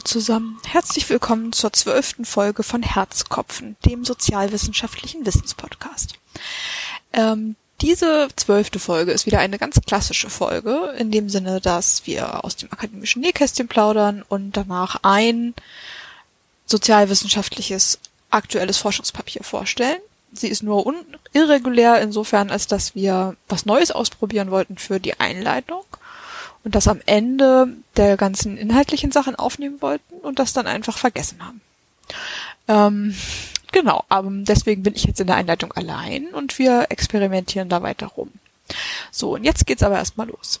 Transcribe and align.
Hallo 0.00 0.06
zusammen, 0.06 0.58
herzlich 0.66 1.10
willkommen 1.10 1.52
zur 1.52 1.74
zwölften 1.74 2.24
Folge 2.24 2.62
von 2.62 2.82
Herzkopfen, 2.82 3.76
dem 3.84 4.06
sozialwissenschaftlichen 4.06 5.26
Wissenspodcast. 5.26 6.14
Ähm, 7.12 7.54
diese 7.82 8.28
zwölfte 8.34 8.78
Folge 8.78 9.12
ist 9.12 9.26
wieder 9.26 9.40
eine 9.40 9.58
ganz 9.58 9.78
klassische 9.86 10.30
Folge, 10.30 10.94
in 10.96 11.10
dem 11.10 11.28
Sinne, 11.28 11.60
dass 11.60 12.06
wir 12.06 12.46
aus 12.46 12.56
dem 12.56 12.72
akademischen 12.72 13.20
Nähkästchen 13.20 13.68
plaudern 13.68 14.24
und 14.26 14.56
danach 14.56 15.00
ein 15.02 15.52
sozialwissenschaftliches 16.64 17.98
aktuelles 18.30 18.78
Forschungspapier 18.78 19.44
vorstellen. 19.44 20.00
Sie 20.32 20.48
ist 20.48 20.62
nur 20.62 20.94
irregulär 21.34 22.00
insofern, 22.00 22.48
als 22.48 22.66
dass 22.66 22.94
wir 22.94 23.36
was 23.50 23.66
Neues 23.66 23.90
ausprobieren 23.90 24.50
wollten 24.50 24.78
für 24.78 24.98
die 24.98 25.20
Einleitung 25.20 25.84
und 26.64 26.74
das 26.74 26.88
am 26.88 27.00
Ende 27.06 27.68
der 27.96 28.16
ganzen 28.16 28.56
inhaltlichen 28.56 29.12
Sachen 29.12 29.34
aufnehmen 29.36 29.80
wollten 29.80 30.14
und 30.22 30.38
das 30.38 30.52
dann 30.52 30.66
einfach 30.66 30.98
vergessen 30.98 31.38
haben. 31.44 31.60
Ähm, 32.68 33.14
genau, 33.72 34.04
aber 34.08 34.28
deswegen 34.30 34.82
bin 34.82 34.94
ich 34.94 35.04
jetzt 35.04 35.20
in 35.20 35.26
der 35.26 35.36
Einleitung 35.36 35.72
allein 35.72 36.28
und 36.28 36.58
wir 36.58 36.86
experimentieren 36.90 37.68
da 37.68 37.82
weiter 37.82 38.06
rum. 38.06 38.30
So, 39.10 39.34
und 39.34 39.44
jetzt 39.44 39.66
geht's 39.66 39.82
aber 39.82 39.96
erstmal 39.96 40.28
los. 40.28 40.60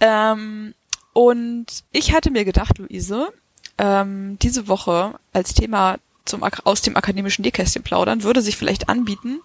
Ähm, 0.00 0.74
und 1.12 1.66
ich 1.92 2.12
hatte 2.12 2.30
mir 2.30 2.44
gedacht, 2.44 2.78
Luise, 2.78 3.32
ähm, 3.78 4.38
diese 4.40 4.68
Woche 4.68 5.14
als 5.32 5.54
Thema 5.54 5.98
zum, 6.26 6.42
aus 6.42 6.82
dem 6.82 6.96
akademischen 6.96 7.42
Nähkästchen 7.42 7.82
plaudern, 7.82 8.22
würde 8.22 8.42
sich 8.42 8.56
vielleicht 8.56 8.88
anbieten, 8.88 9.40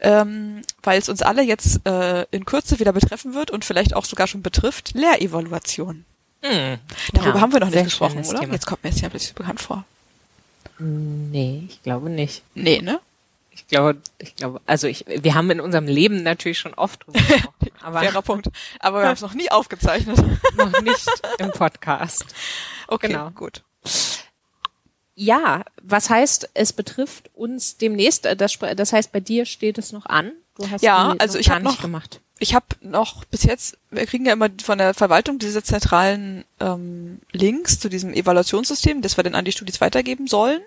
ähm, 0.00 0.62
weil 0.82 0.98
es 0.98 1.08
uns 1.08 1.22
alle 1.22 1.42
jetzt 1.42 1.86
äh, 1.86 2.26
in 2.30 2.44
Kürze 2.44 2.78
wieder 2.78 2.92
betreffen 2.92 3.34
wird 3.34 3.50
und 3.50 3.64
vielleicht 3.64 3.94
auch 3.94 4.04
sogar 4.04 4.26
schon 4.26 4.42
betrifft, 4.42 4.92
Lehrevaluation. 4.94 6.04
Hm. 6.42 6.78
Darüber 7.12 7.34
ja, 7.34 7.40
haben 7.40 7.52
wir 7.52 7.60
noch 7.60 7.70
nicht 7.70 7.84
gesprochen, 7.84 8.24
oder? 8.24 8.40
Thema. 8.40 8.54
Jetzt 8.54 8.66
kommt 8.66 8.82
mir 8.84 8.90
jetzt 8.90 9.00
ja 9.00 9.08
plötzlich 9.08 9.34
bekannt 9.34 9.60
vor. 9.60 9.84
Nee, 10.78 11.64
ich 11.68 11.82
glaube 11.82 12.08
nicht. 12.08 12.42
Nee, 12.54 12.80
ne? 12.80 13.00
Ich 13.50 13.66
glaube, 13.66 13.98
ich 14.18 14.36
glaube, 14.36 14.60
also 14.64 14.86
ich, 14.86 15.04
wir 15.06 15.34
haben 15.34 15.50
in 15.50 15.60
unserem 15.60 15.86
Leben 15.86 16.22
natürlich 16.22 16.58
schon 16.58 16.72
oft 16.74 17.06
drüber 17.06 17.20
gesprochen. 17.20 17.70
aber 17.82 18.00
Fairer 18.00 18.22
Punkt. 18.22 18.48
Aber 18.78 19.00
wir 19.00 19.06
haben 19.06 19.14
es 19.14 19.20
noch 19.20 19.34
nie 19.34 19.50
aufgezeichnet. 19.50 20.18
noch 20.56 20.80
nicht 20.80 21.08
im 21.38 21.50
Podcast. 21.50 22.24
Okay, 22.88 23.08
genau. 23.08 23.30
gut. 23.30 23.62
Ja, 25.20 25.64
was 25.82 26.08
heißt, 26.08 26.48
es 26.54 26.72
betrifft 26.72 27.28
uns 27.34 27.76
demnächst, 27.76 28.24
äh, 28.24 28.34
das, 28.34 28.58
das 28.58 28.94
heißt, 28.94 29.12
bei 29.12 29.20
dir 29.20 29.44
steht 29.44 29.76
es 29.76 29.92
noch 29.92 30.06
an. 30.06 30.32
Du 30.56 30.70
hast 30.70 30.80
ja, 30.82 31.14
also 31.18 31.38
ich 31.38 31.50
habe 31.50 31.62
noch 31.62 31.82
gemacht. 31.82 32.22
Ich 32.38 32.54
habe 32.54 32.64
noch 32.80 33.26
bis 33.26 33.42
jetzt, 33.42 33.76
wir 33.90 34.06
kriegen 34.06 34.24
ja 34.24 34.32
immer 34.32 34.48
von 34.62 34.78
der 34.78 34.94
Verwaltung 34.94 35.38
diese 35.38 35.62
zentralen 35.62 36.46
ähm, 36.58 37.20
Links 37.32 37.78
zu 37.78 37.90
diesem 37.90 38.14
Evaluationssystem, 38.14 39.02
das 39.02 39.18
wir 39.18 39.24
dann 39.24 39.34
an 39.34 39.44
die 39.44 39.52
Studis 39.52 39.82
weitergeben 39.82 40.26
sollen. 40.26 40.62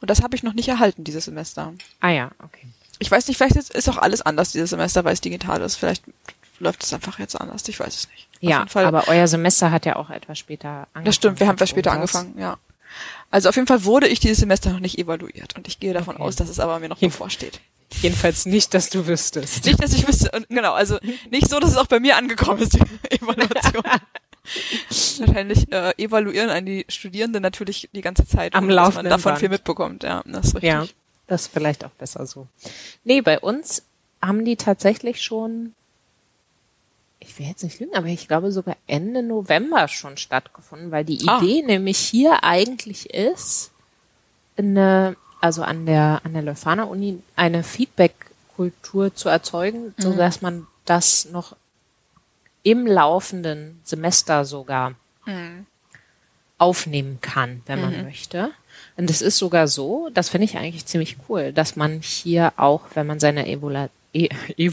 Und 0.00 0.08
das 0.08 0.22
habe 0.22 0.36
ich 0.36 0.44
noch 0.44 0.54
nicht 0.54 0.68
erhalten 0.68 1.02
dieses 1.02 1.24
Semester. 1.24 1.74
Ah 1.98 2.10
ja, 2.10 2.30
okay. 2.38 2.68
Ich 3.00 3.10
weiß 3.10 3.26
nicht, 3.26 3.36
vielleicht 3.36 3.56
ist 3.56 3.88
auch 3.88 3.98
alles 3.98 4.22
anders 4.22 4.52
dieses 4.52 4.70
Semester, 4.70 5.04
weil 5.04 5.14
es 5.14 5.20
digital 5.20 5.60
ist. 5.60 5.74
Vielleicht 5.74 6.04
läuft 6.60 6.84
es 6.84 6.92
einfach 6.92 7.18
jetzt 7.18 7.34
anders. 7.34 7.66
Ich 7.68 7.80
weiß 7.80 7.96
es 7.96 8.08
nicht. 8.10 8.28
Ja, 8.40 8.64
aber 8.74 9.08
euer 9.08 9.26
Semester 9.26 9.72
hat 9.72 9.86
ja 9.86 9.96
auch 9.96 10.10
etwas 10.10 10.38
später 10.38 10.68
angefangen. 10.68 11.04
Das 11.04 11.16
stimmt, 11.16 11.40
wir 11.40 11.48
haben 11.48 11.56
etwas 11.56 11.70
später 11.70 11.90
angefangen, 11.90 12.38
ja. 12.38 12.58
Also 13.30 13.48
auf 13.48 13.56
jeden 13.56 13.68
Fall 13.68 13.84
wurde 13.84 14.08
ich 14.08 14.20
dieses 14.20 14.38
Semester 14.38 14.70
noch 14.70 14.80
nicht 14.80 14.98
evaluiert 14.98 15.54
und 15.56 15.68
ich 15.68 15.80
gehe 15.80 15.92
davon 15.92 16.16
okay. 16.16 16.24
aus, 16.24 16.36
dass 16.36 16.48
es 16.48 16.60
aber 16.60 16.78
mir 16.78 16.88
noch 16.88 16.98
bevorsteht. 16.98 17.60
Jedenfalls 18.00 18.46
nicht, 18.46 18.74
dass 18.74 18.90
du 18.90 19.06
wüsstest. 19.06 19.64
Nicht, 19.64 19.82
dass 19.82 19.94
ich 19.94 20.06
wüsste. 20.06 20.30
Und 20.32 20.48
genau, 20.48 20.74
also 20.74 20.98
nicht 21.30 21.48
so, 21.48 21.58
dass 21.58 21.70
es 21.70 21.76
auch 21.78 21.86
bei 21.86 22.00
mir 22.00 22.16
angekommen 22.18 22.60
ist, 22.60 22.74
die 22.74 22.80
Evaluation. 23.10 23.82
Wahrscheinlich 25.18 25.72
äh, 25.72 25.92
evaluieren 25.96 26.50
an 26.50 26.66
die 26.66 26.84
Studierenden 26.88 27.42
natürlich 27.42 27.88
die 27.92 28.00
ganze 28.00 28.26
Zeit, 28.26 28.54
Am 28.54 28.68
dass 28.68 28.94
man 28.94 29.06
davon 29.06 29.30
Band. 29.30 29.40
viel 29.40 29.48
mitbekommt. 29.48 30.02
Ja, 30.04 30.22
das 30.26 30.48
ist 30.48 30.54
richtig. 30.56 30.70
Ja, 30.70 30.86
das 31.26 31.42
ist 31.42 31.52
vielleicht 31.52 31.84
auch 31.84 31.90
besser 31.90 32.26
so. 32.26 32.46
Nee, 33.04 33.20
bei 33.20 33.40
uns 33.40 33.82
haben 34.20 34.44
die 34.44 34.56
tatsächlich 34.56 35.22
schon 35.22 35.74
ich 37.28 37.38
will 37.38 37.46
jetzt 37.46 37.62
nicht 37.62 37.78
lügen, 37.78 37.94
aber 37.94 38.06
ich 38.06 38.26
glaube 38.26 38.50
sogar 38.50 38.76
Ende 38.86 39.22
November 39.22 39.86
schon 39.88 40.16
stattgefunden, 40.16 40.90
weil 40.90 41.04
die 41.04 41.28
ah. 41.28 41.38
Idee 41.38 41.62
nämlich 41.62 41.98
hier 41.98 42.42
eigentlich 42.42 43.10
ist, 43.10 43.70
eine, 44.56 45.16
also 45.40 45.62
an 45.62 45.84
der, 45.86 46.22
an 46.24 46.32
der 46.32 46.42
Leuphana 46.42 46.84
Uni 46.84 47.22
eine 47.36 47.62
Feedback-Kultur 47.62 49.14
zu 49.14 49.28
erzeugen, 49.28 49.94
mhm. 49.96 50.02
so 50.02 50.14
dass 50.14 50.40
man 50.40 50.66
das 50.84 51.26
noch 51.26 51.54
im 52.62 52.86
laufenden 52.86 53.80
Semester 53.84 54.44
sogar 54.44 54.94
mhm. 55.26 55.66
aufnehmen 56.56 57.18
kann, 57.20 57.62
wenn 57.66 57.80
man 57.80 57.96
mhm. 57.96 58.04
möchte. 58.04 58.50
Und 58.96 59.10
es 59.10 59.22
ist 59.22 59.38
sogar 59.38 59.68
so, 59.68 60.08
das 60.12 60.30
finde 60.30 60.46
ich 60.46 60.56
eigentlich 60.56 60.86
ziemlich 60.86 61.18
cool, 61.28 61.52
dass 61.52 61.76
man 61.76 62.00
hier 62.00 62.52
auch, 62.56 62.82
wenn 62.94 63.06
man 63.06 63.20
seine 63.20 63.46
Evaluation 63.46 63.97
E 64.12 64.28
e 64.56 64.70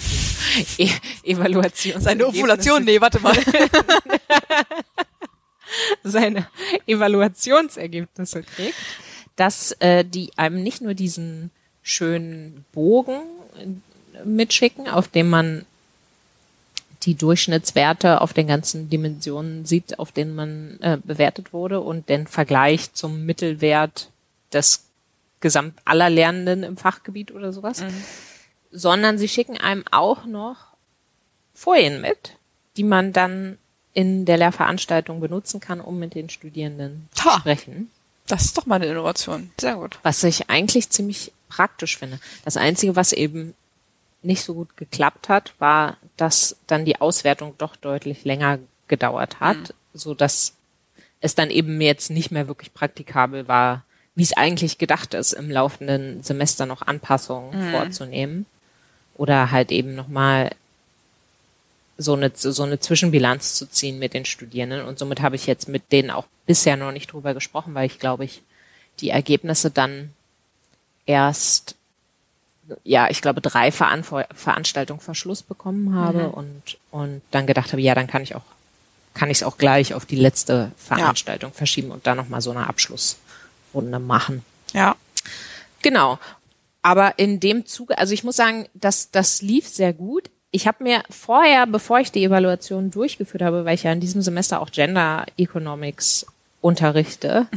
e 0.77 0.89
Evaluation. 1.23 2.01
Seine 2.01 2.27
Ovulation, 2.27 2.83
nee, 2.83 3.01
warte 3.01 3.19
mal. 3.19 3.35
seine 6.03 6.47
Evaluationsergebnisse 6.87 8.43
kriegt, 8.43 8.77
dass 9.35 9.73
äh, 9.79 10.05
die 10.05 10.31
einem 10.37 10.63
nicht 10.63 10.81
nur 10.81 10.93
diesen 10.93 11.51
schönen 11.83 12.65
Bogen 12.71 13.21
mitschicken, 14.23 14.87
auf 14.87 15.09
dem 15.09 15.29
man 15.29 15.65
die 17.03 17.15
Durchschnittswerte 17.15 18.21
auf 18.21 18.33
den 18.33 18.47
ganzen 18.47 18.89
Dimensionen 18.89 19.65
sieht, 19.65 19.99
auf 19.99 20.11
denen 20.11 20.33
man 20.33 20.79
äh, 20.79 20.97
bewertet 21.03 21.53
wurde 21.53 21.81
und 21.81 22.09
den 22.09 22.25
Vergleich 22.25 22.93
zum 22.93 23.25
Mittelwert 23.25 24.09
des 24.53 24.85
Gesamt 25.41 25.77
aller 25.83 26.09
Lernenden 26.09 26.63
im 26.63 26.77
Fachgebiet 26.77 27.31
oder 27.31 27.51
sowas, 27.51 27.81
mhm 27.81 28.03
sondern 28.75 29.17
sie 29.17 29.27
schicken 29.27 29.57
einem 29.57 29.83
auch 29.91 30.25
noch 30.25 30.57
Folien 31.53 32.01
mit, 32.01 32.33
die 32.77 32.83
man 32.83 33.13
dann 33.13 33.57
in 33.93 34.25
der 34.25 34.37
Lehrveranstaltung 34.37 35.21
benutzen 35.21 35.61
kann, 35.61 35.79
um 35.79 35.97
mit 35.97 36.13
den 36.13 36.29
Studierenden 36.29 37.07
zu 37.13 37.29
sprechen. 37.39 37.89
Das 38.27 38.43
ist 38.43 38.57
doch 38.57 38.65
mal 38.65 38.75
eine 38.75 38.87
Innovation. 38.87 39.51
Sehr 39.59 39.75
gut. 39.75 39.99
Was 40.03 40.23
ich 40.23 40.49
eigentlich 40.49 40.89
ziemlich 40.89 41.31
praktisch 41.47 41.97
finde. 41.97 42.19
Das 42.43 42.57
Einzige, 42.57 42.95
was 42.95 43.13
eben 43.13 43.53
nicht 44.21 44.43
so 44.43 44.55
gut 44.55 44.75
geklappt 44.75 45.29
hat, 45.29 45.53
war, 45.59 45.97
dass 46.17 46.57
dann 46.67 46.83
die 46.83 46.99
Auswertung 46.99 47.53
doch 47.57 47.75
deutlich 47.75 48.25
länger 48.25 48.59
gedauert 48.87 49.39
hat, 49.39 49.57
mhm. 49.57 49.73
so 49.93 50.13
dass 50.13 50.53
es 51.21 51.35
dann 51.35 51.49
eben 51.49 51.79
jetzt 51.79 52.09
nicht 52.09 52.31
mehr 52.31 52.47
wirklich 52.47 52.73
praktikabel 52.73 53.47
war, 53.47 53.85
wie 54.15 54.23
es 54.23 54.35
eigentlich 54.35 54.77
gedacht 54.77 55.13
ist, 55.13 55.33
im 55.33 55.49
laufenden 55.49 56.23
Semester 56.23 56.65
noch 56.65 56.81
Anpassungen 56.81 57.67
mhm. 57.67 57.71
vorzunehmen 57.71 58.45
oder 59.15 59.51
halt 59.51 59.71
eben 59.71 59.95
nochmal 59.95 60.51
so 61.97 62.13
eine, 62.13 62.31
so 62.33 62.63
eine 62.63 62.79
Zwischenbilanz 62.79 63.55
zu 63.55 63.69
ziehen 63.69 63.99
mit 63.99 64.13
den 64.13 64.25
Studierenden. 64.25 64.85
Und 64.85 64.99
somit 64.99 65.21
habe 65.21 65.35
ich 65.35 65.47
jetzt 65.47 65.67
mit 65.69 65.91
denen 65.91 66.11
auch 66.11 66.25
bisher 66.45 66.77
noch 66.77 66.91
nicht 66.91 67.11
drüber 67.13 67.33
gesprochen, 67.33 67.73
weil 67.73 67.85
ich 67.85 67.99
glaube 67.99 68.25
ich 68.25 68.41
die 68.99 69.09
Ergebnisse 69.09 69.71
dann 69.71 70.11
erst, 71.05 71.75
ja, 72.83 73.09
ich 73.09 73.21
glaube 73.21 73.41
drei 73.41 73.71
Veran 73.71 74.03
Veranstaltungen 74.03 74.99
Verschluss 74.99 75.43
bekommen 75.43 75.95
habe 75.95 76.23
mhm. 76.23 76.31
und, 76.31 76.77
und 76.91 77.21
dann 77.31 77.47
gedacht 77.47 77.71
habe, 77.71 77.81
ja, 77.81 77.95
dann 77.95 78.07
kann 78.07 78.23
ich 78.23 78.35
auch, 78.35 78.45
kann 79.13 79.29
ich 79.29 79.37
es 79.37 79.43
auch 79.43 79.57
gleich 79.57 79.93
auf 79.93 80.05
die 80.05 80.15
letzte 80.15 80.71
Veranstaltung 80.77 81.51
ja. 81.51 81.57
verschieben 81.57 81.91
und 81.91 82.05
da 82.05 82.15
nochmal 82.15 82.41
so 82.41 82.51
eine 82.51 82.67
Abschlussrunde 82.67 83.99
machen. 83.99 84.43
Ja. 84.73 84.95
Genau. 85.81 86.19
Aber 86.85 87.17
in 87.17 87.39
dem 87.39 87.65
Zuge, 87.65 87.97
also 87.97 88.13
ich 88.13 88.23
muss 88.23 88.35
sagen, 88.35 88.67
das, 88.75 89.09
das 89.09 89.41
lief 89.41 89.67
sehr 89.67 89.91
gut. 89.91 90.29
Ich 90.51 90.67
habe 90.67 90.83
mir 90.83 91.01
vorher, 91.09 91.65
bevor 91.65 91.99
ich 91.99 92.11
die 92.11 92.23
Evaluation 92.23 92.91
durchgeführt 92.91 93.41
habe, 93.41 93.65
weil 93.65 93.73
ich 93.73 93.81
ja 93.81 93.91
in 93.91 94.01
diesem 94.01 94.21
Semester 94.21 94.61
auch 94.61 94.69
Gender 94.69 95.25
Economics 95.35 96.27
unterrichte, 96.61 97.47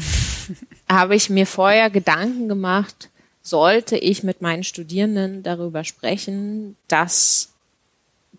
habe 0.89 1.15
ich 1.15 1.29
mir 1.29 1.47
vorher 1.47 1.91
Gedanken 1.91 2.49
gemacht, 2.49 3.11
sollte 3.43 3.99
ich 3.99 4.23
mit 4.23 4.41
meinen 4.41 4.65
Studierenden 4.65 5.43
darüber 5.43 5.85
sprechen, 5.85 6.79
dass 6.89 7.53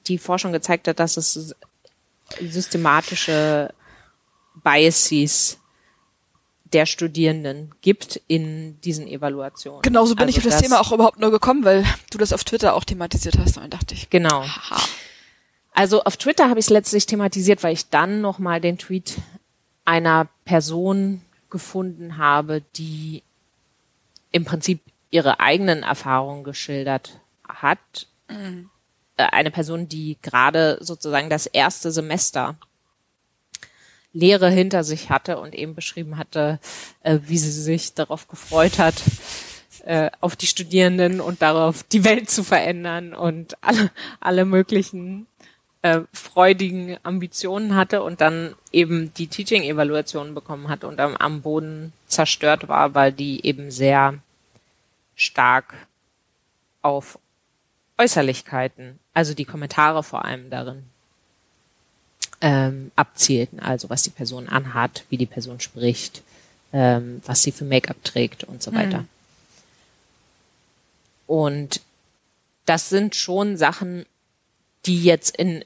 die 0.08 0.18
Forschung 0.18 0.54
gezeigt 0.54 0.88
hat, 0.88 1.00
dass 1.00 1.18
es 1.18 1.56
systematische 2.40 3.72
Biases 4.64 5.60
der 6.74 6.86
Studierenden 6.86 7.74
gibt 7.82 8.22
in 8.28 8.80
diesen 8.82 9.08
Evaluationen. 9.08 9.82
Genau, 9.82 10.06
so 10.06 10.16
bin 10.16 10.28
also 10.28 10.32
ich 10.32 10.38
auf 10.38 10.44
das, 10.44 10.54
das, 10.54 10.62
Thema 10.62 10.80
auch 10.80 10.92
überhaupt 10.92 11.20
nur 11.20 11.32
gekommen, 11.32 11.64
weil 11.66 11.84
du 12.12 12.18
das 12.18 12.34
auf 12.34 12.44
Twitter 12.44 12.76
auch 12.76 12.84
thematisiert 12.84 13.38
hast 13.38 13.58
und 13.58 13.64
dann 13.64 13.72
dachte 13.72 13.94
ich. 13.94 14.10
Genau. 14.10 14.44
Haha. 14.44 14.82
Also 15.74 16.04
auf 16.04 16.18
Twitter 16.18 16.50
habe 16.50 16.60
ich 16.60 16.66
es 16.66 16.70
letztlich 16.70 17.06
thematisiert, 17.06 17.64
weil 17.64 17.74
ich 17.74 17.90
dann 17.90 18.22
nochmal 18.22 18.60
den 18.60 18.78
Tweet 18.78 19.18
einer 19.86 20.28
Person 20.46 21.22
gefunden 21.50 22.18
habe, 22.18 22.62
die 22.76 23.24
im 24.32 24.46
Prinzip 24.46 24.82
ihre 25.10 25.40
eigenen 25.40 25.84
Erfahrungen 25.84 26.44
geschildert 26.44 27.20
hat. 27.48 28.08
Mhm. 28.30 28.70
Äh, 29.18 29.24
eine 29.32 29.52
Person, 29.52 29.88
die 29.90 30.18
gerade 30.22 30.78
sozusagen 30.82 31.30
das 31.30 31.46
erste 31.46 31.92
Semester 31.92 32.56
Lehre 34.14 34.50
hinter 34.50 34.84
sich 34.84 35.10
hatte 35.10 35.40
und 35.40 35.54
eben 35.54 35.76
beschrieben 35.76 36.18
hatte, 36.18 36.60
äh, 37.04 37.20
wie 37.26 37.38
sie 37.38 37.52
sich 37.52 37.94
darauf 37.94 38.28
gefreut 38.28 38.80
hat, 38.80 38.96
äh, 39.86 40.10
auf 40.20 40.36
die 40.36 40.48
Studierenden 40.48 41.22
und 41.22 41.42
darauf 41.42 41.84
die 41.84 42.04
Welt 42.04 42.30
zu 42.30 42.44
verändern 42.44 43.14
und 43.14 43.56
alle, 43.62 43.92
alle 44.20 44.46
möglichen 44.46 45.28
äh, 45.82 46.02
freudigen 46.12 46.98
Ambitionen 47.04 47.76
hatte 47.76 48.04
und 48.04 48.20
dann 48.22 48.56
eben 48.72 49.14
die 49.14 49.28
Teaching-Evaluation 49.28 50.34
bekommen 50.34 50.68
hat 50.68 50.84
und 50.84 51.00
am, 51.00 51.16
am 51.16 51.42
Boden 51.42 51.94
zerstört 52.08 52.68
war, 52.68 52.96
weil 52.96 53.14
die 53.14 53.46
eben 53.46 53.72
sehr 53.72 54.16
stark 55.16 55.74
auf 56.82 57.20
Äußerlichkeiten, 57.98 59.00
also 59.14 59.34
die 59.34 59.46
Kommentare 59.46 60.04
vor 60.04 60.26
allem 60.26 60.50
darin, 60.50 60.84
ähm, 62.42 62.92
abzielten, 62.96 63.60
also 63.60 63.90
was 63.90 64.04
die 64.04 64.10
Person 64.10 64.48
anhat, 64.48 65.04
wie 65.10 65.18
die 65.18 65.26
Person 65.26 65.60
spricht, 65.60 66.22
ähm, 66.72 67.22
was 67.26 67.44
sie 67.44 67.52
für 67.52 67.66
Make-up 67.66 68.04
trägt 68.04 68.44
und 68.44 68.64
so 68.64 68.74
weiter. 68.74 69.00
Mhm. 69.00 69.08
Und 71.28 71.82
das 72.66 72.90
sind 72.90 73.16
schon 73.16 73.58
Sachen, 73.58 74.06
die 74.86 75.04
jetzt 75.04 75.36
in 75.36 75.64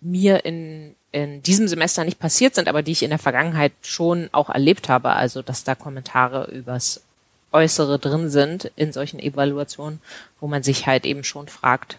mir 0.00 0.44
in, 0.44 0.94
in 1.10 1.42
diesem 1.42 1.68
Semester 1.68 2.04
nicht 2.04 2.18
passiert 2.18 2.54
sind, 2.54 2.68
aber 2.68 2.82
die 2.82 2.92
ich 2.92 3.02
in 3.02 3.10
der 3.10 3.18
Vergangenheit 3.18 3.72
schon 3.82 4.28
auch 4.32 4.50
erlebt 4.50 4.88
habe. 4.88 5.10
Also, 5.10 5.42
dass 5.42 5.64
da 5.64 5.74
Kommentare 5.74 6.50
übers 6.50 7.02
Äußere 7.50 7.98
drin 7.98 8.30
sind 8.30 8.70
in 8.76 8.92
solchen 8.92 9.20
Evaluationen, 9.20 10.00
wo 10.40 10.46
man 10.46 10.62
sich 10.62 10.86
halt 10.86 11.06
eben 11.06 11.24
schon 11.24 11.48
fragt, 11.48 11.98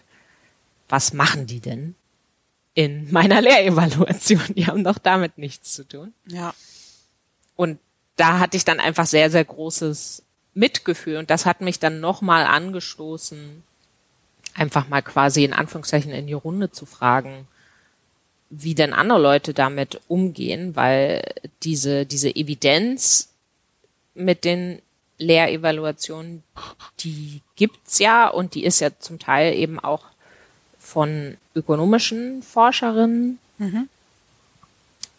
was 0.88 1.12
machen 1.12 1.46
die 1.46 1.60
denn 1.60 1.94
in 2.76 3.10
meiner 3.10 3.40
Lehrevaluation? 3.40 4.44
Die 4.54 4.66
haben 4.66 4.84
doch 4.84 4.98
damit 4.98 5.38
nichts 5.38 5.74
zu 5.74 5.88
tun. 5.88 6.12
Ja. 6.28 6.54
Und 7.56 7.80
da 8.16 8.38
hatte 8.38 8.56
ich 8.56 8.64
dann 8.64 8.78
einfach 8.78 9.06
sehr, 9.06 9.30
sehr 9.30 9.44
großes 9.44 10.22
Mitgefühl 10.54 11.16
und 11.16 11.30
das 11.30 11.44
hat 11.44 11.60
mich 11.60 11.80
dann 11.80 12.00
nochmal 12.00 12.44
angestoßen, 12.44 13.62
einfach 14.54 14.88
mal 14.88 15.02
quasi 15.02 15.44
in 15.44 15.52
Anführungszeichen 15.52 16.12
in 16.12 16.26
die 16.26 16.32
Runde 16.32 16.70
zu 16.70 16.86
fragen, 16.86 17.48
wie 18.48 18.74
denn 18.74 18.92
andere 18.92 19.20
Leute 19.20 19.52
damit 19.52 20.00
umgehen, 20.06 20.76
weil 20.76 21.22
diese, 21.62 22.06
diese 22.06 22.34
Evidenz 22.34 23.30
mit 24.14 24.44
den 24.44 24.80
Lehrevaluationen, 25.18 26.42
die 27.00 27.42
gibt's 27.56 27.98
ja 27.98 28.28
und 28.28 28.54
die 28.54 28.64
ist 28.64 28.80
ja 28.80 28.90
zum 28.98 29.18
Teil 29.18 29.54
eben 29.54 29.78
auch 29.78 30.04
von 30.86 31.36
ökonomischen 31.56 32.42
Forscherinnen 32.42 33.38
mhm. 33.58 33.88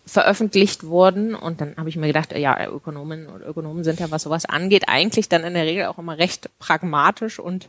veröffentlicht 0.06 0.86
worden. 0.86 1.36
Und 1.36 1.60
dann 1.60 1.76
habe 1.76 1.90
ich 1.90 1.98
mir 1.98 2.08
gedacht, 2.08 2.32
ja, 2.32 2.68
Ökonomen 2.68 3.28
und 3.28 3.42
Ökonomen 3.42 3.84
sind 3.84 4.00
ja, 4.00 4.10
was 4.10 4.24
sowas 4.24 4.46
angeht, 4.46 4.88
eigentlich 4.88 5.28
dann 5.28 5.44
in 5.44 5.54
der 5.54 5.66
Regel 5.66 5.86
auch 5.88 5.98
immer 5.98 6.18
recht 6.18 6.50
pragmatisch 6.60 7.38
und, 7.38 7.68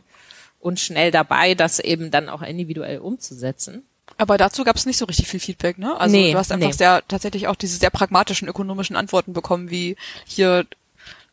und 0.61 0.79
schnell 0.79 1.11
dabei, 1.11 1.55
das 1.55 1.79
eben 1.79 2.09
dann 2.09 2.29
auch 2.29 2.41
individuell 2.41 2.99
umzusetzen. 2.99 3.83
Aber 4.17 4.37
dazu 4.37 4.63
gab 4.63 4.77
es 4.77 4.85
nicht 4.85 4.97
so 4.97 5.05
richtig 5.05 5.27
viel 5.27 5.39
Feedback, 5.39 5.77
ne? 5.77 5.99
Also 5.99 6.15
nee, 6.15 6.31
du 6.31 6.37
hast 6.37 6.51
einfach 6.51 6.67
nee. 6.67 6.73
sehr 6.73 7.03
tatsächlich 7.07 7.47
auch 7.47 7.55
diese 7.55 7.77
sehr 7.77 7.89
pragmatischen 7.89 8.47
ökonomischen 8.47 8.95
Antworten 8.95 9.33
bekommen, 9.33 9.69
wie 9.69 9.97
hier 10.25 10.65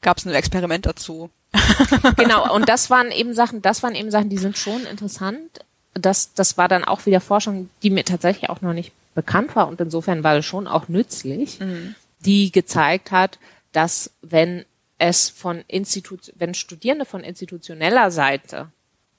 gab 0.03 0.19
es 0.19 0.27
ein 0.27 0.35
Experiment 0.35 0.85
dazu. 0.87 1.31
genau, 2.17 2.53
und 2.55 2.69
das 2.69 2.91
waren 2.91 3.11
eben 3.12 3.35
Sachen, 3.35 3.62
das 3.62 3.83
waren 3.83 3.95
eben 3.95 4.11
Sachen, 4.11 4.29
die 4.29 4.39
sind 4.39 4.59
schon 4.59 4.85
interessant. 4.85 5.61
Das, 5.99 6.35
das 6.35 6.59
war 6.59 6.69
dann 6.69 6.85
auch 6.85 7.07
wieder 7.07 7.21
Forschung, 7.21 7.71
die 7.83 7.91
mir 7.91 8.05
tatsächlich 8.05 8.51
auch 8.51 8.61
noch 8.61 8.73
nicht 8.73 8.93
bekannt 9.15 9.57
war 9.57 9.67
und 9.69 9.81
insofern 9.81 10.23
war 10.23 10.35
das 10.37 10.45
schon 10.45 10.67
auch 10.67 10.89
nützlich, 10.89 11.59
mhm. 11.59 11.95
die 12.21 12.53
gezeigt 12.53 13.11
hat, 13.11 13.39
dass 13.73 14.11
wenn 14.23 14.65
es 14.99 15.29
von 15.29 15.65
Institut, 15.69 16.33
wenn 16.37 16.55
Studierende 16.55 17.05
von 17.05 17.23
institutioneller 17.23 18.11
Seite 18.11 18.71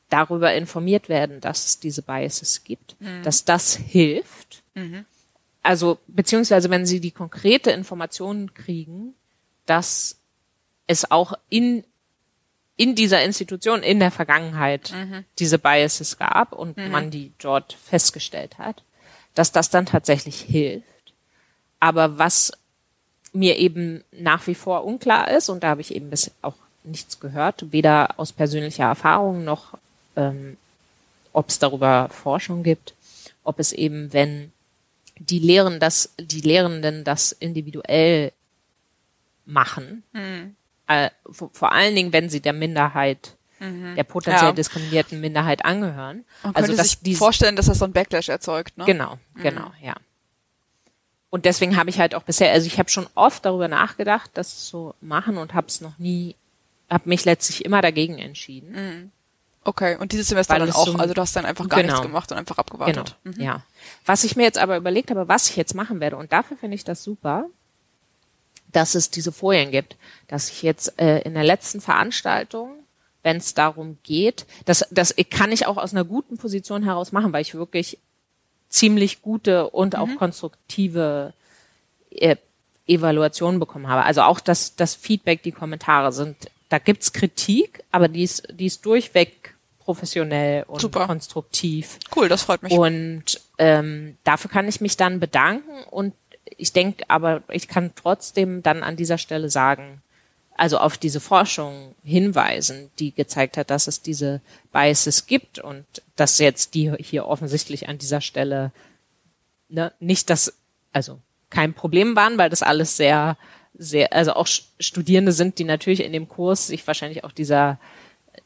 darüber 0.09 0.53
informiert 0.53 1.09
werden, 1.09 1.41
dass 1.41 1.65
es 1.65 1.79
diese 1.79 2.01
Biases 2.01 2.63
gibt, 2.63 2.95
mhm. 2.99 3.23
dass 3.23 3.45
das 3.45 3.75
hilft. 3.75 4.63
Mhm. 4.73 5.05
Also, 5.63 5.99
beziehungsweise 6.07 6.69
wenn 6.69 6.85
sie 6.85 7.01
die 7.01 7.11
konkrete 7.11 7.71
Informationen 7.71 8.53
kriegen, 8.53 9.13
dass 9.65 10.17
es 10.87 11.11
auch 11.11 11.33
in, 11.49 11.83
in 12.77 12.95
dieser 12.95 13.23
Institution 13.23 13.83
in 13.83 13.99
der 13.99 14.11
Vergangenheit 14.11 14.91
mhm. 14.91 15.25
diese 15.39 15.59
Biases 15.59 16.17
gab 16.17 16.53
und 16.53 16.77
mhm. 16.77 16.91
man 16.91 17.11
die 17.11 17.31
dort 17.39 17.73
festgestellt 17.73 18.57
hat, 18.57 18.83
dass 19.33 19.51
das 19.51 19.69
dann 19.69 19.85
tatsächlich 19.85 20.39
hilft. 20.39 20.85
Aber 21.79 22.17
was 22.17 22.51
mir 23.33 23.57
eben 23.57 24.03
nach 24.11 24.47
wie 24.47 24.55
vor 24.55 24.85
unklar 24.85 25.29
ist, 25.29 25.49
und 25.49 25.63
da 25.63 25.69
habe 25.69 25.81
ich 25.81 25.93
eben 25.93 26.09
bis 26.09 26.31
auch 26.41 26.55
nichts 26.83 27.19
gehört, 27.19 27.71
weder 27.71 28.17
aus 28.17 28.31
persönlicher 28.31 28.85
Erfahrung 28.85 29.43
noch 29.43 29.77
ähm, 30.15 30.57
ob 31.37 31.49
es 31.49 31.59
darüber 31.59 32.09
Forschung 32.09 32.63
gibt, 32.63 32.95
ob 33.43 33.59
es 33.59 33.71
eben, 33.71 34.11
wenn 34.11 34.51
die 35.19 35.39
Lehren 35.39 35.79
das, 35.79 36.13
die 36.19 36.41
Lehrenden 36.41 37.03
das 37.03 37.31
individuell 37.31 38.31
machen, 39.45 40.03
mhm. 40.13 40.55
Äh, 40.87 41.09
vor, 41.29 41.71
allen 41.71 41.95
Dingen, 41.95 42.13
wenn 42.13 42.29
sie 42.29 42.41
der 42.41 42.53
Minderheit, 42.53 43.37
mhm. 43.59 43.95
der 43.95 44.03
potenziell 44.03 44.49
ja. 44.49 44.53
diskriminierten 44.53 45.19
Minderheit 45.19 45.65
angehören. 45.65 46.25
Man 46.43 46.55
also 46.55 46.67
könnte 46.67 46.83
sich 46.83 46.99
dies, 46.99 47.17
vorstellen, 47.17 47.55
dass 47.55 47.67
das 47.67 47.79
so 47.79 47.85
ein 47.85 47.93
Backlash 47.93 48.29
erzeugt, 48.29 48.77
ne? 48.77 48.85
Genau, 48.85 49.17
mhm. 49.35 49.41
genau, 49.41 49.71
ja. 49.81 49.95
Und 51.29 51.45
deswegen 51.45 51.75
habe 51.75 51.89
ich 51.89 51.99
halt 51.99 52.15
auch 52.15 52.23
bisher, 52.23 52.51
also 52.51 52.67
ich 52.67 52.79
habe 52.79 52.89
schon 52.89 53.07
oft 53.15 53.45
darüber 53.45 53.67
nachgedacht, 53.67 54.31
das 54.33 54.65
zu 54.65 54.93
machen 55.01 55.37
und 55.37 55.53
habe 55.53 55.67
es 55.67 55.81
noch 55.81 55.97
nie, 55.99 56.35
habe 56.89 57.09
mich 57.09 57.25
letztlich 57.25 57.65
immer 57.65 57.81
dagegen 57.81 58.17
entschieden. 58.17 58.71
Mhm. 58.71 59.11
Okay, 59.65 59.97
und 59.97 60.13
dieses 60.13 60.29
Semester 60.29 60.57
dann 60.57 60.71
auch, 60.71 60.85
so 60.85 60.95
also 60.95 61.13
du 61.13 61.19
hast 61.19 61.35
dann 61.35 61.45
einfach 61.45 61.67
gar 61.67 61.81
genau. 61.81 61.91
nichts 61.91 62.07
gemacht 62.07 62.31
und 62.31 62.37
einfach 62.37 62.57
abgewartet. 62.57 63.17
Genau, 63.25 63.35
mhm. 63.35 63.43
ja. 63.43 63.63
Was 64.05 64.23
ich 64.23 64.37
mir 64.37 64.43
jetzt 64.43 64.57
aber 64.57 64.77
überlegt 64.77 65.11
habe, 65.11 65.27
was 65.27 65.49
ich 65.49 65.57
jetzt 65.57 65.75
machen 65.75 65.99
werde, 65.99 66.15
und 66.15 66.31
dafür 66.31 66.55
finde 66.55 66.75
ich 66.75 66.85
das 66.85 67.03
super, 67.03 67.49
dass 68.71 68.95
es 68.95 69.09
diese 69.09 69.31
Folien 69.31 69.71
gibt, 69.71 69.95
dass 70.27 70.49
ich 70.49 70.61
jetzt 70.61 70.99
äh, 70.99 71.19
in 71.21 71.33
der 71.33 71.43
letzten 71.43 71.81
Veranstaltung, 71.81 72.71
wenn 73.23 73.37
es 73.37 73.53
darum 73.53 73.97
geht, 74.03 74.45
das, 74.65 74.85
das 74.91 75.15
kann 75.29 75.51
ich 75.51 75.65
auch 75.65 75.77
aus 75.77 75.93
einer 75.93 76.05
guten 76.05 76.37
Position 76.37 76.83
heraus 76.83 77.11
machen, 77.11 77.33
weil 77.33 77.41
ich 77.41 77.55
wirklich 77.55 77.97
ziemlich 78.69 79.21
gute 79.21 79.69
und 79.69 79.93
mhm. 79.93 79.99
auch 79.99 80.15
konstruktive 80.17 81.33
äh, 82.11 82.35
Evaluationen 82.87 83.59
bekommen 83.59 83.87
habe. 83.87 84.03
Also 84.03 84.21
auch 84.21 84.39
das, 84.39 84.75
das 84.75 84.95
Feedback, 84.95 85.43
die 85.43 85.51
Kommentare 85.51 86.11
sind, 86.11 86.37
da 86.69 86.79
gibt's 86.79 87.13
Kritik, 87.13 87.83
aber 87.91 88.07
die 88.07 88.23
ist, 88.23 88.47
die 88.51 88.65
ist 88.65 88.85
durchweg 88.85 89.55
professionell 89.79 90.63
und 90.67 90.81
Super. 90.81 91.07
konstruktiv. 91.07 91.99
Cool, 92.13 92.27
das 92.27 92.43
freut 92.43 92.61
mich. 92.61 92.73
Und 92.73 93.39
ähm, 93.57 94.17
dafür 94.25 94.51
kann 94.51 94.67
ich 94.67 94.81
mich 94.81 94.97
dann 94.97 95.19
bedanken 95.21 95.83
und 95.89 96.13
ich 96.57 96.73
denke 96.73 97.05
aber, 97.09 97.43
ich 97.49 97.67
kann 97.67 97.91
trotzdem 97.95 98.63
dann 98.63 98.83
an 98.83 98.95
dieser 98.95 99.17
Stelle 99.17 99.49
sagen, 99.49 100.01
also 100.55 100.79
auf 100.79 100.97
diese 100.97 101.19
Forschung 101.19 101.95
hinweisen, 102.03 102.89
die 102.99 103.13
gezeigt 103.13 103.57
hat, 103.57 103.69
dass 103.69 103.87
es 103.87 104.01
diese 104.01 104.41
Biases 104.71 105.27
gibt 105.27 105.59
und 105.59 105.85
dass 106.15 106.39
jetzt 106.39 106.73
die 106.73 106.91
hier 106.99 107.27
offensichtlich 107.27 107.87
an 107.87 107.99
dieser 107.99 108.21
Stelle 108.21 108.71
ne, 109.69 109.93
nicht 109.99 110.29
das, 110.29 110.53
also 110.91 111.19
kein 111.49 111.73
Problem 111.73 112.15
waren, 112.15 112.37
weil 112.37 112.49
das 112.49 112.63
alles 112.63 112.97
sehr, 112.97 113.37
sehr, 113.77 114.13
also 114.13 114.33
auch 114.33 114.47
Studierende 114.47 115.31
sind, 115.31 115.59
die 115.59 115.63
natürlich 115.63 116.03
in 116.03 116.11
dem 116.11 116.27
Kurs 116.27 116.67
sich 116.67 116.85
wahrscheinlich 116.87 117.23
auch 117.23 117.31
dieser 117.31 117.77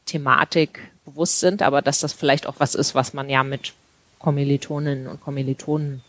Thematik 0.04 0.80
bewusst 1.06 1.40
sind, 1.40 1.62
aber 1.62 1.80
dass 1.80 2.00
das 2.00 2.12
vielleicht 2.12 2.46
auch 2.46 2.56
was 2.58 2.74
ist, 2.74 2.94
was 2.94 3.14
man 3.14 3.30
ja 3.30 3.42
mit 3.42 3.72
Kommilitoninnen 4.18 5.08
und 5.08 5.20
Kommilitonen 5.20 6.02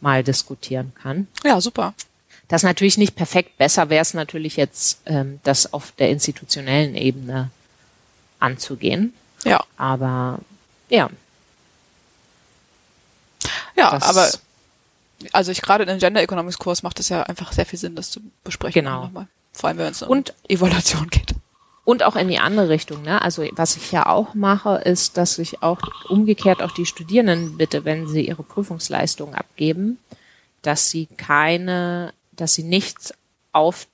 mal 0.00 0.22
diskutieren 0.22 0.92
kann. 1.00 1.28
Ja, 1.44 1.60
super. 1.60 1.94
Das 2.48 2.62
natürlich 2.62 2.96
nicht 2.96 3.14
perfekt. 3.14 3.58
Besser 3.58 3.90
wäre 3.90 4.02
es 4.02 4.14
natürlich 4.14 4.56
jetzt, 4.56 5.00
ähm, 5.06 5.40
das 5.44 5.72
auf 5.72 5.92
der 5.92 6.10
institutionellen 6.10 6.94
Ebene 6.94 7.50
anzugehen. 8.40 9.12
Ja. 9.44 9.62
Aber 9.76 10.38
ja. 10.88 11.10
Ja, 13.76 13.90
das 13.90 14.02
aber 14.02 14.30
also 15.32 15.50
ich 15.50 15.62
gerade 15.62 15.84
in 15.84 15.90
einem 15.90 16.00
Gender 16.00 16.22
Economics 16.22 16.58
Kurs 16.58 16.82
macht 16.82 17.00
es 17.00 17.08
ja 17.08 17.22
einfach 17.24 17.52
sehr 17.52 17.66
viel 17.66 17.78
Sinn, 17.78 17.96
das 17.96 18.10
zu 18.10 18.20
besprechen. 18.44 18.84
Genau. 18.84 19.10
Vor 19.52 19.68
allem, 19.68 19.78
wenn 19.78 19.90
es 19.90 20.02
um 20.02 20.10
und, 20.10 20.34
Evaluation 20.48 21.08
geht. 21.08 21.34
Und 21.88 22.02
auch 22.02 22.16
in 22.16 22.28
die 22.28 22.38
andere 22.38 22.68
Richtung. 22.68 23.00
Ne? 23.00 23.22
Also 23.22 23.48
was 23.52 23.76
ich 23.76 23.92
ja 23.92 24.04
auch 24.04 24.34
mache, 24.34 24.74
ist, 24.84 25.16
dass 25.16 25.38
ich 25.38 25.62
auch 25.62 25.80
umgekehrt 26.10 26.62
auch 26.62 26.72
die 26.72 26.84
Studierenden 26.84 27.56
bitte, 27.56 27.86
wenn 27.86 28.06
sie 28.06 28.28
ihre 28.28 28.42
Prüfungsleistung 28.42 29.34
abgeben, 29.34 29.96
dass 30.60 30.90
sie 30.90 31.06
keine, 31.06 32.12
dass 32.32 32.52
sie 32.52 32.62
nichts 32.62 33.14
auf 33.52 33.86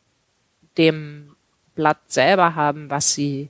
dem 0.76 1.36
Blatt 1.76 1.98
selber 2.08 2.56
haben, 2.56 2.90
was 2.90 3.14
sie 3.14 3.48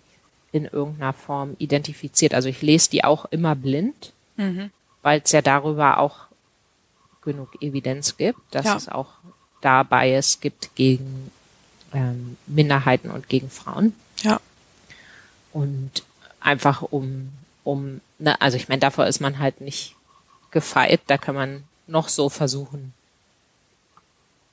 in 0.53 0.67
irgendeiner 0.67 1.15
Form 1.15 1.57
identifiziert. 1.57 2.35
Also 2.35 2.51
ich 2.51 2.61
lese 2.61 2.91
die 2.91 3.03
auch 3.03 3.25
immer 3.31 3.55
blind, 3.55 4.13
mhm. 4.37 4.71
weil 5.01 5.23
es 5.25 5.33
ja 5.33 5.41
darüber 5.41 5.97
auch 5.97 6.27
genug 7.23 7.63
Evidenz 7.63 8.19
gibt, 8.19 8.41
dass 8.51 8.67
ja. 8.67 8.77
es 8.77 8.91
auch 8.91 9.09
da 9.63 9.85
Bias 9.85 10.41
gibt 10.41 10.75
gegen 10.75 11.31
ähm, 11.95 12.37
Minderheiten 12.47 13.11
und 13.11 13.31
gegen 13.31 13.49
Frauen. 13.49 13.95
Ja. 14.23 14.41
Und 15.53 15.91
einfach 16.41 16.83
um, 16.83 17.33
um, 17.63 18.01
ne, 18.19 18.41
also 18.41 18.57
ich 18.57 18.69
meine, 18.69 18.81
davor 18.81 19.07
ist 19.07 19.21
man 19.21 19.39
halt 19.39 19.61
nicht 19.61 19.95
gefeit, 20.51 21.01
da 21.07 21.19
kann 21.19 21.35
man 21.35 21.65
noch 21.87 22.09
so 22.09 22.29
versuchen, 22.29 22.93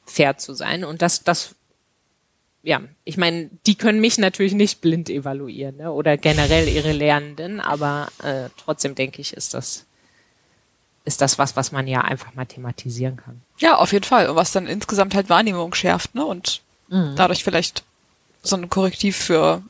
fair 0.05 0.37
zu 0.37 0.53
sein. 0.53 0.83
Und 0.83 1.01
das, 1.01 1.23
das, 1.23 1.55
ja, 2.63 2.81
ich 3.03 3.17
meine, 3.17 3.49
die 3.65 3.75
können 3.75 4.01
mich 4.01 4.17
natürlich 4.17 4.53
nicht 4.53 4.81
blind 4.81 5.09
evaluieren, 5.09 5.77
ne? 5.77 5.91
oder 5.91 6.17
generell 6.17 6.67
ihre 6.67 6.91
Lernenden, 6.91 7.59
aber 7.59 8.07
äh, 8.23 8.49
trotzdem 8.57 8.95
denke 8.95 9.21
ich, 9.21 9.33
ist 9.33 9.53
das, 9.53 9.85
ist 11.05 11.21
das 11.21 11.39
was, 11.39 11.55
was 11.55 11.71
man 11.71 11.87
ja 11.87 12.01
einfach 12.01 12.33
mal 12.35 12.45
thematisieren 12.45 13.17
kann. 13.17 13.41
Ja, 13.57 13.77
auf 13.77 13.91
jeden 13.93 14.05
Fall. 14.05 14.29
Und 14.29 14.35
was 14.35 14.51
dann 14.51 14.67
insgesamt 14.67 15.15
halt 15.15 15.29
Wahrnehmung 15.29 15.73
schärft, 15.73 16.13
ne? 16.15 16.25
Und 16.25 16.61
Mhm. 16.89 17.15
dadurch 17.15 17.43
vielleicht 17.45 17.83
so 18.43 18.55
ein 18.55 18.69
Korrektiv 18.69 19.17
für 19.17 19.63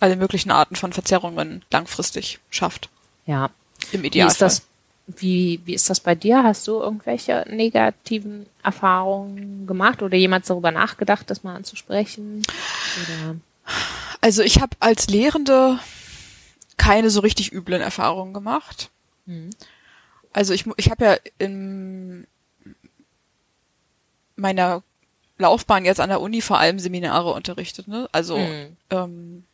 alle 0.00 0.16
möglichen 0.16 0.50
Arten 0.50 0.76
von 0.76 0.92
Verzerrungen 0.92 1.64
langfristig 1.70 2.38
schafft. 2.50 2.88
Ja. 3.26 3.50
Im 3.92 4.02
Wie 4.02 4.08
Idealfall. 4.08 4.32
ist 4.32 4.42
das, 4.42 4.66
wie, 5.06 5.60
wie 5.64 5.74
ist 5.74 5.88
das 5.88 6.00
bei 6.00 6.14
dir? 6.14 6.42
Hast 6.42 6.66
du 6.68 6.80
irgendwelche 6.80 7.44
negativen 7.48 8.46
Erfahrungen 8.62 9.66
gemacht 9.66 10.02
oder 10.02 10.16
jemals 10.16 10.48
darüber 10.48 10.70
nachgedacht, 10.70 11.30
das 11.30 11.44
mal 11.44 11.56
anzusprechen? 11.56 12.42
Oder? 13.02 13.36
Also 14.20 14.42
ich 14.42 14.60
habe 14.60 14.76
als 14.80 15.08
Lehrende 15.08 15.78
keine 16.76 17.10
so 17.10 17.20
richtig 17.20 17.52
üblen 17.52 17.80
Erfahrungen 17.80 18.34
gemacht. 18.34 18.90
Mhm. 19.26 19.50
Also 20.32 20.52
ich, 20.52 20.66
ich 20.76 20.90
habe 20.90 21.04
ja 21.04 21.16
in 21.38 22.26
meiner 24.36 24.82
Laufbahn 25.38 25.84
jetzt 25.84 26.00
an 26.00 26.08
der 26.08 26.20
Uni 26.20 26.40
vor 26.40 26.58
allem 26.58 26.78
Seminare 26.78 27.32
unterrichtet, 27.32 27.88
ne? 27.88 28.08
Also 28.12 28.38
Mhm. 28.38 28.76
ähm, 28.90 29.44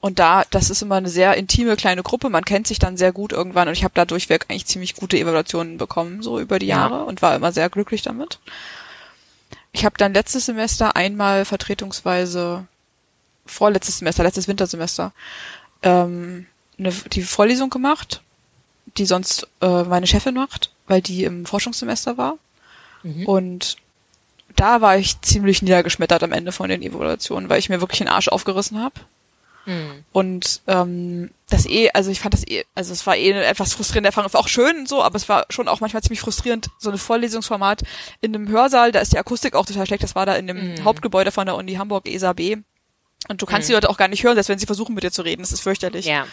und 0.00 0.20
da, 0.20 0.44
das 0.50 0.70
ist 0.70 0.80
immer 0.82 0.94
eine 0.94 1.08
sehr 1.08 1.34
intime 1.36 1.74
kleine 1.74 2.04
Gruppe. 2.04 2.30
Man 2.30 2.44
kennt 2.44 2.68
sich 2.68 2.78
dann 2.78 2.96
sehr 2.96 3.10
gut 3.10 3.32
irgendwann 3.32 3.66
und 3.66 3.74
ich 3.74 3.82
habe 3.82 3.94
da 3.94 4.04
durchweg 4.04 4.46
eigentlich 4.48 4.66
ziemlich 4.66 4.94
gute 4.94 5.18
Evaluationen 5.18 5.76
bekommen 5.76 6.22
so 6.22 6.38
über 6.38 6.60
die 6.60 6.66
Ja. 6.66 6.76
Jahre 6.88 7.04
und 7.04 7.20
war 7.20 7.34
immer 7.34 7.50
sehr 7.50 7.68
glücklich 7.68 8.02
damit. 8.02 8.38
Ich 9.72 9.84
habe 9.84 9.96
dann 9.98 10.14
letztes 10.14 10.46
Semester 10.46 10.94
einmal 10.94 11.44
vertretungsweise 11.44 12.66
vorletztes 13.44 13.98
Semester, 13.98 14.22
letztes 14.22 14.46
Wintersemester 14.46 15.12
ähm, 15.82 16.46
eine, 16.78 16.92
die 16.92 17.22
Vorlesung 17.22 17.70
gemacht, 17.70 18.22
die 18.98 19.04
sonst 19.06 19.48
äh, 19.60 19.82
meine 19.82 20.06
Chefin 20.06 20.34
macht, 20.34 20.70
weil 20.86 21.02
die 21.02 21.24
im 21.24 21.44
Forschungssemester 21.44 22.16
war. 22.16 22.38
Mhm. 23.02 23.26
Und 23.26 23.76
da 24.58 24.80
war 24.80 24.96
ich 24.96 25.20
ziemlich 25.20 25.62
niedergeschmettert 25.62 26.22
am 26.22 26.32
Ende 26.32 26.52
von 26.52 26.68
den 26.68 26.82
Evaluationen, 26.82 27.48
weil 27.48 27.58
ich 27.58 27.68
mir 27.68 27.80
wirklich 27.80 27.98
den 27.98 28.08
Arsch 28.08 28.28
aufgerissen 28.28 28.82
habe. 28.82 28.94
Mhm. 29.66 30.04
Und 30.12 30.62
ähm, 30.66 31.30
das 31.50 31.66
eh, 31.66 31.90
also 31.92 32.10
ich 32.10 32.20
fand 32.20 32.34
das 32.34 32.46
eh, 32.46 32.64
also 32.74 32.92
es 32.92 33.06
war 33.06 33.16
eh 33.16 33.32
eine 33.32 33.44
etwas 33.44 33.74
frustrierende 33.74 34.08
Erfahrung. 34.08 34.28
Es 34.28 34.34
war 34.34 34.40
auch 34.40 34.48
schön 34.48 34.78
und 34.78 34.88
so, 34.88 35.02
aber 35.02 35.16
es 35.16 35.28
war 35.28 35.44
schon 35.50 35.68
auch 35.68 35.80
manchmal 35.80 36.02
ziemlich 36.02 36.20
frustrierend, 36.20 36.68
so 36.78 36.90
ein 36.90 36.98
Vorlesungsformat 36.98 37.82
in 38.20 38.34
einem 38.34 38.48
Hörsaal, 38.48 38.92
da 38.92 39.00
ist 39.00 39.12
die 39.12 39.18
Akustik 39.18 39.54
auch 39.54 39.66
total 39.66 39.86
schlecht. 39.86 40.02
Das 40.02 40.14
war 40.14 40.26
da 40.26 40.34
in 40.36 40.46
dem 40.46 40.74
Mhm. 40.74 40.84
Hauptgebäude 40.84 41.32
von 41.32 41.46
der 41.46 41.56
Uni 41.56 41.74
Hamburg, 41.74 42.08
ESA 42.08 42.32
B. 42.32 42.56
Und 43.26 43.42
du 43.42 43.46
kannst 43.46 43.66
Mhm. 43.66 43.70
die 43.70 43.74
Leute 43.74 43.90
auch 43.90 43.96
gar 43.96 44.08
nicht 44.08 44.22
hören, 44.22 44.34
selbst 44.36 44.48
wenn 44.48 44.58
sie 44.58 44.66
versuchen 44.66 44.94
mit 44.94 45.02
dir 45.04 45.10
zu 45.10 45.22
reden. 45.22 45.42
Das 45.42 45.50
ist 45.52 45.60
fürchterlich. 45.60 46.06
Ja. 46.06 46.26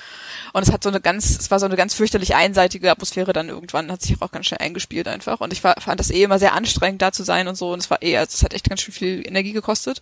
Und 0.54 0.62
es 0.64 0.72
hat 0.72 0.84
so 0.84 0.90
eine 0.90 1.02
ganz, 1.02 1.38
es 1.38 1.50
war 1.52 1.60
so 1.60 1.66
eine 1.66 1.76
ganz 1.76 1.96
fürchterlich 1.96 2.36
einseitige 2.36 2.90
Atmosphäre 2.92 3.34
dann 3.34 3.50
irgendwann, 3.50 3.92
hat 3.92 4.02
sich 4.02 4.22
auch 4.22 4.32
ganz 4.32 4.46
schnell 4.46 4.62
eingespielt 4.62 5.08
einfach. 5.08 5.42
Und 5.42 5.52
ich 5.52 5.64
war, 5.64 5.76
fand 5.82 6.00
das 6.00 6.12
eh 6.12 6.24
immer 6.24 6.38
sehr 6.40 6.54
anstrengend, 6.54 7.02
da 7.02 7.12
zu 7.12 7.24
sein 7.24 7.48
und 7.48 7.56
so. 7.56 7.74
Und 7.74 7.80
es 7.80 7.90
war 7.90 8.02
eh, 8.04 8.18
also 8.18 8.32
es 8.36 8.44
hat 8.44 8.54
echt 8.54 8.70
ganz 8.70 8.82
schön 8.82 8.94
viel 8.94 9.28
Energie 9.28 9.52
gekostet. 9.52 10.02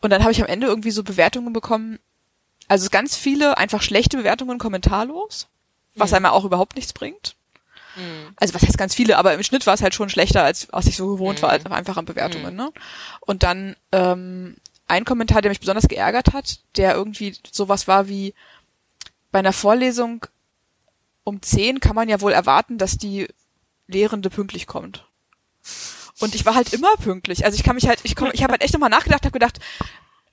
Und 0.00 0.10
dann 0.10 0.22
habe 0.22 0.32
ich 0.32 0.40
am 0.42 0.48
Ende 0.48 0.66
irgendwie 0.66 0.90
so 0.90 1.02
Bewertungen 1.04 1.52
bekommen, 1.52 1.98
also 2.68 2.88
ganz 2.90 3.16
viele 3.16 3.56
einfach 3.56 3.80
schlechte 3.82 4.16
Bewertungen 4.16 4.58
kommentarlos, 4.58 5.48
was 5.94 6.10
Mhm. 6.10 6.16
einem 6.16 6.26
auch 6.26 6.44
überhaupt 6.44 6.76
nichts 6.76 6.92
bringt. 6.92 7.36
Mhm. 7.96 8.34
Also 8.36 8.52
was 8.52 8.62
heißt 8.62 8.76
ganz 8.76 8.94
viele, 8.94 9.16
aber 9.16 9.32
im 9.34 9.42
Schnitt 9.42 9.66
war 9.66 9.74
es 9.74 9.82
halt 9.82 9.94
schon 9.94 10.10
schlechter, 10.10 10.42
als 10.42 10.66
was 10.72 10.86
ich 10.86 10.96
so 10.96 11.06
gewohnt 11.08 11.40
war, 11.40 11.50
Mhm. 11.50 11.54
also 11.66 11.68
einfach 11.70 11.96
an 11.96 12.04
Bewertungen. 12.04 12.54
Ne? 12.56 12.70
Und 13.20 13.42
dann 13.44 13.76
ähm, 13.92 14.56
ein 14.86 15.04
Kommentar, 15.04 15.42
der 15.42 15.50
mich 15.50 15.60
besonders 15.60 15.88
geärgert 15.88 16.32
hat, 16.32 16.60
der 16.76 16.94
irgendwie 16.94 17.36
sowas 17.50 17.88
war 17.88 18.08
wie 18.08 18.34
bei 19.32 19.38
einer 19.38 19.52
Vorlesung 19.52 20.26
um 21.24 21.40
10 21.40 21.80
kann 21.80 21.96
man 21.96 22.08
ja 22.08 22.20
wohl 22.20 22.32
erwarten, 22.32 22.78
dass 22.78 22.98
die 22.98 23.28
Lehrende 23.86 24.30
pünktlich 24.30 24.66
kommt. 24.66 25.06
Und 26.20 26.34
ich 26.34 26.46
war 26.46 26.54
halt 26.54 26.72
immer 26.72 26.94
pünktlich. 26.96 27.44
Also 27.44 27.56
ich 27.56 27.64
kann 27.64 27.74
mich 27.74 27.88
halt, 27.88 28.00
ich 28.04 28.14
komm, 28.14 28.30
ich 28.32 28.42
habe 28.42 28.52
halt 28.52 28.62
echt 28.62 28.74
nochmal 28.74 28.90
nachgedacht, 28.90 29.24
habe 29.24 29.32
gedacht, 29.32 29.58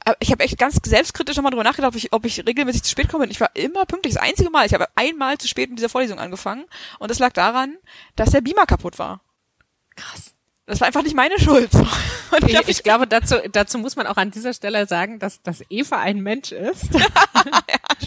äh, 0.05 0.13
ich 0.19 0.31
habe 0.31 0.43
echt 0.43 0.57
ganz 0.57 0.79
selbstkritisch 0.83 1.35
nochmal 1.35 1.51
drüber 1.51 1.63
nachgedacht, 1.63 1.93
ob 1.93 1.95
ich, 1.95 2.13
ob 2.13 2.25
ich 2.25 2.45
regelmäßig 2.45 2.83
zu 2.83 2.91
spät 2.91 3.09
komme. 3.09 3.23
Und 3.23 3.31
ich 3.31 3.39
war 3.39 3.55
immer 3.55 3.85
pünktlich. 3.85 4.13
Das 4.13 4.23
einzige 4.23 4.49
Mal. 4.49 4.65
Ich 4.65 4.73
habe 4.73 4.87
einmal 4.95 5.37
zu 5.37 5.47
spät 5.47 5.69
in 5.69 5.75
dieser 5.75 5.89
Vorlesung 5.89 6.19
angefangen. 6.19 6.65
Und 6.99 7.09
das 7.09 7.19
lag 7.19 7.33
daran, 7.33 7.77
dass 8.15 8.31
der 8.31 8.41
Beamer 8.41 8.65
kaputt 8.65 8.99
war. 8.99 9.21
Krass. 9.95 10.33
Das 10.71 10.79
war 10.79 10.87
einfach 10.87 11.03
nicht 11.03 11.17
meine 11.17 11.37
Schuld. 11.37 11.69
Und 12.31 12.49
Ich, 12.49 12.55
hab 12.55 12.65
ich 12.69 12.81
glaube, 12.81 13.05
dazu, 13.05 13.35
dazu 13.51 13.77
muss 13.77 13.97
man 13.97 14.07
auch 14.07 14.15
an 14.15 14.31
dieser 14.31 14.53
Stelle 14.53 14.87
sagen, 14.87 15.19
dass, 15.19 15.41
dass 15.41 15.65
Eva 15.69 15.97
ein 15.99 16.21
Mensch 16.21 16.53
ist. 16.53 16.93
ja, 16.93 17.01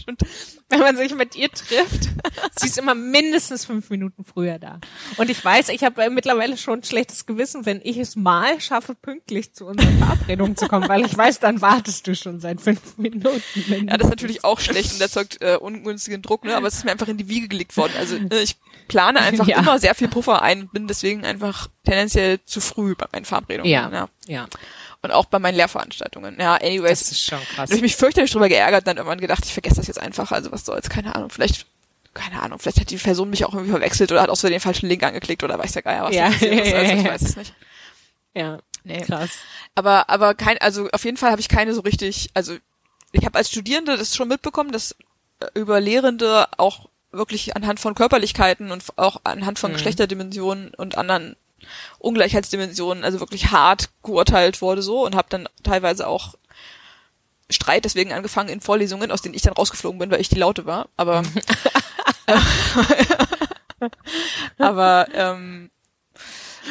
stimmt. 0.01 0.21
Wenn 0.69 0.81
man 0.81 0.97
sich 0.97 1.15
mit 1.15 1.37
ihr 1.37 1.51
trifft, 1.51 2.09
sie 2.59 2.67
ist 2.69 2.79
immer 2.79 2.95
mindestens 2.95 3.65
fünf 3.65 3.91
Minuten 3.91 4.25
früher 4.25 4.59
da. 4.59 4.81
Und 5.17 5.31
ich 5.31 5.45
weiß, 5.45 5.69
ich 5.69 5.85
habe 5.85 6.09
mittlerweile 6.11 6.57
schon 6.57 6.81
ein 6.81 6.85
schlechtes 6.85 7.27
Gewissen, 7.27 7.67
wenn 7.67 7.81
ich 7.83 7.97
es 7.99 8.17
mal 8.17 8.61
schaffe, 8.61 8.95
pünktlich 8.95 9.55
zu 9.55 9.67
unseren 9.67 9.99
Verabredungen 9.99 10.57
zu 10.57 10.67
kommen, 10.69 10.89
weil 10.89 11.05
ich 11.05 11.17
weiß, 11.17 11.41
dann 11.41 11.61
wartest 11.61 12.07
du 12.07 12.15
schon 12.15 12.41
seit 12.41 12.61
fünf 12.61 12.97
Minuten. 12.99 13.41
Ja, 13.69 13.97
das 13.97 14.07
ist 14.07 14.11
natürlich 14.11 14.45
auch 14.45 14.61
schlecht 14.61 14.95
und 14.95 15.01
erzeugt 15.01 15.39
äh, 15.43 15.57
ungünstigen 15.57 16.23
Druck, 16.23 16.45
ne? 16.45 16.57
Aber 16.57 16.67
es 16.69 16.75
ist 16.75 16.85
mir 16.85 16.93
einfach 16.93 17.09
in 17.09 17.17
die 17.19 17.29
Wiege 17.29 17.49
gelegt 17.49 17.77
worden. 17.77 17.93
Also 17.99 18.17
äh, 18.17 18.29
ich 18.43 18.57
plane 18.89 19.21
einfach 19.21 19.47
Ja. 19.47 19.59
immer 19.59 19.79
sehr 19.79 19.95
viel 19.95 20.09
Puffer 20.09 20.43
ein 20.43 20.63
und 20.63 20.73
bin 20.73 20.87
deswegen 20.89 21.25
einfach 21.25 21.69
tendenziell 21.85 22.41
zu 22.45 22.61
früh 22.61 22.95
bei 22.95 23.07
meinen 23.13 23.25
Verabredungen. 23.25 23.71
Ja. 23.71 23.91
ja. 23.93 24.09
Ja, 24.27 24.47
Und 25.05 25.11
auch 25.13 25.27
bei 25.27 25.39
meinen 25.39 25.55
Lehrveranstaltungen. 25.57 26.37
Ja, 26.41 26.55
anyways. 26.55 27.01
das 27.01 27.11
ist 27.13 27.25
schon 27.25 27.39
krass. 27.55 27.69
habe 27.71 27.75
ich 27.77 27.83
mich 27.83 27.97
fürchterlich 27.97 28.31
drüber 28.31 28.49
geärgert 28.49 28.81
und 28.83 28.87
dann 28.89 28.97
irgendwann 28.97 29.21
gedacht, 29.21 29.45
ich 29.45 29.53
vergesse 29.53 29.77
das 29.77 29.87
jetzt 29.87 30.01
einfach. 30.01 30.33
Also 30.33 30.51
was 30.51 30.65
soll's, 30.65 30.89
keine 30.89 31.15
Ahnung. 31.15 31.31
Vielleicht, 31.31 31.67
keine 32.15 32.41
Ahnung, 32.43 32.59
vielleicht 32.59 32.81
hat 32.81 32.91
die 32.91 32.97
Person 32.97 33.31
mich 33.31 33.45
auch 33.45 33.53
irgendwie 33.55 33.73
verwechselt 33.73 34.11
oder 34.13 34.23
hat 34.23 34.31
aus 34.31 34.41
Versehen 34.41 34.55
den 34.55 34.61
falschen 34.61 34.89
Link 34.89 35.03
angeklickt 35.03 35.43
oder 35.45 35.59
weiß 35.59 35.73
der 35.73 35.83
Geier, 35.83 36.05
was 36.05 36.15
Ja. 36.15 36.27
da 36.27 36.31
passiert 36.33 36.67
ist. 36.67 36.75
Also 36.75 36.93
ich 36.95 37.05
weiß 37.05 37.23
es 37.23 37.37
nicht. 37.37 37.55
Ja, 38.37 38.59
Nee. 38.83 39.01
krass. 39.03 39.31
Aber, 39.77 40.11
aber 40.11 40.35
kein, 40.35 40.59
also 40.59 40.89
auf 40.91 41.05
jeden 41.05 41.17
Fall 41.17 41.31
habe 41.31 41.41
ich 41.41 41.49
keine 41.49 41.73
so 41.73 41.81
richtig, 41.83 42.31
also 42.35 42.57
ich 43.13 43.25
habe 43.25 43.39
als 43.39 43.49
Studierende 43.49 43.97
das 43.97 44.17
schon 44.17 44.27
mitbekommen, 44.29 44.73
dass 44.73 44.97
äh, 45.41 45.47
über 45.55 45.81
Lehrende 45.81 46.47
auch 46.59 46.89
wirklich 47.13 47.55
anhand 47.55 47.79
von 47.79 47.95
Körperlichkeiten 47.95 48.73
und 48.73 48.83
auch 48.97 49.21
anhand 49.23 49.61
von 49.61 49.71
Mhm. 49.71 49.75
Geschlechterdimensionen 49.77 50.75
und 50.75 50.99
anderen 50.99 51.37
Ungleichheitsdimensionen, 51.99 53.05
also 53.05 53.21
wirklich 53.21 53.51
hart 53.51 53.91
geurteilt 54.03 54.63
wurde 54.63 54.83
so 54.83 55.05
und 55.05 55.15
habe 55.15 55.29
dann 55.31 55.49
teilweise 55.63 56.07
auch 56.07 56.35
Streit 57.51 57.85
deswegen 57.85 58.13
angefangen 58.13 58.49
in 58.49 58.61
Vorlesungen, 58.61 59.11
aus 59.11 59.23
denen 59.23 59.35
ich 59.35 59.43
dann 59.43 59.55
rausgeflogen 59.55 59.99
bin, 59.99 60.11
weil 60.11 60.21
ich 60.21 60.29
die 60.29 60.39
Laute 60.39 60.67
war. 60.67 60.89
Aber 60.97 61.23
aber 64.59 65.09
ähm, 65.13 65.71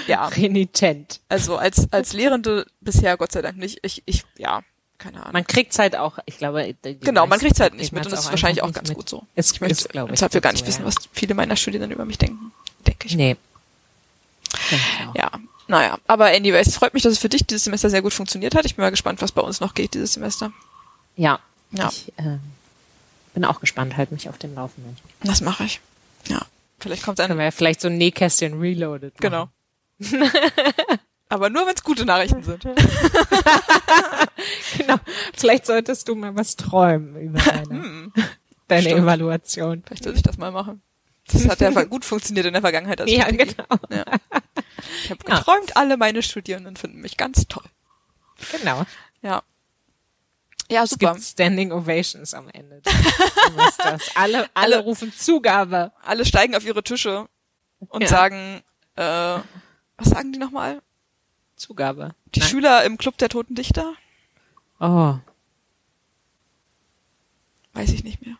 ja, 0.07 0.25
Renitent. 0.25 1.21
also 1.29 1.57
als 1.57 1.91
als 1.91 2.13
Lehrende 2.13 2.65
bisher 2.81 3.17
Gott 3.17 3.31
sei 3.31 3.41
Dank 3.41 3.57
nicht. 3.57 3.79
Ich 3.83 4.03
ich 4.05 4.23
ja 4.37 4.61
keine 4.97 5.19
Ahnung. 5.19 5.33
Man 5.33 5.45
kriegt's 5.45 5.79
halt 5.79 5.95
auch, 5.95 6.19
ich 6.25 6.37
glaube, 6.37 6.75
genau, 7.01 7.27
man 7.27 7.39
kriegt's 7.39 7.59
halt 7.59 7.73
nicht 7.73 7.91
mit 7.91 8.05
und 8.05 8.11
das 8.11 8.21
ist 8.21 8.29
wahrscheinlich 8.29 8.63
auch 8.63 8.71
ganz 8.71 8.89
nicht 8.89 8.97
gut 8.97 9.09
so. 9.09 9.25
Es 9.35 9.51
Ich 9.51 9.59
möchte 9.59 9.73
ist, 9.73 9.89
glaube 9.89 10.09
ich, 10.09 10.19
deshalb 10.19 10.31
gut 10.31 10.41
gar 10.41 10.53
nicht 10.53 10.61
so, 10.61 10.67
wissen, 10.67 10.81
ja. 10.81 10.87
was 10.87 10.95
viele 11.11 11.33
meiner 11.33 11.55
Studierenden 11.55 11.91
über 11.91 12.05
mich 12.05 12.17
denken. 12.17 12.53
Denke 12.87 13.07
ich. 13.07 13.15
Nee. 13.15 13.35
Auch. 15.09 15.15
Ja, 15.15 15.31
naja. 15.67 15.97
Aber 16.07 16.25
anyways, 16.27 16.67
es 16.67 16.77
freut 16.77 16.93
mich, 16.93 17.03
dass 17.03 17.13
es 17.13 17.19
für 17.19 17.29
dich 17.29 17.45
dieses 17.45 17.65
Semester 17.65 17.89
sehr 17.89 18.01
gut 18.01 18.13
funktioniert 18.13 18.55
hat. 18.55 18.65
Ich 18.65 18.75
bin 18.75 18.83
mal 18.83 18.91
gespannt, 18.91 19.21
was 19.21 19.31
bei 19.31 19.41
uns 19.41 19.59
noch 19.59 19.73
geht 19.73 19.93
dieses 19.93 20.13
Semester. 20.13 20.51
Ja. 21.15 21.39
Ja. 21.71 21.89
Ich 21.89 22.09
äh, 22.17 22.37
bin 23.33 23.45
auch 23.45 23.59
gespannt, 23.59 23.97
halt 23.97 24.11
mich 24.11 24.29
auf 24.29 24.37
dem 24.37 24.55
Laufenden. 24.55 24.97
Das 25.23 25.41
mache 25.41 25.63
ich. 25.63 25.79
Ja. 26.27 26.41
Vielleicht 26.79 27.03
kommt 27.03 27.17
Können 27.17 27.37
wir 27.37 27.45
ja 27.45 27.51
vielleicht 27.51 27.81
so 27.81 27.87
ein 27.87 27.97
Nähkästchen 27.97 28.59
reloaded 28.59 29.13
machen. 29.21 29.49
Genau. 29.99 29.99
Aber 31.29 31.49
nur, 31.49 31.65
wenn 31.65 31.73
es 31.73 31.83
gute 31.83 32.05
Nachrichten 32.05 32.43
sind. 32.43 32.63
genau. 34.77 34.95
Vielleicht 35.33 35.65
solltest 35.65 36.07
du 36.07 36.15
mal 36.15 36.35
was 36.35 36.55
träumen 36.55 37.15
über 37.19 37.39
deine, 37.39 37.69
Hm, 37.69 38.13
deine. 38.67 38.89
Evaluation. 38.89 39.83
vielleicht 39.85 40.03
sollte 40.03 40.17
ich 40.17 40.23
das 40.23 40.37
mal 40.37 40.51
machen. 40.51 40.81
Das 41.31 41.47
hat 41.47 41.59
ja 41.61 41.69
gut 41.85 42.03
funktioniert 42.05 42.45
in 42.45 42.53
der 42.53 42.61
Vergangenheit. 42.61 42.99
Als 43.01 43.11
Ja, 43.11 43.21
Strategie. 43.23 43.55
genau. 43.55 43.79
Ja. 43.89 44.05
Ich 45.03 45.09
habe 45.11 45.19
Ja. 45.27 45.35
geträumt, 45.37 45.77
alle 45.77 45.97
meine 45.97 46.21
Studierenden 46.21 46.75
finden 46.75 46.99
mich 47.01 47.17
ganz 47.17 47.47
toll. 47.47 47.63
Genau. 48.51 48.83
Ja. 49.21 49.41
Ja, 50.69 50.83
Es 50.83 50.91
super. 50.91 51.13
gibt 51.13 51.23
Standing 51.23 51.71
Ovations 51.71 52.33
am 52.33 52.49
Ende 52.49 52.81
Semesters. 53.47 54.11
Alle, 54.15 54.49
alle 54.53 54.79
rufen 54.79 55.13
Zugabe. 55.13 55.91
Alle 56.03 56.25
steigen 56.25 56.55
auf 56.55 56.65
ihre 56.65 56.83
Tische 56.83 57.27
und 57.89 58.01
Ja. 58.01 58.07
sagen, 58.07 58.61
äh, 58.95 59.03
was 59.97 60.07
sagen 60.09 60.31
die 60.33 60.39
nochmal? 60.39 60.81
Zugabe. 61.55 62.15
Die 62.33 62.39
Nein. 62.39 62.49
Schüler 62.49 62.83
im 62.85 62.97
Club 62.97 63.17
der 63.17 63.29
Toten 63.29 63.55
Dichter? 63.55 63.93
Oh, 64.79 65.15
Weiß 67.73 67.91
ich 67.91 68.03
nicht 68.03 68.21
mehr. 68.25 68.35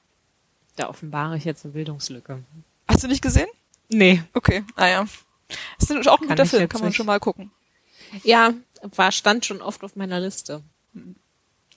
da 0.76 0.90
offenbare 0.90 1.38
ich 1.38 1.46
jetzt 1.46 1.66
eine 1.66 1.74
Bildungslücke. 1.74 2.44
Hast 2.88 3.04
du 3.04 3.08
nicht 3.08 3.22
gesehen? 3.22 3.48
Nee. 3.90 4.24
Okay, 4.34 4.64
naja. 4.78 5.06
Das 5.80 5.90
ist 5.90 6.08
auch 6.08 6.20
ein 6.22 6.28
Kann 6.28 6.38
guter 6.38 6.46
Film, 6.46 6.68
kann 6.70 6.82
man 6.82 6.90
nicht. 6.90 6.98
schon 6.98 7.06
mal 7.06 7.20
gucken. 7.20 7.52
Ja, 8.24 8.54
war, 8.82 9.12
stand 9.12 9.46
schon 9.46 9.62
oft 9.62 9.84
auf 9.84 9.96
meiner 9.96 10.20
Liste. 10.20 10.62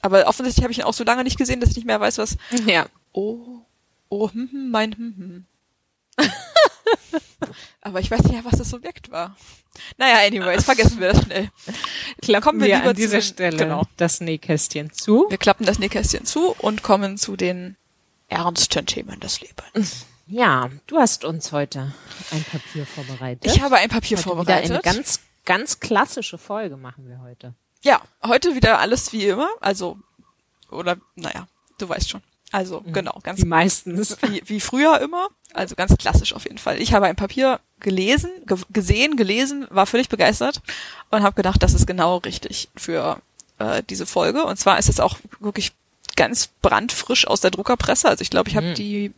Aber 0.02 0.26
offensichtlich 0.26 0.62
habe 0.62 0.72
ich 0.72 0.78
ihn 0.78 0.84
auch 0.84 0.94
so 0.94 1.04
lange 1.04 1.24
nicht 1.24 1.38
gesehen, 1.38 1.60
dass 1.60 1.70
ich 1.70 1.76
nicht 1.76 1.86
mehr 1.86 2.00
weiß, 2.00 2.18
was. 2.18 2.36
Ja. 2.66 2.86
Oh, 3.12 3.60
oh, 4.08 4.30
hm, 4.30 4.48
hm, 4.50 4.70
mein, 4.70 4.92
hm, 4.94 5.14
hm. 6.18 6.26
Aber 7.80 8.00
ich 8.00 8.10
weiß 8.10 8.22
nicht 8.24 8.44
was 8.44 8.58
das 8.58 8.74
Objekt 8.74 9.10
war. 9.10 9.36
Naja, 9.98 10.26
anyways, 10.26 10.64
vergessen 10.64 11.00
wir 11.00 11.12
das 11.12 11.22
schnell. 11.24 11.50
Klappen 12.22 12.42
Kommen 12.44 12.60
wir 12.60 12.68
wir, 12.68 12.76
lieber 12.76 12.90
an 12.90 12.96
zu 12.96 13.02
dieser 13.02 13.18
den- 13.18 13.22
Stelle 13.22 13.56
genau. 13.56 13.82
das 13.96 14.20
Nähkästchen 14.20 14.90
zu. 14.92 15.26
Wir 15.28 15.38
klappen 15.38 15.66
das 15.66 15.78
Nähkästchen 15.78 16.24
zu 16.24 16.54
und 16.58 16.82
kommen 16.82 17.18
zu 17.18 17.36
den 17.36 17.76
ernsten 18.28 18.86
Themen 18.86 19.20
des 19.20 19.40
Lebens. 19.40 20.06
Ja, 20.26 20.70
du 20.86 20.98
hast 20.98 21.24
uns 21.24 21.52
heute 21.52 21.92
ein 22.32 22.44
Papier 22.44 22.84
vorbereitet. 22.86 23.44
Ich 23.46 23.60
habe 23.62 23.76
ein 23.76 23.88
Papier 23.88 24.16
heute 24.16 24.24
vorbereitet. 24.28 24.64
Wieder 24.70 24.74
eine 24.74 24.82
ganz, 24.82 25.20
ganz 25.44 25.78
klassische 25.80 26.36
Folge 26.38 26.76
machen 26.76 27.08
wir 27.08 27.20
heute. 27.20 27.54
Ja, 27.82 28.00
heute 28.24 28.56
wieder 28.56 28.80
alles 28.80 29.12
wie 29.12 29.26
immer. 29.26 29.48
Also, 29.60 29.98
oder, 30.70 30.96
naja, 31.14 31.46
du 31.78 31.88
weißt 31.88 32.10
schon. 32.10 32.22
Also, 32.50 32.80
genau, 32.80 33.18
ganz 33.22 33.40
Wie 33.40 33.44
meistens. 33.46 34.16
wie, 34.22 34.42
wie 34.46 34.60
früher 34.60 35.00
immer. 35.00 35.28
Also 35.52 35.74
ganz 35.76 35.96
klassisch 35.96 36.32
auf 36.32 36.44
jeden 36.44 36.58
Fall. 36.58 36.80
Ich 36.80 36.92
habe 36.92 37.06
ein 37.06 37.16
Papier 37.16 37.60
gelesen, 37.80 38.30
ge 38.46 38.58
gesehen, 38.70 39.16
gelesen, 39.16 39.66
war 39.70 39.86
völlig 39.86 40.08
begeistert 40.08 40.60
und 41.10 41.22
habe 41.22 41.34
gedacht, 41.36 41.62
das 41.62 41.72
ist 41.74 41.86
genau 41.86 42.16
richtig 42.18 42.68
für 42.76 43.20
äh, 43.58 43.82
diese 43.88 44.06
Folge. 44.06 44.44
Und 44.44 44.58
zwar 44.58 44.78
ist 44.78 44.88
es 44.88 45.00
auch 45.00 45.18
wirklich 45.38 45.72
ganz 46.16 46.48
brandfrisch 46.62 47.26
aus 47.26 47.40
der 47.40 47.50
Druckerpresse. 47.50 48.08
Also 48.08 48.22
ich 48.22 48.30
glaube, 48.30 48.48
ich 48.48 48.56
habe 48.56 48.68
Mhm. 48.68 48.74
die 48.74 49.12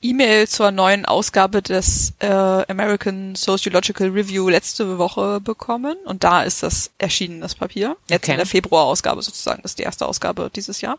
E-Mail 0.00 0.48
zur 0.48 0.70
neuen 0.70 1.04
Ausgabe 1.04 1.62
des 1.62 2.12
äh, 2.20 2.26
American 2.26 3.34
Sociological 3.34 4.08
Review 4.08 4.48
letzte 4.48 4.98
Woche 4.98 5.40
bekommen 5.40 5.96
und 6.04 6.24
da 6.24 6.42
ist 6.42 6.62
das 6.62 6.90
erschienen, 6.98 7.40
das 7.40 7.54
Papier. 7.54 7.96
Jetzt 8.08 8.24
Okay. 8.24 8.32
in 8.32 8.36
der 8.38 8.46
Februarausgabe 8.46 9.22
sozusagen, 9.22 9.62
das 9.62 9.72
ist 9.72 9.78
die 9.78 9.84
erste 9.84 10.06
Ausgabe 10.06 10.50
dieses 10.54 10.80
Jahr. 10.80 10.98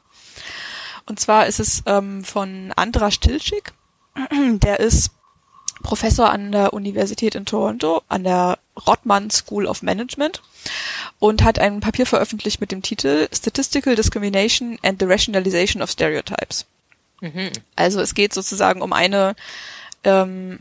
Und 1.05 1.19
zwar 1.19 1.47
ist 1.47 1.59
es 1.59 1.83
ähm, 1.85 2.23
von 2.23 2.71
Andras 2.75 3.19
Tilschik, 3.19 3.73
der 4.31 4.79
ist 4.79 5.11
Professor 5.81 6.29
an 6.29 6.51
der 6.53 6.73
Universität 6.73 7.35
in 7.35 7.45
Toronto, 7.45 8.03
an 8.07 8.23
der 8.23 8.57
Rottman 8.87 9.29
School 9.31 9.65
of 9.65 9.81
Management 9.81 10.41
und 11.19 11.43
hat 11.43 11.59
ein 11.59 11.81
Papier 11.81 12.05
veröffentlicht 12.05 12.61
mit 12.61 12.71
dem 12.71 12.81
Titel 12.81 13.27
Statistical 13.33 13.95
Discrimination 13.95 14.77
and 14.81 14.99
the 14.99 15.05
Rationalization 15.05 15.81
of 15.81 15.89
Stereotypes. 15.91 16.65
Mhm. 17.23 17.49
Also 17.75 18.01
es 18.01 18.13
geht 18.13 18.33
sozusagen 18.33 18.81
um 18.81 18.91
eine, 18.93 19.35
ähm, 20.03 20.59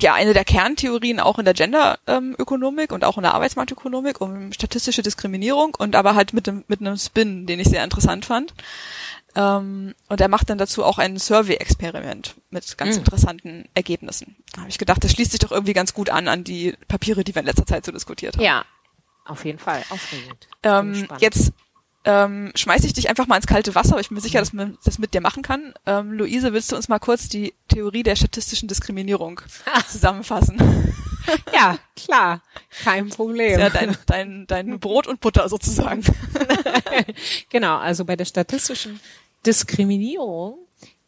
ja, 0.00 0.14
eine 0.14 0.32
der 0.32 0.44
Kerntheorien 0.44 1.18
auch 1.20 1.38
in 1.38 1.44
der 1.44 1.54
Gender-Ökonomik 1.54 2.92
und 2.92 3.04
auch 3.04 3.16
in 3.16 3.22
der 3.22 3.34
Arbeitsmarktökonomik, 3.34 4.20
um 4.20 4.52
statistische 4.52 5.02
Diskriminierung 5.02 5.74
und 5.76 5.96
aber 5.96 6.14
halt 6.14 6.32
mit 6.32 6.48
einem, 6.48 6.64
mit 6.68 6.80
einem 6.80 6.96
Spin, 6.96 7.46
den 7.46 7.60
ich 7.60 7.68
sehr 7.68 7.82
interessant 7.84 8.24
fand. 8.24 8.54
Ähm, 9.34 9.94
und 10.08 10.20
er 10.20 10.28
macht 10.28 10.50
dann 10.50 10.58
dazu 10.58 10.84
auch 10.84 10.98
ein 10.98 11.18
Survey-Experiment 11.18 12.34
mit 12.50 12.78
ganz 12.78 12.94
Mhm. 12.96 13.00
interessanten 13.00 13.68
Ergebnissen. 13.74 14.36
Da 14.52 14.60
habe 14.62 14.70
ich 14.70 14.78
gedacht, 14.78 15.02
das 15.04 15.12
schließt 15.12 15.32
sich 15.32 15.40
doch 15.40 15.52
irgendwie 15.52 15.74
ganz 15.74 15.94
gut 15.94 16.10
an 16.10 16.28
an 16.28 16.44
die 16.44 16.74
Papiere, 16.88 17.24
die 17.24 17.34
wir 17.34 17.40
in 17.40 17.46
letzter 17.46 17.66
Zeit 17.66 17.84
so 17.84 17.92
diskutiert 17.92 18.36
haben. 18.36 18.44
Ja, 18.44 18.64
auf 19.26 19.44
jeden 19.44 19.58
Fall. 19.58 19.82
Aufregend. 19.90 20.48
Ähm, 20.62 21.06
jetzt 21.20 21.52
ähm, 22.08 22.52
schmeiße 22.54 22.86
ich 22.86 22.94
dich 22.94 23.10
einfach 23.10 23.26
mal 23.26 23.36
ins 23.36 23.46
kalte 23.46 23.74
Wasser, 23.74 23.92
aber 23.92 24.00
ich 24.00 24.08
bin 24.08 24.14
mir 24.14 24.22
sicher, 24.22 24.38
dass 24.38 24.54
man 24.54 24.78
das 24.82 24.98
mit 24.98 25.12
dir 25.12 25.20
machen 25.20 25.42
kann. 25.42 25.74
Ähm, 25.84 26.12
Luise, 26.12 26.54
willst 26.54 26.72
du 26.72 26.76
uns 26.76 26.88
mal 26.88 26.98
kurz 26.98 27.28
die 27.28 27.52
Theorie 27.68 28.02
der 28.02 28.16
statistischen 28.16 28.66
Diskriminierung 28.66 29.40
zusammenfassen? 29.88 30.58
Ja, 31.52 31.78
klar. 31.94 32.40
Kein 32.84 33.10
Problem. 33.10 33.60
ja, 33.60 33.68
dein, 33.68 33.94
dein, 34.06 34.46
dein 34.46 34.80
Brot 34.80 35.06
und 35.06 35.20
Butter 35.20 35.46
sozusagen. 35.50 36.02
Genau, 37.50 37.76
also 37.76 38.06
bei 38.06 38.16
der 38.16 38.24
statistischen 38.24 38.98
Diskriminierung 39.44 40.56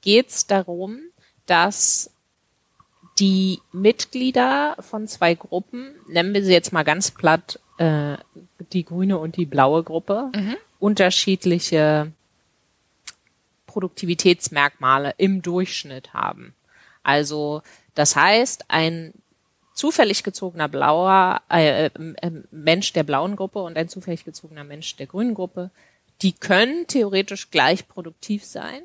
geht 0.02 0.28
es 0.28 0.46
darum, 0.46 0.98
dass 1.46 2.10
die 3.18 3.60
Mitglieder 3.72 4.76
von 4.80 5.08
zwei 5.08 5.34
Gruppen, 5.34 5.94
nennen 6.06 6.34
wir 6.34 6.44
sie 6.44 6.52
jetzt 6.52 6.74
mal 6.74 6.82
ganz 6.82 7.10
platt, 7.10 7.58
äh, 7.78 8.18
die 8.74 8.84
grüne 8.84 9.16
und 9.18 9.38
die 9.38 9.46
blaue 9.46 9.82
Gruppe, 9.82 10.30
unterschiedliche 10.80 12.12
Produktivitätsmerkmale 13.66 15.14
im 15.16 15.42
Durchschnitt 15.42 16.12
haben. 16.12 16.54
Also 17.02 17.62
das 17.94 18.16
heißt, 18.16 18.64
ein 18.68 19.12
zufällig 19.74 20.24
gezogener 20.24 20.68
blauer 20.68 21.40
äh, 21.50 21.86
äh, 21.86 21.90
äh, 21.94 22.30
Mensch 22.50 22.92
der 22.92 23.04
blauen 23.04 23.36
Gruppe 23.36 23.60
und 23.60 23.76
ein 23.76 23.88
zufällig 23.88 24.24
gezogener 24.24 24.64
Mensch 24.64 24.96
der 24.96 25.06
grünen 25.06 25.34
Gruppe, 25.34 25.70
die 26.22 26.32
können 26.32 26.86
theoretisch 26.86 27.50
gleich 27.50 27.88
produktiv 27.88 28.44
sein, 28.44 28.82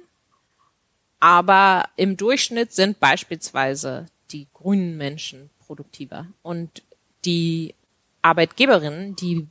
aber 1.20 1.90
im 1.96 2.16
Durchschnitt 2.16 2.72
sind 2.72 3.00
beispielsweise 3.00 4.06
die 4.32 4.48
grünen 4.54 4.96
Menschen 4.96 5.50
produktiver 5.66 6.28
und 6.44 6.84
die 7.26 7.74
Arbeitgeberinnen, 8.22 9.16
die 9.16 9.48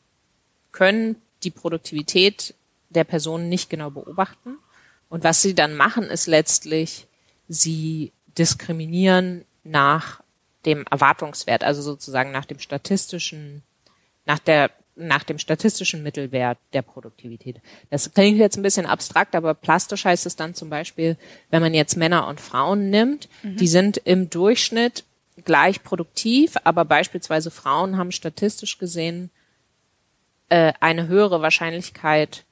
können 0.73 1.17
die 1.45 1.51
Produktivität 1.51 2.55
der 2.91 3.05
Person 3.05 3.49
nicht 3.49 3.71
genau 3.71 3.91
beobachten 3.91 4.59
und 5.09 5.23
was 5.23 5.43
sie 5.43 5.55
dann 5.55 5.77
machen, 5.77 6.05
ist 6.05 6.27
letztlich, 6.27 7.07
sie 7.49 8.13
diskriminieren 8.37 9.45
nach 9.63 10.23
dem 10.67 10.85
Erwartungswert, 10.91 11.63
also 11.63 11.83
sozusagen 11.83 12.33
nach 12.33 12.47
dem 12.47 12.59
statistischen, 12.59 13.63
nach 14.27 14.39
der, 14.39 14.71
nach 14.97 15.23
dem 15.23 15.39
statistischen 15.39 16.03
Mittelwert 16.03 16.59
der 16.73 16.83
Produktivität. 16.83 17.61
Das 17.91 18.13
klingt 18.13 18.39
jetzt 18.39 18.57
ein 18.57 18.63
bisschen 18.63 18.87
abstrakt, 18.87 19.35
aber 19.35 19.55
plastisch 19.55 20.05
heißt 20.05 20.27
es 20.27 20.37
dann 20.37 20.55
zum 20.55 20.71
Beispiel, 20.71 21.17
wenn 21.51 21.63
man 21.63 21.75
jetzt 21.75 21.97
Männer 21.97 22.27
und 22.27 22.41
Frauen 22.41 22.91
nimmt, 22.91 23.29
die 23.43 23.69
sind 23.69 23.99
im 23.99 24.31
Durchschnitt 24.31 25.05
gleich 25.45 25.83
produktiv, 25.83 26.57
aber 26.65 26.85
beispielsweise 26.85 27.51
Frauen 27.51 27.99
haben 27.99 28.13
statistisch 28.13 28.79
gesehen 28.79 29.31
äh, 30.55 30.73
eine 30.79 31.09
höhere 31.09 31.43
Wahrscheinlichkeit, 31.43 32.45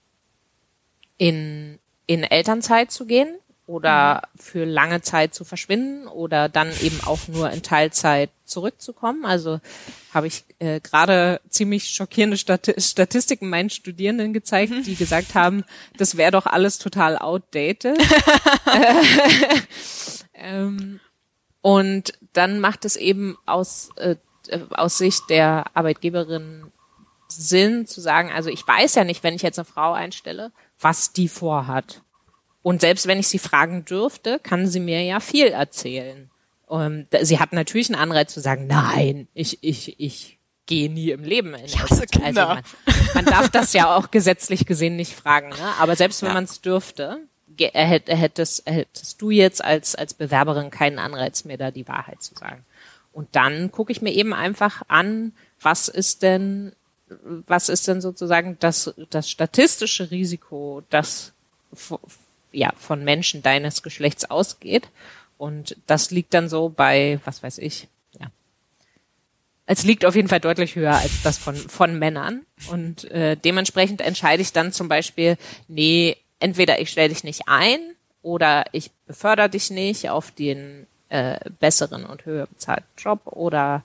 in, 1.18 1.78
in 2.06 2.24
Elternzeit 2.24 2.90
zu 2.90 3.06
gehen 3.06 3.28
oder 3.68 4.22
für 4.34 4.64
lange 4.64 5.02
Zeit 5.02 5.34
zu 5.34 5.44
verschwinden 5.44 6.08
oder 6.08 6.48
dann 6.48 6.72
eben 6.80 7.00
auch 7.04 7.28
nur 7.28 7.48
in 7.50 7.62
Teilzeit 7.62 8.30
zurückzukommen. 8.44 9.24
Also 9.24 9.60
habe 10.12 10.26
ich 10.26 10.42
äh, 10.58 10.80
gerade 10.80 11.40
ziemlich 11.48 11.90
schockierende 11.90 12.36
Stati 12.36 12.74
Statistiken 12.76 13.48
meinen 13.48 13.70
Studierenden 13.70 14.32
gezeigt, 14.32 14.72
die 14.84 14.96
gesagt 14.96 15.34
haben, 15.36 15.62
das 15.96 16.16
wäre 16.16 16.32
doch 16.32 16.46
alles 16.46 16.78
total 16.78 17.16
outdated. 17.16 17.96
ähm, 20.34 20.98
und 21.60 22.14
dann 22.32 22.58
macht 22.58 22.84
es 22.84 22.96
eben 22.96 23.38
aus, 23.46 23.90
äh, 23.94 24.16
aus 24.70 24.98
Sicht 24.98 25.30
der 25.30 25.66
Arbeitgeberin 25.74 26.71
Sinn 27.36 27.86
zu 27.86 28.00
sagen, 28.00 28.30
also 28.32 28.50
ich 28.50 28.66
weiß 28.66 28.94
ja 28.94 29.04
nicht, 29.04 29.22
wenn 29.22 29.34
ich 29.34 29.42
jetzt 29.42 29.58
eine 29.58 29.64
Frau 29.64 29.92
einstelle, 29.92 30.52
was 30.80 31.12
die 31.12 31.28
vorhat. 31.28 32.02
Und 32.62 32.80
selbst 32.80 33.06
wenn 33.06 33.18
ich 33.18 33.28
sie 33.28 33.38
fragen 33.38 33.84
dürfte, 33.84 34.38
kann 34.38 34.66
sie 34.66 34.80
mir 34.80 35.02
ja 35.02 35.20
viel 35.20 35.48
erzählen. 35.48 36.30
Und 36.66 37.08
sie 37.22 37.38
hat 37.38 37.52
natürlich 37.52 37.90
einen 37.90 38.00
Anreiz 38.00 38.32
zu 38.32 38.40
sagen, 38.40 38.66
nein, 38.66 39.28
ich, 39.34 39.58
ich, 39.62 39.98
ich 40.00 40.38
gehe 40.66 40.90
nie 40.90 41.10
im 41.10 41.22
Leben 41.24 41.54
in 41.54 41.64
Ich 41.64 41.78
hasse. 41.78 42.06
Kinder. 42.06 42.48
Also 42.48 42.54
man, 42.54 42.62
man 43.14 43.24
darf 43.26 43.50
das 43.50 43.72
ja 43.72 43.94
auch 43.94 44.10
gesetzlich 44.10 44.64
gesehen 44.64 44.96
nicht 44.96 45.12
fragen. 45.14 45.50
Ne? 45.50 45.72
Aber 45.80 45.96
selbst 45.96 46.22
wenn 46.22 46.28
Ja. 46.28 46.34
man 46.34 46.44
es 46.44 46.60
dürfte, 46.60 47.18
hättest, 47.58 48.62
hättest 48.66 49.20
du 49.20 49.30
jetzt 49.30 49.62
als, 49.62 49.94
als 49.94 50.14
Bewerberin 50.14 50.70
keinen 50.70 50.98
Anreiz 50.98 51.44
mehr, 51.44 51.58
da 51.58 51.70
die 51.70 51.86
Wahrheit 51.88 52.22
zu 52.22 52.34
sagen. 52.34 52.64
Und 53.12 53.28
dann 53.36 53.70
gucke 53.70 53.92
ich 53.92 54.00
mir 54.00 54.12
eben 54.12 54.32
einfach 54.32 54.82
an, 54.88 55.32
was 55.60 55.88
ist 55.88 56.22
denn, 56.22 56.72
was 57.46 57.68
ist 57.68 57.88
denn 57.88 58.00
sozusagen 58.00 58.56
das, 58.60 58.94
das 59.10 59.30
statistische 59.30 60.10
Risiko, 60.10 60.82
das 60.90 61.32
ja, 62.52 62.72
von 62.78 63.04
Menschen 63.04 63.42
deines 63.42 63.82
Geschlechts 63.82 64.30
ausgeht. 64.30 64.88
Und 65.38 65.76
das 65.86 66.10
liegt 66.10 66.34
dann 66.34 66.48
so 66.48 66.68
bei, 66.68 67.18
was 67.24 67.42
weiß 67.42 67.58
ich, 67.58 67.88
ja. 68.20 68.26
Es 69.66 69.84
liegt 69.84 70.04
auf 70.04 70.14
jeden 70.14 70.28
Fall 70.28 70.40
deutlich 70.40 70.76
höher 70.76 70.94
als 70.94 71.22
das 71.22 71.38
von, 71.38 71.56
von 71.56 71.98
Männern. 71.98 72.42
Und 72.70 73.10
äh, 73.10 73.36
dementsprechend 73.36 74.00
entscheide 74.00 74.42
ich 74.42 74.52
dann 74.52 74.72
zum 74.72 74.88
Beispiel, 74.88 75.36
nee, 75.68 76.16
entweder 76.38 76.80
ich 76.80 76.90
stelle 76.90 77.08
dich 77.08 77.24
nicht 77.24 77.42
ein 77.46 77.80
oder 78.22 78.64
ich 78.72 78.90
befördere 79.06 79.48
dich 79.48 79.70
nicht 79.70 80.10
auf 80.10 80.30
den 80.30 80.86
äh, 81.08 81.38
besseren 81.60 82.04
und 82.04 82.24
höher 82.24 82.46
bezahlten 82.46 82.88
Job 82.96 83.20
oder 83.26 83.82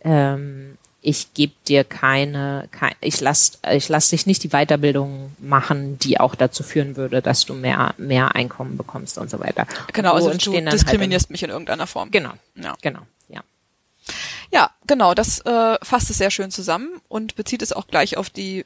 ähm, 0.00 0.78
ich 1.00 1.32
gebe 1.32 1.52
dir 1.66 1.84
keine, 1.84 2.68
kein, 2.72 2.94
ich 3.00 3.20
lass, 3.20 3.60
ich 3.70 3.88
lass 3.88 4.10
dich 4.10 4.26
nicht 4.26 4.42
die 4.42 4.48
Weiterbildung 4.48 5.32
machen, 5.38 5.98
die 5.98 6.18
auch 6.18 6.34
dazu 6.34 6.62
führen 6.62 6.96
würde, 6.96 7.22
dass 7.22 7.44
du 7.44 7.54
mehr, 7.54 7.94
mehr 7.98 8.34
Einkommen 8.34 8.76
bekommst 8.76 9.16
und 9.16 9.30
so 9.30 9.38
weiter. 9.38 9.66
Genau, 9.92 10.18
so 10.18 10.28
also 10.28 10.52
du 10.52 10.60
diskriminierst 10.60 11.26
halt 11.26 11.30
mich 11.30 11.42
in 11.44 11.50
irgendeiner 11.50 11.86
Form. 11.86 12.10
Genau, 12.10 12.32
ja. 12.56 12.74
genau, 12.82 13.02
ja. 13.28 13.42
Ja, 14.50 14.70
genau, 14.86 15.14
das 15.14 15.40
äh, 15.40 15.76
fasst 15.82 16.10
es 16.10 16.18
sehr 16.18 16.30
schön 16.30 16.50
zusammen 16.50 17.00
und 17.08 17.36
bezieht 17.36 17.62
es 17.62 17.72
auch 17.72 17.86
gleich 17.86 18.16
auf 18.16 18.28
die 18.28 18.64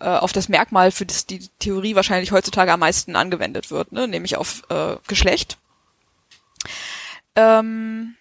äh, 0.00 0.04
auf 0.04 0.32
das 0.32 0.48
Merkmal, 0.48 0.90
für 0.90 1.06
das 1.06 1.26
die 1.26 1.46
Theorie 1.60 1.94
wahrscheinlich 1.94 2.32
heutzutage 2.32 2.72
am 2.72 2.80
meisten 2.80 3.14
angewendet 3.14 3.70
wird, 3.70 3.92
ne? 3.92 4.08
nämlich 4.08 4.36
auf 4.36 4.64
äh, 4.70 4.96
Geschlecht. 5.06 5.58
Ähm, 7.36 8.16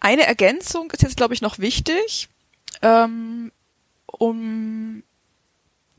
eine 0.00 0.26
Ergänzung 0.26 0.90
ist 0.90 1.02
jetzt, 1.02 1.16
glaube 1.16 1.34
ich, 1.34 1.42
noch 1.42 1.60
wichtig 1.60 2.28
ähm, 2.82 3.52
um 4.06 5.02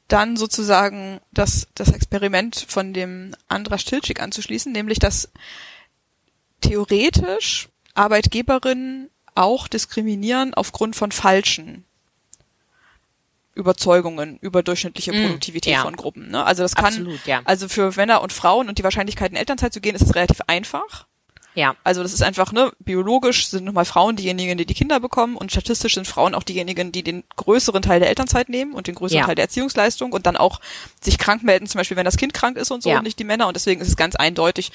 dann 0.08 0.38
sozusagen 0.38 1.20
das, 1.32 1.68
das 1.76 1.92
Experiment 1.92 2.66
von 2.68 2.94
dem 2.94 3.36
Andra 3.48 3.78
Stilczyk 3.78 4.22
anzuschließen, 4.22 4.72
nämlich 4.72 5.00
dass 5.00 5.32
theoretisch 6.62 7.70
Arbeitgeberinnen 7.96 9.10
auch 9.36 9.68
diskriminieren 9.68 10.54
aufgrund 10.54 10.96
von 10.96 11.12
falschen 11.12 11.86
Überzeugungen 13.56 14.38
über 14.40 14.64
durchschnittliche 14.64 15.14
mm, 15.14 15.26
Produktivität 15.26 15.74
ja. 15.74 15.82
von 15.84 15.96
Gruppen. 15.96 16.30
Ne? 16.30 16.44
Also 16.44 16.64
das 16.64 16.76
kann, 16.76 16.86
Absolut, 16.86 17.26
ja. 17.26 17.42
also 17.46 17.68
für 17.68 17.92
Männer 17.96 18.22
und 18.22 18.34
Frauen 18.34 18.68
und 18.68 18.80
die 18.80 18.84
Wahrscheinlichkeit 18.84 19.32
in 19.32 19.38
Elternzeit 19.38 19.74
zu 19.74 19.82
gehen, 19.82 19.96
ist 19.96 20.02
es 20.02 20.16
relativ 20.16 20.42
einfach. 20.48 21.08
Ja. 21.56 21.76
Also 21.84 22.02
das 22.02 22.14
ist 22.14 22.24
einfach, 22.24 22.52
ne, 22.52 22.72
biologisch 22.80 23.48
sind 23.48 23.66
nochmal 23.66 23.86
Frauen 23.86 24.16
diejenigen, 24.16 24.58
die 24.58 24.66
die 24.66 24.74
Kinder 24.74 25.00
bekommen 25.00 25.36
und 25.36 25.52
statistisch 25.52 25.96
sind 25.96 26.08
Frauen 26.08 26.36
auch 26.36 26.44
diejenigen, 26.44 26.92
die 26.92 27.04
den 27.04 27.24
größeren 27.36 27.82
Teil 27.82 28.00
der 28.00 28.10
Elternzeit 28.10 28.50
nehmen 28.50 28.74
und 28.74 28.88
den 28.88 28.96
größeren 28.96 29.20
ja. 29.20 29.26
Teil 29.26 29.36
der 29.36 29.46
Erziehungsleistung 29.46 30.12
und 30.14 30.26
dann 30.26 30.38
auch 30.38 30.60
sich 31.02 31.18
krank 31.18 31.44
melden, 31.44 31.68
zum 31.68 31.80
Beispiel 31.80 31.98
wenn 31.98 32.06
das 32.06 32.18
Kind 32.18 32.34
krank 32.34 32.58
ist 32.58 32.72
und 32.72 32.82
so 32.82 32.90
ja. 32.90 32.98
und 32.98 33.04
nicht 33.04 33.20
die 33.20 33.24
Männer 33.24 33.48
und 33.48 33.56
deswegen 33.56 33.82
ist 33.82 33.88
es 33.88 33.96
ganz 33.96 34.16
eindeutig. 34.16 34.72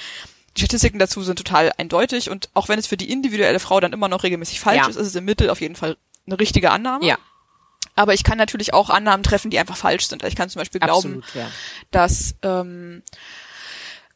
Die 0.56 0.60
Statistiken 0.62 0.98
dazu 0.98 1.22
sind 1.22 1.36
total 1.36 1.72
eindeutig 1.78 2.30
und 2.30 2.48
auch 2.54 2.68
wenn 2.68 2.78
es 2.78 2.86
für 2.86 2.96
die 2.96 3.10
individuelle 3.10 3.60
Frau 3.60 3.80
dann 3.80 3.92
immer 3.92 4.08
noch 4.08 4.22
regelmäßig 4.22 4.60
falsch 4.60 4.82
ja. 4.82 4.88
ist, 4.88 4.96
ist 4.96 5.08
es 5.08 5.14
im 5.14 5.24
Mittel 5.24 5.50
auf 5.50 5.60
jeden 5.60 5.76
Fall 5.76 5.96
eine 6.26 6.38
richtige 6.38 6.70
Annahme. 6.70 7.04
Ja. 7.04 7.18
Aber 7.94 8.14
ich 8.14 8.22
kann 8.22 8.38
natürlich 8.38 8.74
auch 8.74 8.90
Annahmen 8.90 9.24
treffen, 9.24 9.50
die 9.50 9.58
einfach 9.58 9.76
falsch 9.76 10.06
sind. 10.06 10.22
Ich 10.22 10.36
kann 10.36 10.48
zum 10.48 10.60
Beispiel 10.60 10.80
glauben, 10.80 11.18
Absolut, 11.18 11.34
ja. 11.34 11.50
dass 11.90 12.36
ähm, 12.42 13.02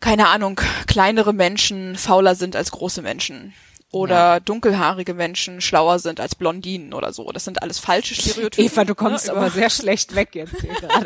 keine 0.03 0.29
Ahnung, 0.29 0.61
kleinere 0.87 1.33
Menschen 1.33 1.97
fauler 1.97 2.35
sind 2.35 2.55
als 2.57 2.71
große 2.73 3.01
Menschen. 3.01 3.55
Oder 3.91 4.15
ja. 4.15 4.41
dunkelhaarige 4.41 5.13
Menschen 5.13 5.61
schlauer 5.61 5.99
sind 5.99 6.19
als 6.19 6.35
Blondinen 6.35 6.95
oder 6.95 7.13
so. 7.13 7.31
Das 7.31 7.45
sind 7.45 7.63
alles 7.63 7.79
falsche 7.79 8.15
Stereotypen. 8.15 8.65
Eva, 8.65 8.85
du 8.85 8.95
kommst 8.95 9.27
ne, 9.27 9.35
aber 9.35 9.51
sehr 9.51 9.69
schlecht 9.69 10.15
weg 10.15 10.35
jetzt 10.35 10.63
hier 10.63 10.73
gerade. 10.81 11.05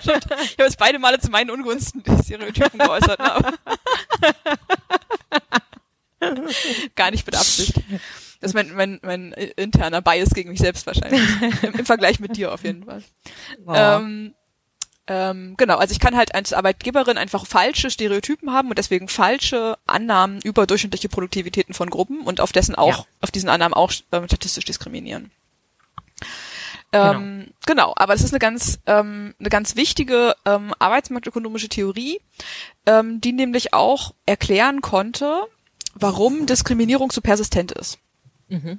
ich 0.00 0.08
habe 0.08 0.36
jetzt 0.58 0.78
beide 0.78 1.00
Male 1.00 1.18
zu 1.18 1.32
meinen 1.32 1.50
Ungunsten 1.50 2.02
die 2.04 2.22
Stereotypen 2.22 2.78
geäußert. 2.78 3.18
Ne? 3.18 3.54
Gar 6.94 7.10
nicht 7.10 7.26
mit 7.26 7.34
Absicht. 7.34 7.74
Das 8.40 8.50
ist 8.50 8.54
mein, 8.54 8.72
mein, 8.72 9.00
mein 9.02 9.32
interner 9.32 10.00
Bias 10.00 10.30
gegen 10.30 10.50
mich 10.50 10.60
selbst 10.60 10.86
wahrscheinlich. 10.86 11.22
Im, 11.62 11.84
Vergleich 11.84 12.20
mit 12.20 12.36
dir 12.36 12.52
auf 12.52 12.62
jeden 12.62 12.84
Fall. 12.84 13.02
Wow. 13.64 13.76
Ähm, 14.00 14.34
ähm, 15.08 15.54
genau, 15.56 15.78
also 15.78 15.92
ich 15.92 15.98
kann 15.98 16.16
halt 16.16 16.34
als 16.34 16.52
Arbeitgeberin 16.52 17.18
einfach 17.18 17.46
falsche 17.46 17.90
Stereotypen 17.90 18.52
haben 18.52 18.68
und 18.68 18.78
deswegen 18.78 19.08
falsche 19.08 19.76
Annahmen 19.86 20.40
über 20.42 20.66
durchschnittliche 20.66 21.08
Produktivitäten 21.08 21.74
von 21.74 21.90
Gruppen 21.90 22.20
und 22.20 22.40
auf 22.40 22.52
dessen 22.52 22.76
auch, 22.76 22.98
ja. 22.98 23.04
auf 23.20 23.30
diesen 23.32 23.48
Annahmen 23.48 23.74
auch 23.74 23.92
äh, 24.12 24.24
statistisch 24.26 24.64
diskriminieren. 24.64 25.32
Ähm, 26.92 27.46
genau. 27.66 27.86
genau, 27.86 27.92
aber 27.96 28.14
es 28.14 28.22
ist 28.22 28.32
eine 28.32 28.38
ganz, 28.38 28.78
ähm, 28.86 29.34
eine 29.40 29.48
ganz 29.48 29.76
wichtige 29.76 30.36
ähm, 30.44 30.72
arbeitsmarktökonomische 30.78 31.68
Theorie, 31.68 32.20
ähm, 32.86 33.20
die 33.20 33.32
nämlich 33.32 33.72
auch 33.72 34.14
erklären 34.26 34.82
konnte, 34.82 35.42
warum 35.94 36.46
Diskriminierung 36.46 37.10
so 37.10 37.22
persistent 37.22 37.72
ist. 37.72 37.98
Mhm. 38.52 38.78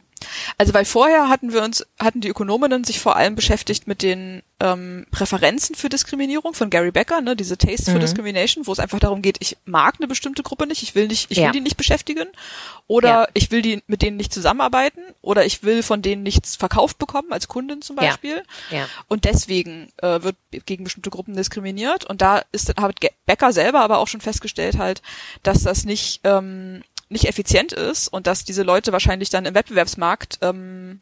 Also 0.58 0.74
weil 0.74 0.86
vorher 0.86 1.30
hatten 1.30 1.52
wir 1.52 1.64
uns, 1.64 1.86
hatten 2.00 2.22
die 2.22 2.30
Ökonominnen 2.30 2.84
sich 2.84 3.00
vor 3.00 3.16
allem 3.16 3.36
beschäftigt 3.36 3.88
mit 3.88 4.02
den 4.02 4.44
ähm, 4.60 5.06
Präferenzen 5.12 5.76
für 5.76 5.90
Diskriminierung 5.90 6.54
von 6.54 6.70
Gary 6.70 6.92
Becker, 6.92 7.22
ne, 7.22 7.36
diese 7.36 7.58
Tastes 7.58 7.88
mhm. 7.88 7.92
for 7.92 8.00
Discrimination, 8.00 8.68
wo 8.68 8.72
es 8.72 8.80
einfach 8.80 9.00
darum 9.00 9.22
geht, 9.22 9.38
ich 9.40 9.58
mag 9.66 9.96
eine 10.00 10.08
bestimmte 10.08 10.44
Gruppe 10.44 10.68
nicht, 10.68 10.84
ich 10.84 10.96
will 10.96 11.08
nicht, 11.08 11.32
ich 11.32 11.40
ja. 11.40 11.46
will 11.46 11.52
die 11.52 11.60
nicht 11.60 11.76
beschäftigen 11.76 12.28
oder 12.88 13.10
ja. 13.10 13.28
ich 13.34 13.52
will 13.52 13.62
die 13.62 13.84
mit 13.88 14.02
denen 14.02 14.18
nicht 14.18 14.34
zusammenarbeiten 14.34 15.02
oder 15.22 15.46
ich 15.46 15.64
will 15.64 15.84
von 15.84 16.02
denen 16.02 16.24
nichts 16.24 16.56
verkauft 16.56 16.98
bekommen 16.98 17.32
als 17.32 17.48
Kundin 17.48 17.82
zum 17.82 17.96
Beispiel. 17.96 18.44
Ja. 18.70 18.78
Ja. 18.78 18.88
Und 19.08 19.26
deswegen 19.26 19.92
äh, 19.98 20.22
wird 20.22 20.36
gegen 20.66 20.84
bestimmte 20.84 21.10
Gruppen 21.10 21.36
diskriminiert 21.36 22.06
und 22.06 22.22
da 22.22 22.44
ist 22.52 22.74
hat 22.80 23.00
Becker 23.26 23.52
selber 23.52 23.82
aber 23.82 23.98
auch 23.98 24.08
schon 24.08 24.22
festgestellt 24.22 24.78
halt, 24.78 25.02
dass 25.42 25.64
das 25.64 25.86
nicht 25.86 26.22
ähm, 26.24 26.84
nicht 27.14 27.28
effizient 27.28 27.72
ist 27.72 28.10
und 28.10 28.28
dass 28.28 28.44
diese 28.44 28.64
Leute 28.64 28.92
wahrscheinlich 28.92 29.30
dann 29.30 29.46
im 29.46 29.56
Wettbewerbsmarkt 29.56 30.40
ähm, 30.42 31.02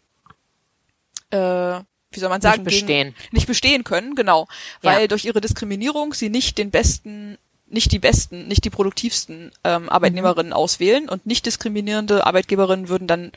äh, 1.32 1.80
wie 2.12 2.20
soll 2.20 2.30
man 2.30 2.42
sagen, 2.42 2.64
nicht 2.64 2.66
bestehen, 2.66 3.14
gegen, 3.14 3.16
nicht 3.32 3.48
bestehen 3.48 3.84
können, 3.84 4.16
genau, 4.16 4.48
weil 4.82 5.02
ja. 5.02 5.08
durch 5.08 5.26
ihre 5.26 5.42
Diskriminierung 5.42 6.14
sie 6.14 6.30
nicht 6.30 6.58
den 6.58 6.70
besten, 6.70 7.38
nicht 7.68 7.92
die 7.92 8.00
besten, 8.00 8.48
nicht 8.48 8.66
die 8.66 8.70
produktivsten 8.70 9.52
ähm, 9.64 9.90
Arbeitnehmerinnen 9.90 10.52
mhm. 10.52 10.56
auswählen 10.56 11.10
und 11.10 11.26
nicht 11.26 11.46
diskriminierende 11.46 12.26
Arbeitgeberinnen 12.26 12.90
würden 12.90 13.08
dann 13.08 13.32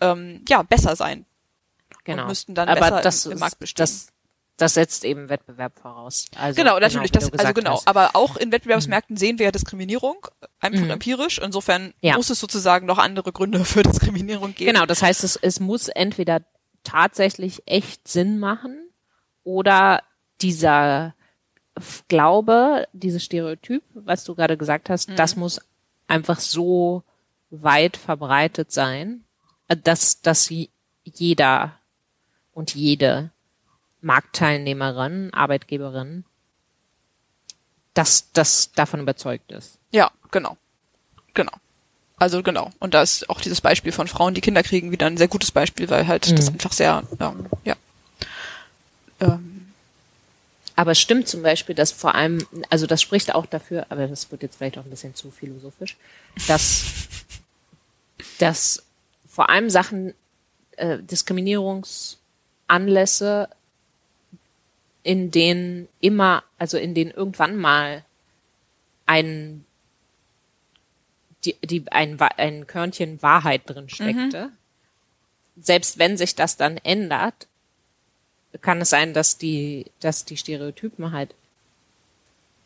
ähm, 0.00 0.44
ja 0.46 0.62
besser 0.62 0.94
sein 0.94 1.24
genau. 2.04 2.22
und 2.22 2.28
müssten 2.28 2.54
dann 2.54 2.68
Aber 2.68 2.80
besser 2.80 3.00
das 3.00 3.26
im, 3.26 3.32
im 3.32 3.38
Markt 3.38 3.58
bestehen. 3.58 3.82
Das, 3.82 4.11
das 4.62 4.74
setzt 4.74 5.04
eben 5.04 5.28
Wettbewerb 5.28 5.78
voraus. 5.78 6.26
Also, 6.38 6.56
genau, 6.56 6.78
natürlich, 6.78 7.10
genau, 7.10 7.28
das, 7.28 7.38
also 7.38 7.52
genau. 7.52 7.72
Hast. 7.72 7.88
Aber 7.88 8.10
auch 8.14 8.36
in 8.36 8.52
Wettbewerbsmärkten 8.52 9.14
mhm. 9.14 9.18
sehen 9.18 9.38
wir 9.38 9.46
ja 9.46 9.52
Diskriminierung, 9.52 10.26
einfach 10.60 10.84
mhm. 10.84 10.90
empirisch. 10.90 11.38
Insofern 11.38 11.92
ja. 12.00 12.16
muss 12.16 12.30
es 12.30 12.38
sozusagen 12.38 12.86
noch 12.86 12.98
andere 12.98 13.32
Gründe 13.32 13.64
für 13.64 13.82
Diskriminierung 13.82 14.54
geben. 14.54 14.72
Genau, 14.72 14.86
das 14.86 15.02
heißt, 15.02 15.24
es, 15.24 15.36
es 15.36 15.60
muss 15.60 15.88
entweder 15.88 16.42
tatsächlich 16.84 17.62
echt 17.66 18.06
Sinn 18.08 18.38
machen 18.38 18.88
oder 19.44 20.02
dieser 20.40 21.14
Glaube, 22.08 22.86
dieses 22.92 23.24
Stereotyp, 23.24 23.82
was 23.94 24.24
du 24.24 24.34
gerade 24.34 24.56
gesagt 24.56 24.90
hast, 24.90 25.08
mhm. 25.08 25.16
das 25.16 25.36
muss 25.36 25.60
einfach 26.06 26.38
so 26.38 27.02
weit 27.50 27.96
verbreitet 27.96 28.70
sein, 28.70 29.24
dass, 29.68 30.20
dass 30.20 30.52
jeder 31.04 31.78
und 32.52 32.74
jede 32.74 33.30
Marktteilnehmerin, 34.02 35.32
Arbeitgeberin, 35.32 36.24
dass 37.94 38.30
das 38.32 38.72
davon 38.72 39.00
überzeugt 39.00 39.52
ist. 39.52 39.78
Ja, 39.90 40.10
genau. 40.30 40.56
Genau. 41.34 41.52
Also 42.16 42.42
genau. 42.42 42.70
Und 42.78 42.94
da 42.94 43.02
ist 43.02 43.28
auch 43.30 43.40
dieses 43.40 43.60
Beispiel 43.60 43.92
von 43.92 44.06
Frauen, 44.06 44.34
die 44.34 44.40
Kinder 44.40 44.62
kriegen, 44.62 44.92
wieder 44.92 45.06
ein 45.06 45.16
sehr 45.16 45.28
gutes 45.28 45.50
Beispiel, 45.50 45.90
weil 45.90 46.06
halt 46.06 46.28
mhm. 46.28 46.36
das 46.36 46.48
einfach 46.48 46.72
sehr, 46.72 47.02
ähm, 47.18 47.46
ja. 47.64 47.74
Ähm. 49.20 49.72
Aber 50.76 50.92
es 50.92 51.00
stimmt 51.00 51.28
zum 51.28 51.42
Beispiel, 51.42 51.74
dass 51.74 51.92
vor 51.92 52.14
allem, 52.14 52.46
also 52.70 52.86
das 52.86 53.02
spricht 53.02 53.34
auch 53.34 53.46
dafür, 53.46 53.86
aber 53.88 54.06
das 54.06 54.30
wird 54.30 54.42
jetzt 54.42 54.56
vielleicht 54.56 54.78
auch 54.78 54.84
ein 54.84 54.90
bisschen 54.90 55.14
zu 55.14 55.30
philosophisch, 55.30 55.96
dass, 56.48 56.84
dass 58.38 58.82
vor 59.28 59.50
allem 59.50 59.68
Sachen, 59.68 60.14
äh, 60.76 60.98
Diskriminierungsanlässe 60.98 63.48
in 65.02 65.30
denen 65.30 65.88
immer, 66.00 66.44
also 66.58 66.78
in 66.78 66.94
denen 66.94 67.10
irgendwann 67.10 67.56
mal 67.56 68.04
ein, 69.06 69.64
die, 71.44 71.56
die, 71.64 71.84
ein, 71.90 72.20
ein 72.20 72.66
Körnchen 72.66 73.20
Wahrheit 73.22 73.62
drin 73.66 73.88
steckte. 73.88 74.46
Mhm. 74.46 75.62
Selbst 75.62 75.98
wenn 75.98 76.16
sich 76.16 76.34
das 76.34 76.56
dann 76.56 76.76
ändert, 76.78 77.46
kann 78.60 78.80
es 78.80 78.90
sein, 78.90 79.14
dass 79.14 79.38
die, 79.38 79.86
dass 80.00 80.24
die 80.24 80.36
Stereotypen 80.36 81.12
halt 81.12 81.34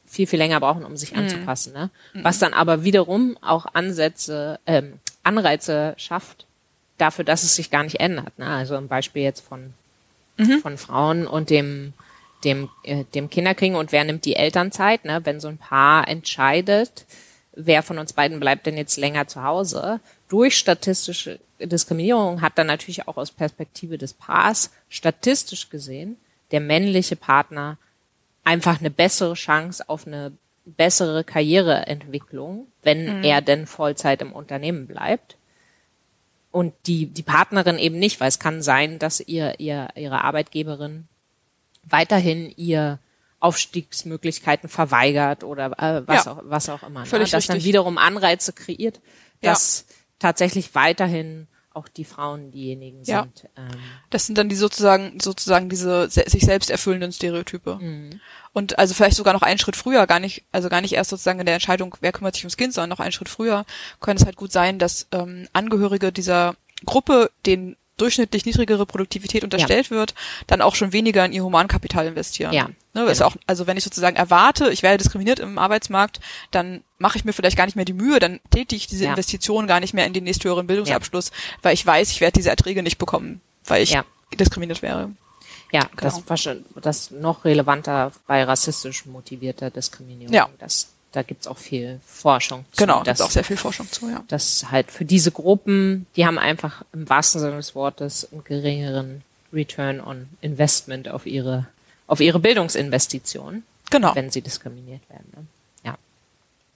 viel, 0.05 0.27
viel 0.27 0.39
länger 0.39 0.61
brauchen, 0.61 0.85
um 0.85 0.97
sich 0.97 1.13
mhm. 1.13 1.21
anzupassen. 1.21 1.73
Ne? 1.73 1.91
Mhm. 2.13 2.25
Was 2.25 2.39
dann 2.39 2.55
aber 2.55 2.85
wiederum 2.85 3.37
auch 3.41 3.67
Ansätze, 3.73 4.61
ähm, 4.67 5.01
Anreize 5.23 5.95
schafft 5.97 6.47
dafür, 6.99 7.25
dass 7.25 7.43
es 7.43 7.57
sich 7.57 7.71
gar 7.71 7.83
nicht 7.83 8.01
ändert. 8.01 8.39
Ne? 8.39 8.47
Also 8.47 8.77
ein 8.77 8.89
Beispiel 8.89 9.23
jetzt 9.23 9.41
von, 9.41 9.75
mhm. 10.37 10.61
von 10.61 10.79
Frauen 10.79 11.27
und 11.27 11.51
dem 11.51 11.93
dem, 12.47 12.71
äh, 12.85 13.05
dem 13.15 13.29
Kinderkriegen 13.29 13.77
und 13.77 13.93
wer 13.93 14.05
nimmt 14.05 14.25
die 14.25 14.37
Elternzeit, 14.37 15.05
ne? 15.05 15.21
wenn 15.25 15.41
so 15.41 15.49
ein 15.49 15.59
Paar 15.59 16.09
entscheidet, 16.09 17.05
wer 17.53 17.83
von 17.83 17.99
uns 17.99 18.13
beiden 18.13 18.41
bleibt 18.41 18.67
denn 18.67 18.77
jetzt 18.77 18.97
länger 18.97 19.27
zu 19.27 19.43
Hause. 19.43 20.01
Durch 20.29 20.57
statistische 20.57 21.41
Diskriminierung 21.61 22.41
hat 22.41 22.57
dann 22.57 22.69
natürlich 22.69 23.09
auch 23.09 23.17
aus 23.17 23.33
Perspektive 23.33 23.99
des 23.99 24.15
Paars 24.15 24.71
statistisch 24.89 25.69
gesehen 25.69 26.17
der 26.53 26.61
männliche 26.61 27.17
Partner 27.17 27.77
einfach 28.45 28.79
eine 28.79 28.91
bessere 28.91 29.35
Chance 29.35 29.89
auf 29.89 30.07
eine 30.07 30.33
bessere 30.65 31.25
Karriereentwicklung, 31.25 32.69
wenn 32.83 33.19
mhm. 33.19 33.25
er 33.25 33.41
denn 33.41 33.67
Vollzeit 33.67 34.23
im 34.23 34.33
Unternehmen 34.33 34.87
bleibt. 34.87 35.37
und 36.53 36.73
die, 36.87 37.07
die 37.07 37.23
Partnerin 37.23 37.79
eben 37.79 37.99
nicht, 37.99 38.21
weil 38.21 38.29
es 38.29 38.39
kann 38.39 38.63
sein, 38.63 38.99
dass 38.99 39.21
ihr, 39.21 39.59
ihr, 39.59 39.89
ihre 39.95 40.23
Arbeitgeberin 40.23 41.09
weiterhin 41.89 42.53
ihr 42.57 42.99
Aufstiegsmöglichkeiten 43.41 44.69
verweigert 44.69 45.45
oder 45.45 45.67
äh, 45.79 46.03
was, 46.07 46.25
Ja. 46.25 46.33
auch, 46.33 46.41
was 46.45 46.69
auch 46.69 46.83
immer. 46.83 47.01
Ne? 47.01 47.07
Völlig 47.07 47.31
Dass 47.31 47.47
dann 47.47 47.55
richtig. 47.57 47.69
wiederum 47.69 47.99
Anreize 47.99 48.53
kreiert, 48.53 49.01
Ja. 49.43 49.51
dass 49.51 49.87
tatsächlich 50.19 50.75
weiterhin 50.75 51.47
auch 51.73 51.89
die 51.89 52.05
Frauen 52.07 52.51
diejenigen 52.51 53.03
Ja. 53.05 53.23
sind. 53.25 53.51
Ähm, 53.57 53.69
Das 54.09 54.25
sind 54.25 54.39
dann 54.39 54.49
die 54.49 54.57
sozusagen, 54.57 55.19
sozusagen 55.21 55.69
diese 55.69 56.09
se 56.09 56.25
sich 56.27 56.43
selbst 56.45 56.71
erfüllenden 56.71 57.13
Stereotype. 57.13 57.79
Und 58.55 58.79
also 58.79 58.95
vielleicht 58.95 59.17
sogar 59.17 59.35
noch 59.35 59.43
einen 59.43 59.59
Schritt 59.59 59.77
früher, 59.77 60.07
gar 60.07 60.19
nicht, 60.19 60.45
also 60.53 60.71
gar 60.71 60.81
nicht 60.81 60.95
erst 60.95 61.11
sozusagen 61.11 61.39
in 61.41 61.45
der 61.47 61.57
Entscheidung, 61.57 61.95
wer 62.01 62.13
kümmert 62.13 62.35
sich 62.35 62.45
ums 62.45 62.57
Kind, 62.57 62.73
sondern 62.73 62.89
noch 62.91 63.01
einen 63.01 63.13
Schritt 63.13 63.29
früher, 63.29 63.67
könnte 64.01 64.23
es 64.23 64.27
halt 64.27 64.37
gut 64.37 64.53
sein, 64.53 64.79
dass 64.79 65.07
ähm, 65.13 65.49
Angehörige 65.53 66.13
dieser 66.13 66.57
Gruppe, 66.87 67.31
denen 67.45 67.77
durchschnittlich 67.97 68.45
niedrigere 68.45 68.85
Produktivität 68.87 69.43
unterstellt 69.45 69.91
wird, 69.91 70.15
dann 70.47 70.61
auch 70.61 70.75
schon 70.75 70.93
weniger 70.93 71.25
in 71.25 71.33
ihr 71.33 71.43
Humankapital 71.45 72.07
investieren. 72.07 72.53
Ja, 72.53 72.69
Ne, 72.95 73.03
ist 73.05 73.19
genau. 73.19 73.31
auch, 73.31 73.37
also 73.47 73.67
wenn 73.67 73.77
ich 73.77 73.85
sozusagen 73.85 74.17
erwarte, 74.17 74.71
ich 74.71 74.83
werde 74.83 74.99
diskriminiert 74.99 75.39
im 75.39 75.59
Arbeitsmarkt, 75.59 76.21
dann 76.51 76.83
mache 76.99 77.19
ich 77.19 77.25
mir 77.25 77.33
vielleicht 77.35 77.57
gar 77.57 77.67
nicht 77.67 77.77
mehr 77.77 77.85
die 77.85 77.93
Mühe, 77.93 78.19
dann 78.19 78.41
tätige 78.51 78.77
ich 78.77 78.87
diese 78.87 79.05
Ja. 79.05 79.11
Investition 79.11 79.67
gar 79.67 79.81
nicht 79.81 79.93
mehr 79.95 80.07
in 80.07 80.13
den 80.15 80.25
nächsthöheren 80.25 80.67
Bildungsabschluss, 80.67 81.31
weil 81.63 81.75
ich 81.75 81.85
weiß, 81.87 82.11
ich 82.11 82.21
werde 82.21 82.33
diese 82.39 82.49
Erträge 82.51 82.83
nicht 82.83 82.97
bekommen, 82.99 83.41
weil 83.67 83.83
ich 83.83 83.91
Ja. 83.91 84.05
diskriminiert 84.39 84.81
wäre. 84.83 85.11
Ja, 85.73 85.81
Genau. 85.83 85.91
das 86.03 86.29
war 86.29 86.37
schon 86.37 86.65
das 86.81 87.11
noch 87.11 87.45
relevanter 87.45 88.13
bei 88.27 88.45
rassistisch 88.45 89.05
motivierter 89.05 89.71
Diskriminierung. 89.71 90.33
Ja. 90.35 90.49
Das, 90.59 90.89
da 91.17 91.23
gibt's 91.23 91.47
auch 91.47 91.57
viel 91.57 91.99
Forschung 92.07 92.67
zu. 92.73 92.83
Genau, 92.85 93.03
da 93.03 93.13
ist 93.13 93.23
auch 93.23 93.31
sehr 93.31 93.43
viel 93.43 93.57
Forschung 93.57 93.91
zu, 93.91 94.11
ja. 94.11 94.23
dass 94.29 94.71
halt 94.71 94.91
für 94.91 95.07
diese 95.07 95.33
Gruppen, 95.33 96.07
die 96.15 96.27
haben 96.27 96.39
einfach 96.39 96.83
im 96.93 97.09
wahrsten 97.09 97.41
Sinne 97.41 97.57
des 97.57 97.75
Wortes 97.75 98.31
einen 98.31 98.45
geringeren 98.45 99.23
Return 99.51 100.01
on 100.03 100.29
Investment 100.43 101.09
auf 101.09 101.25
ihre, 101.25 101.69
auf 102.07 102.21
ihre 102.21 102.39
Bildungsinvestition, 102.39 103.63
Genau, 103.91 104.15
wenn 104.15 104.31
sie 104.31 104.43
diskriminiert 104.43 105.09
werden. 105.09 105.27
Ne? 105.35 105.47
Ja. 105.85 105.97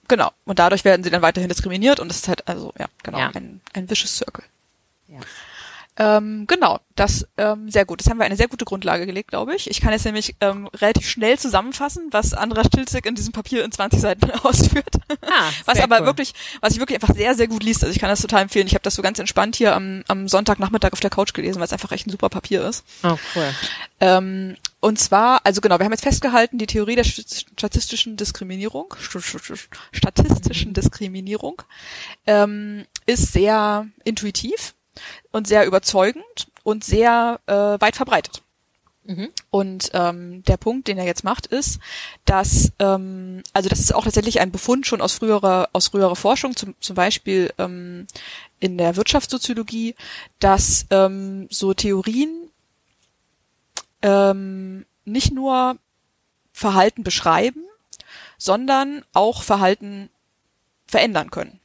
genau. 0.07 0.31
Und 0.45 0.57
dadurch 0.57 0.83
werden 0.85 1.03
sie 1.03 1.11
dann 1.11 1.21
weiterhin 1.21 1.49
diskriminiert 1.49 1.99
und 1.99 2.07
das 2.07 2.17
ist 2.17 2.27
halt, 2.27 2.47
also, 2.47 2.73
ja, 2.79 2.87
genau, 3.03 3.19
Ja. 3.19 3.29
ein, 3.35 3.61
ein 3.73 3.87
vicious 3.87 4.17
circle. 4.17 4.43
ja. 5.07 5.19
Ähm, 5.97 6.47
genau, 6.47 6.79
das 7.01 7.27
ähm, 7.37 7.69
sehr 7.69 7.85
gut. 7.85 7.99
Das 7.99 8.09
haben 8.09 8.17
wir 8.19 8.25
eine 8.25 8.35
sehr 8.35 8.47
gute 8.47 8.63
Grundlage 8.65 9.05
gelegt, 9.05 9.29
glaube 9.29 9.55
ich. 9.55 9.69
Ich 9.69 9.81
kann 9.81 9.91
jetzt 9.91 10.05
nämlich 10.05 10.35
ähm, 10.39 10.67
relativ 10.75 11.09
schnell 11.09 11.37
zusammenfassen, 11.39 12.07
was 12.11 12.33
Andra 12.33 12.63
Stilzig 12.63 13.05
in 13.05 13.15
diesem 13.15 13.33
Papier 13.33 13.65
in 13.65 13.71
20 13.71 13.99
Seiten 13.99 14.29
ausführt. 14.43 14.95
Ah, 15.21 15.49
was 15.65 15.79
aber 15.79 15.99
cool. 16.01 16.05
wirklich, 16.05 16.33
was 16.61 16.73
ich 16.73 16.79
wirklich 16.79 17.01
einfach 17.01 17.15
sehr, 17.15 17.33
sehr 17.35 17.47
gut 17.47 17.63
liest. 17.63 17.83
Also 17.83 17.93
ich 17.93 17.99
kann 17.99 18.09
das 18.09 18.21
total 18.21 18.43
empfehlen. 18.43 18.67
Ich 18.67 18.73
habe 18.75 18.83
das 18.83 18.95
so 18.95 19.01
ganz 19.01 19.19
entspannt 19.19 19.55
hier 19.55 19.75
am, 19.75 20.03
am 20.07 20.27
Sonntagnachmittag 20.27 20.93
auf 20.93 20.99
der 20.99 21.09
Couch 21.09 21.33
gelesen, 21.33 21.59
weil 21.59 21.65
es 21.65 21.73
einfach 21.73 21.91
echt 21.91 22.07
ein 22.07 22.11
super 22.11 22.29
Papier 22.29 22.67
ist. 22.67 22.83
Oh, 23.03 23.17
cool. 23.35 23.53
Ähm, 23.99 24.55
und 24.79 24.97
zwar, 24.99 25.41
also 25.45 25.61
genau, 25.61 25.79
wir 25.79 25.85
haben 25.85 25.91
jetzt 25.91 26.03
festgehalten, 26.03 26.57
die 26.57 26.67
Theorie 26.67 26.95
der 26.95 27.05
st- 27.05 27.45
statistischen 27.57 28.17
Diskriminierung, 28.17 28.93
st- 28.99 29.19
st- 29.21 29.39
st- 29.41 29.67
statistischen 29.91 30.73
Diskriminierung, 30.73 31.61
ähm, 32.25 32.85
ist 33.05 33.33
sehr 33.33 33.85
intuitiv 34.03 34.73
und 35.31 35.47
sehr 35.47 35.65
überzeugend 35.65 36.47
und 36.63 36.83
sehr 36.83 37.39
äh, 37.47 37.53
weit 37.53 37.95
verbreitet. 37.95 38.41
Und 39.49 39.89
ähm, 39.93 40.43
der 40.43 40.57
Punkt, 40.57 40.87
den 40.87 40.97
er 40.97 41.05
jetzt 41.05 41.23
macht, 41.23 41.47
ist, 41.47 41.79
dass 42.25 42.71
ähm, 42.79 43.41
also 43.51 43.67
das 43.67 43.79
ist 43.79 43.95
auch 43.95 44.03
tatsächlich 44.03 44.39
ein 44.39 44.51
Befund 44.51 44.85
schon 44.85 45.01
aus 45.01 45.13
früherer 45.13 45.69
aus 45.73 45.87
früherer 45.87 46.15
Forschung, 46.15 46.55
zum, 46.55 46.75
zum 46.79 46.95
Beispiel 46.95 47.51
ähm, 47.57 48.05
in 48.59 48.77
der 48.77 48.95
Wirtschaftssoziologie, 48.95 49.95
dass 50.39 50.85
ähm, 50.91 51.47
so 51.49 51.73
Theorien 51.73 52.49
ähm, 54.03 54.85
nicht 55.03 55.33
nur 55.33 55.77
Verhalten 56.53 57.03
beschreiben, 57.03 57.63
sondern 58.37 59.03
auch 59.13 59.41
Verhalten 59.41 60.09
verändern 60.85 61.31
können 61.31 61.60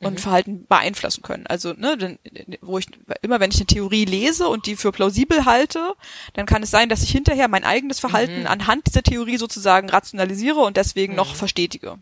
und 0.00 0.20
Verhalten 0.20 0.66
beeinflussen 0.66 1.22
können. 1.22 1.46
Also, 1.46 1.72
ne, 1.72 1.96
denn, 1.96 2.18
wo 2.60 2.78
ich 2.78 2.86
immer 3.22 3.40
wenn 3.40 3.50
ich 3.50 3.56
eine 3.56 3.66
Theorie 3.66 4.04
lese 4.04 4.48
und 4.48 4.66
die 4.66 4.76
für 4.76 4.92
plausibel 4.92 5.44
halte, 5.44 5.94
dann 6.34 6.46
kann 6.46 6.62
es 6.62 6.70
sein, 6.70 6.88
dass 6.88 7.02
ich 7.02 7.10
hinterher 7.10 7.48
mein 7.48 7.64
eigenes 7.64 7.98
Verhalten 7.98 8.46
anhand 8.46 8.86
dieser 8.86 9.02
Theorie 9.02 9.38
sozusagen 9.38 9.90
rationalisiere 9.90 10.60
und 10.60 10.76
deswegen 10.76 11.14
noch 11.14 11.34
verstetige. 11.34 11.98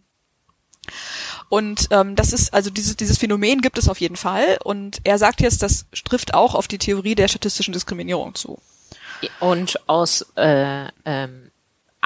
Und 1.49 1.89
ähm, 1.91 2.17
das 2.17 2.33
ist, 2.33 2.53
also 2.53 2.71
dieses, 2.71 2.97
dieses 2.97 3.19
Phänomen 3.19 3.61
gibt 3.61 3.79
es 3.79 3.89
auf 3.89 4.01
jeden 4.01 4.17
Fall. 4.17 4.59
Und 4.63 5.01
er 5.05 5.19
sagt 5.19 5.41
jetzt, 5.41 5.63
das 5.63 5.87
trifft 6.05 6.35
auch 6.35 6.55
auf 6.55 6.69
die 6.69 6.79
Theorie 6.79 7.15
der 7.15 7.29
statistischen 7.29 7.73
Diskriminierung 7.73 8.35
zu. 8.35 8.61
Und 9.41 9.89
aus 9.89 10.27
äh, 10.37 10.89
ähm, 11.05 11.51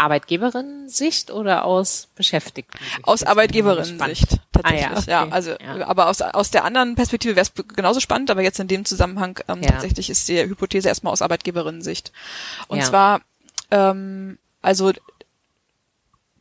Arbeitgeberin-Sicht 0.01 1.31
oder 1.31 1.65
aus 1.65 2.09
Beschäftigten? 2.15 2.79
Aus 3.03 3.23
Arbeitgeberinnen-Sicht 3.23 4.39
tatsächlich. 4.53 4.87
Ah, 4.87 5.03
ja, 5.07 5.21
ja, 5.21 5.23
okay. 5.25 5.33
also 5.33 5.51
Ja. 5.53 5.87
aber 5.87 6.09
aus, 6.09 6.21
aus 6.21 6.51
der 6.51 6.65
anderen 6.65 6.95
Perspektive 6.95 7.37
wäre 7.37 7.47
es 7.47 7.53
genauso 7.77 8.01
spannend, 8.01 8.31
aber 8.31 8.43
jetzt 8.43 8.59
in 8.61 8.69
dem 8.69 8.85
Zusammenhang 8.85 9.39
ähm, 9.49 9.63
Ja. 9.63 9.71
tatsächlich 9.73 10.11
ist 10.11 10.29
die 10.29 10.41
Hypothese 10.43 10.89
erstmal 10.89 11.13
aus 11.13 11.23
Arbeitgeberinnen-Sicht. 11.23 12.13
Und 12.69 12.79
Ja. 12.79 12.85
zwar, 12.85 13.21
ähm, 13.71 14.39
also 14.63 14.93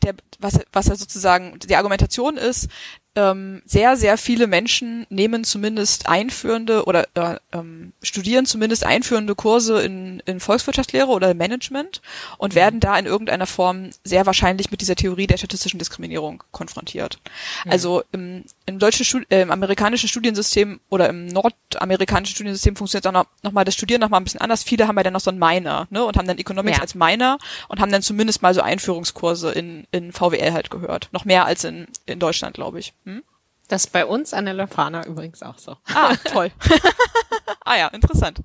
der, 0.03 0.15
was, 0.39 0.59
was 0.71 0.87
er 0.87 0.95
sozusagen, 0.95 1.59
die 1.59 1.75
Argumentation 1.75 2.37
ist, 2.37 2.69
ähm, 3.15 3.61
sehr, 3.65 3.97
sehr 3.97 4.17
viele 4.17 4.47
Menschen 4.47 5.05
nehmen 5.09 5.43
zumindest 5.43 6.07
einführende 6.07 6.85
oder 6.85 7.07
äh, 7.15 7.37
ähm, 7.51 7.93
studieren 8.01 8.45
zumindest 8.45 8.85
einführende 8.85 9.35
Kurse 9.35 9.81
in, 9.81 10.21
in 10.25 10.39
Volkswirtschaftslehre 10.39 11.07
oder 11.07 11.33
Management 11.33 12.01
und 12.37 12.55
werden 12.55 12.79
da 12.79 12.97
in 12.97 13.05
irgendeiner 13.05 13.47
Form 13.47 13.89
sehr 14.03 14.25
wahrscheinlich 14.25 14.71
mit 14.71 14.81
dieser 14.81 14.95
Theorie 14.95 15.27
der 15.27 15.37
statistischen 15.37 15.79
Diskriminierung 15.79 16.43
konfrontiert. 16.51 17.19
Also 17.67 18.03
im, 18.11 18.45
im 18.65 18.79
deutschen 18.79 19.05
Stud 19.05 19.25
äh, 19.29 19.41
im 19.41 19.51
amerikanischen 19.51 20.07
Studiensystem 20.07 20.79
oder 20.89 21.09
im 21.09 21.27
nordamerikanischen 21.27 22.35
Studiensystem 22.35 22.75
funktioniert 22.75 23.07
auch 23.07 23.11
noch, 23.11 23.25
noch 23.43 23.51
mal 23.51 23.65
das 23.65 23.73
Studieren 23.73 24.01
noch 24.01 24.09
mal 24.09 24.17
ein 24.17 24.23
bisschen 24.23 24.41
anders. 24.41 24.63
Viele 24.63 24.87
haben 24.87 24.97
ja 24.97 25.03
dann 25.03 25.13
noch 25.13 25.19
so 25.19 25.31
ein 25.31 25.39
Minor, 25.39 25.87
ne, 25.89 26.03
und 26.03 26.15
haben 26.17 26.27
dann 26.27 26.37
Economics 26.37 26.77
Ja. 26.77 26.81
als 26.83 26.95
Minor 26.95 27.37
und 27.67 27.79
haben 27.79 27.91
dann 27.91 28.01
zumindest 28.01 28.41
mal 28.41 28.53
so 28.53 28.61
Einführungskurse 28.61 29.51
in, 29.51 29.87
in 29.91 30.11
VWL 30.11 30.53
halt 30.53 30.69
gehört. 30.69 31.09
Noch 31.11 31.25
mehr 31.25 31.45
als 31.45 31.63
in, 31.63 31.87
in 32.11 32.19
Deutschland, 32.19 32.55
glaube 32.55 32.79
ich. 32.79 32.93
Hm? 33.05 33.23
Das 33.67 33.85
ist 33.85 33.91
bei 33.91 34.05
uns 34.05 34.33
an 34.33 34.45
der 34.45 34.55
Lefana 34.55 35.05
übrigens 35.05 35.43
auch 35.43 35.59
so. 35.59 35.77
Ah, 35.93 36.15
toll. 36.25 36.51
ah 37.65 37.77
ja, 37.77 37.87
interessant. 37.89 38.39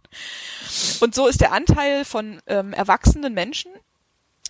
Und 1.00 1.14
so 1.14 1.26
ist 1.26 1.40
der 1.40 1.52
Anteil 1.52 2.04
von 2.04 2.40
ähm, 2.46 2.74
erwachsenen 2.74 3.32
Menschen, 3.32 3.72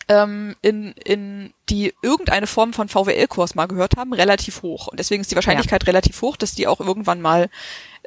ähm, 0.08 0.56
in, 0.62 0.92
in 0.92 1.54
die 1.68 1.94
irgendeine 2.02 2.46
Form 2.46 2.72
von 2.72 2.88
VWL-Kurs 2.88 3.54
mal 3.54 3.66
gehört 3.66 3.96
haben, 3.96 4.12
relativ 4.12 4.62
hoch. 4.62 4.88
Und 4.88 4.98
deswegen 4.98 5.20
ist 5.20 5.30
die 5.30 5.36
Wahrscheinlichkeit 5.36 5.86
relativ 5.86 6.20
hoch, 6.20 6.36
dass 6.36 6.54
die 6.54 6.66
auch 6.66 6.80
irgendwann 6.80 7.20
mal 7.20 7.48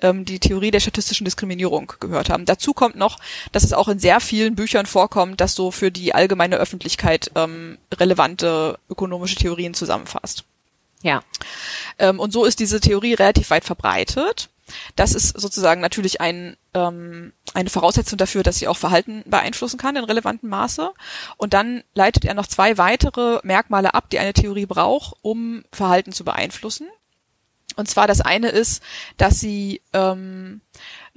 ähm, 0.02 0.26
die 0.26 0.40
Theorie 0.40 0.72
der 0.72 0.80
statistischen 0.80 1.26
Diskriminierung 1.26 1.94
gehört 2.00 2.30
haben. 2.30 2.46
Dazu 2.46 2.74
kommt 2.74 2.96
noch, 2.96 3.20
dass 3.52 3.64
es 3.64 3.74
auch 3.74 3.88
in 3.88 4.00
sehr 4.00 4.20
vielen 4.20 4.56
Büchern 4.56 4.86
vorkommt, 4.86 5.42
dass 5.42 5.56
so 5.56 5.72
für 5.72 5.92
die 5.92 6.14
allgemeine 6.14 6.58
Öffentlichkeit 6.58 7.32
ähm, 7.36 7.78
relevante 7.94 8.78
ökonomische 8.90 9.38
Theorien 9.38 9.74
zusammenfasst. 9.74 10.44
Ja. 11.02 11.24
Ähm, 12.00 12.20
und 12.20 12.32
so 12.32 12.46
ist 12.46 12.60
diese 12.60 12.80
Theorie 12.80 13.14
relativ 13.14 13.50
weit 13.50 13.66
verbreitet. 13.66 14.50
Das 14.96 15.14
ist 15.14 15.40
sozusagen 15.40 15.82
natürlich 15.82 16.20
ein, 16.20 16.58
ähm, 16.74 17.34
eine 17.54 17.70
Voraussetzung 17.70 18.18
dafür, 18.18 18.44
dass 18.44 18.58
sie 18.58 18.68
auch 18.68 18.78
Verhalten 18.78 19.24
beeinflussen 19.26 19.78
kann 19.78 19.96
in 19.96 20.04
relevantem 20.04 20.50
Maße. 20.50 20.92
Und 21.38 21.54
dann 21.54 21.84
leitet 21.94 22.26
er 22.26 22.34
noch 22.34 22.48
zwei 22.48 22.78
weitere 22.78 23.40
Merkmale 23.44 23.94
ab, 23.94 24.10
die 24.10 24.20
eine 24.20 24.34
Theorie 24.34 24.66
braucht, 24.66 25.16
um 25.22 25.64
Verhalten 25.72 26.12
zu 26.12 26.26
beeinflussen. 26.26 26.88
Und 27.76 27.88
zwar 27.88 28.08
das 28.08 28.22
eine 28.22 28.50
ist, 28.50 28.82
dass 29.18 29.40
sie 29.40 29.82
ähm, 29.94 30.62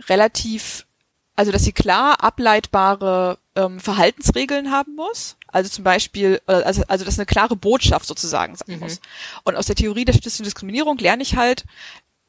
relativ, 0.08 0.86
also 1.34 1.50
dass 1.50 1.64
sie 1.64 1.72
klar 1.72 2.22
ableitbare 2.22 3.38
ähm, 3.56 3.80
Verhaltensregeln 3.80 4.70
haben 4.70 4.94
muss. 4.94 5.36
Also 5.52 5.70
zum 5.70 5.84
Beispiel, 5.84 6.40
also, 6.46 6.82
also 6.88 7.04
dass 7.04 7.18
eine 7.18 7.26
klare 7.26 7.56
Botschaft 7.56 8.06
sozusagen 8.06 8.54
sein 8.56 8.78
muss. 8.78 9.00
Und 9.44 9.56
aus 9.56 9.66
der 9.66 9.76
Theorie 9.76 10.04
der 10.04 10.12
statistischen 10.12 10.44
Diskriminierung 10.44 10.98
lerne 10.98 11.22
ich 11.22 11.36
halt, 11.36 11.64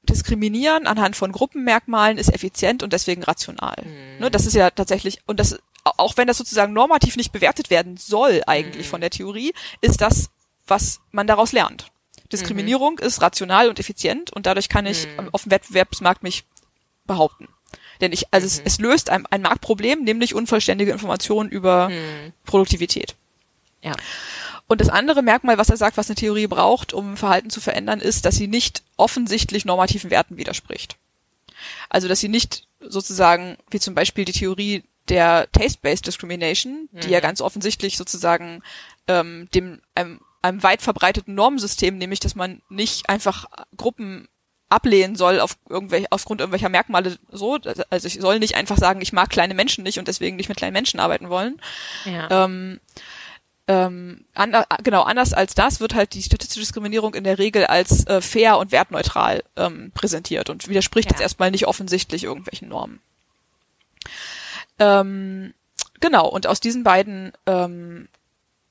Diskriminieren 0.04 0.88
anhand 0.88 1.16
von 1.16 1.32
Gruppenmerkmalen 1.32 2.18
ist 2.18 2.34
effizient 2.34 2.82
und 2.82 2.92
deswegen 2.92 3.22
rational. 3.22 3.76
Ne, 4.20 4.32
das 4.32 4.48
ist 4.48 4.56
ja 4.56 4.72
tatsächlich, 4.72 5.20
und 5.28 5.40
das, 5.40 5.60
auch 5.84 6.18
wenn 6.18 6.28
das 6.28 6.40
sozusagen 6.40 6.74
normativ 6.74 7.18
nicht 7.18 7.32
bewertet 7.32 7.70
werden 7.70 7.98
soll 7.98 8.42
eigentlich 8.48 8.88
von 8.90 9.00
der 9.02 9.12
Theorie, 9.12 9.54
ist 9.80 10.02
das, 10.02 10.32
was 10.66 11.02
man 11.12 11.28
daraus 11.28 11.52
lernt. 11.52 11.92
Diskriminierung 12.34 12.98
ist 12.98 13.22
rational 13.22 13.70
und 13.70 13.80
effizient 13.80 14.32
und 14.34 14.48
dadurch 14.48 14.70
kann 14.70 14.88
ich 14.88 15.08
auf 15.34 15.44
dem 15.44 15.52
Wettbewerbsmarkt 15.52 16.24
mich 16.24 16.46
behaupten. 17.06 17.48
Denn 18.02 18.12
ich, 18.12 18.26
also 18.32 18.46
es, 18.48 18.60
es 18.64 18.80
löst 18.80 19.10
ein, 19.10 19.26
ein 19.28 19.42
Marktproblem, 19.42 20.04
nämlich 20.04 20.36
unvollständige 20.36 20.92
Informationen 20.92 21.50
über 21.50 21.90
Produktivität. 22.46 23.16
Ja. 23.82 23.94
Und 24.68 24.82
das 24.82 24.90
andere 24.90 25.22
Merkmal, 25.22 25.58
was 25.58 25.70
er 25.70 25.78
sagt, 25.78 25.98
was 25.98 26.10
eine 26.10 26.16
Theorie 26.16 26.48
braucht, 26.48 26.94
um 26.94 27.18
Verhalten 27.18 27.50
zu 27.50 27.60
verändern, 27.62 28.00
ist, 28.00 28.26
dass 28.26 28.36
sie 28.36 28.48
nicht 28.48 28.84
offensichtlich 28.96 29.66
normativen 29.66 30.10
Werten 30.10 30.38
widerspricht. 30.38 30.98
Also, 31.90 32.08
dass 32.08 32.22
sie 32.22 32.30
nicht 32.30 32.68
sozusagen, 32.80 33.58
wie 33.70 33.80
zum 33.80 33.96
Beispiel 33.96 34.26
die 34.26 34.32
Theorie 34.32 34.84
der 35.10 35.52
Taste-Based 35.52 36.08
Discrimination, 36.08 36.88
die 36.94 37.10
ja 37.10 37.20
ganz 37.20 37.42
offensichtlich 37.42 37.98
sozusagen 37.98 38.64
ähm, 39.08 39.50
dem 39.54 39.82
einem, 39.94 40.22
einem 40.42 40.64
weit 40.64 40.82
verbreiteten 40.82 41.36
Normensystem, 41.36 41.98
nämlich 41.98 42.20
dass 42.20 42.36
man 42.36 42.62
nicht 42.70 43.10
einfach 43.10 43.48
Gruppen 43.76 44.30
ablehnen 44.72 45.16
soll 45.16 45.40
auf 45.40 45.58
irgendwelche, 45.70 46.08
aufgrund 46.12 46.40
irgendwelcher 46.42 46.70
Merkmale 46.70 47.18
so. 47.32 47.58
Also 47.90 48.08
ich 48.08 48.20
soll 48.20 48.40
nicht 48.40 48.56
einfach 48.56 48.78
sagen, 48.78 49.02
ich 49.02 49.14
mag 49.14 49.30
kleine 49.30 49.54
Menschen 49.54 49.84
nicht 49.84 50.00
und 50.00 50.08
deswegen 50.08 50.36
nicht 50.38 50.50
mit 50.50 50.58
kleinen 50.58 50.74
Menschen 50.74 51.00
arbeiten 51.00 51.30
wollen. 51.30 51.62
Ja. 52.06 52.46
Ähm, 52.46 52.80
ähm, 53.68 54.26
an, 54.34 54.56
genau, 54.84 55.04
anders 55.04 55.34
als 55.34 55.54
das 55.54 55.80
wird 55.80 55.94
halt 55.94 56.14
die 56.14 56.24
statistische 56.24 56.62
Diskriminierung 56.62 57.14
in 57.14 57.24
der 57.24 57.38
Regel 57.38 57.66
als 57.66 58.06
äh, 58.08 58.22
fair 58.22 58.58
und 58.58 58.72
wertneutral 58.72 59.44
ähm, 59.56 59.92
präsentiert 59.94 60.50
und 60.50 60.68
widerspricht 60.68 61.10
Ja. 61.10 61.12
jetzt 61.12 61.22
erstmal 61.22 61.52
nicht 61.52 61.68
offensichtlich 61.68 62.24
irgendwelchen 62.24 62.70
Normen. 62.70 63.00
Ähm, 64.80 65.54
genau, 66.00 66.28
und 66.28 66.48
aus 66.48 66.60
diesen 66.60 66.84
beiden 66.84 67.34
ähm, 67.46 68.08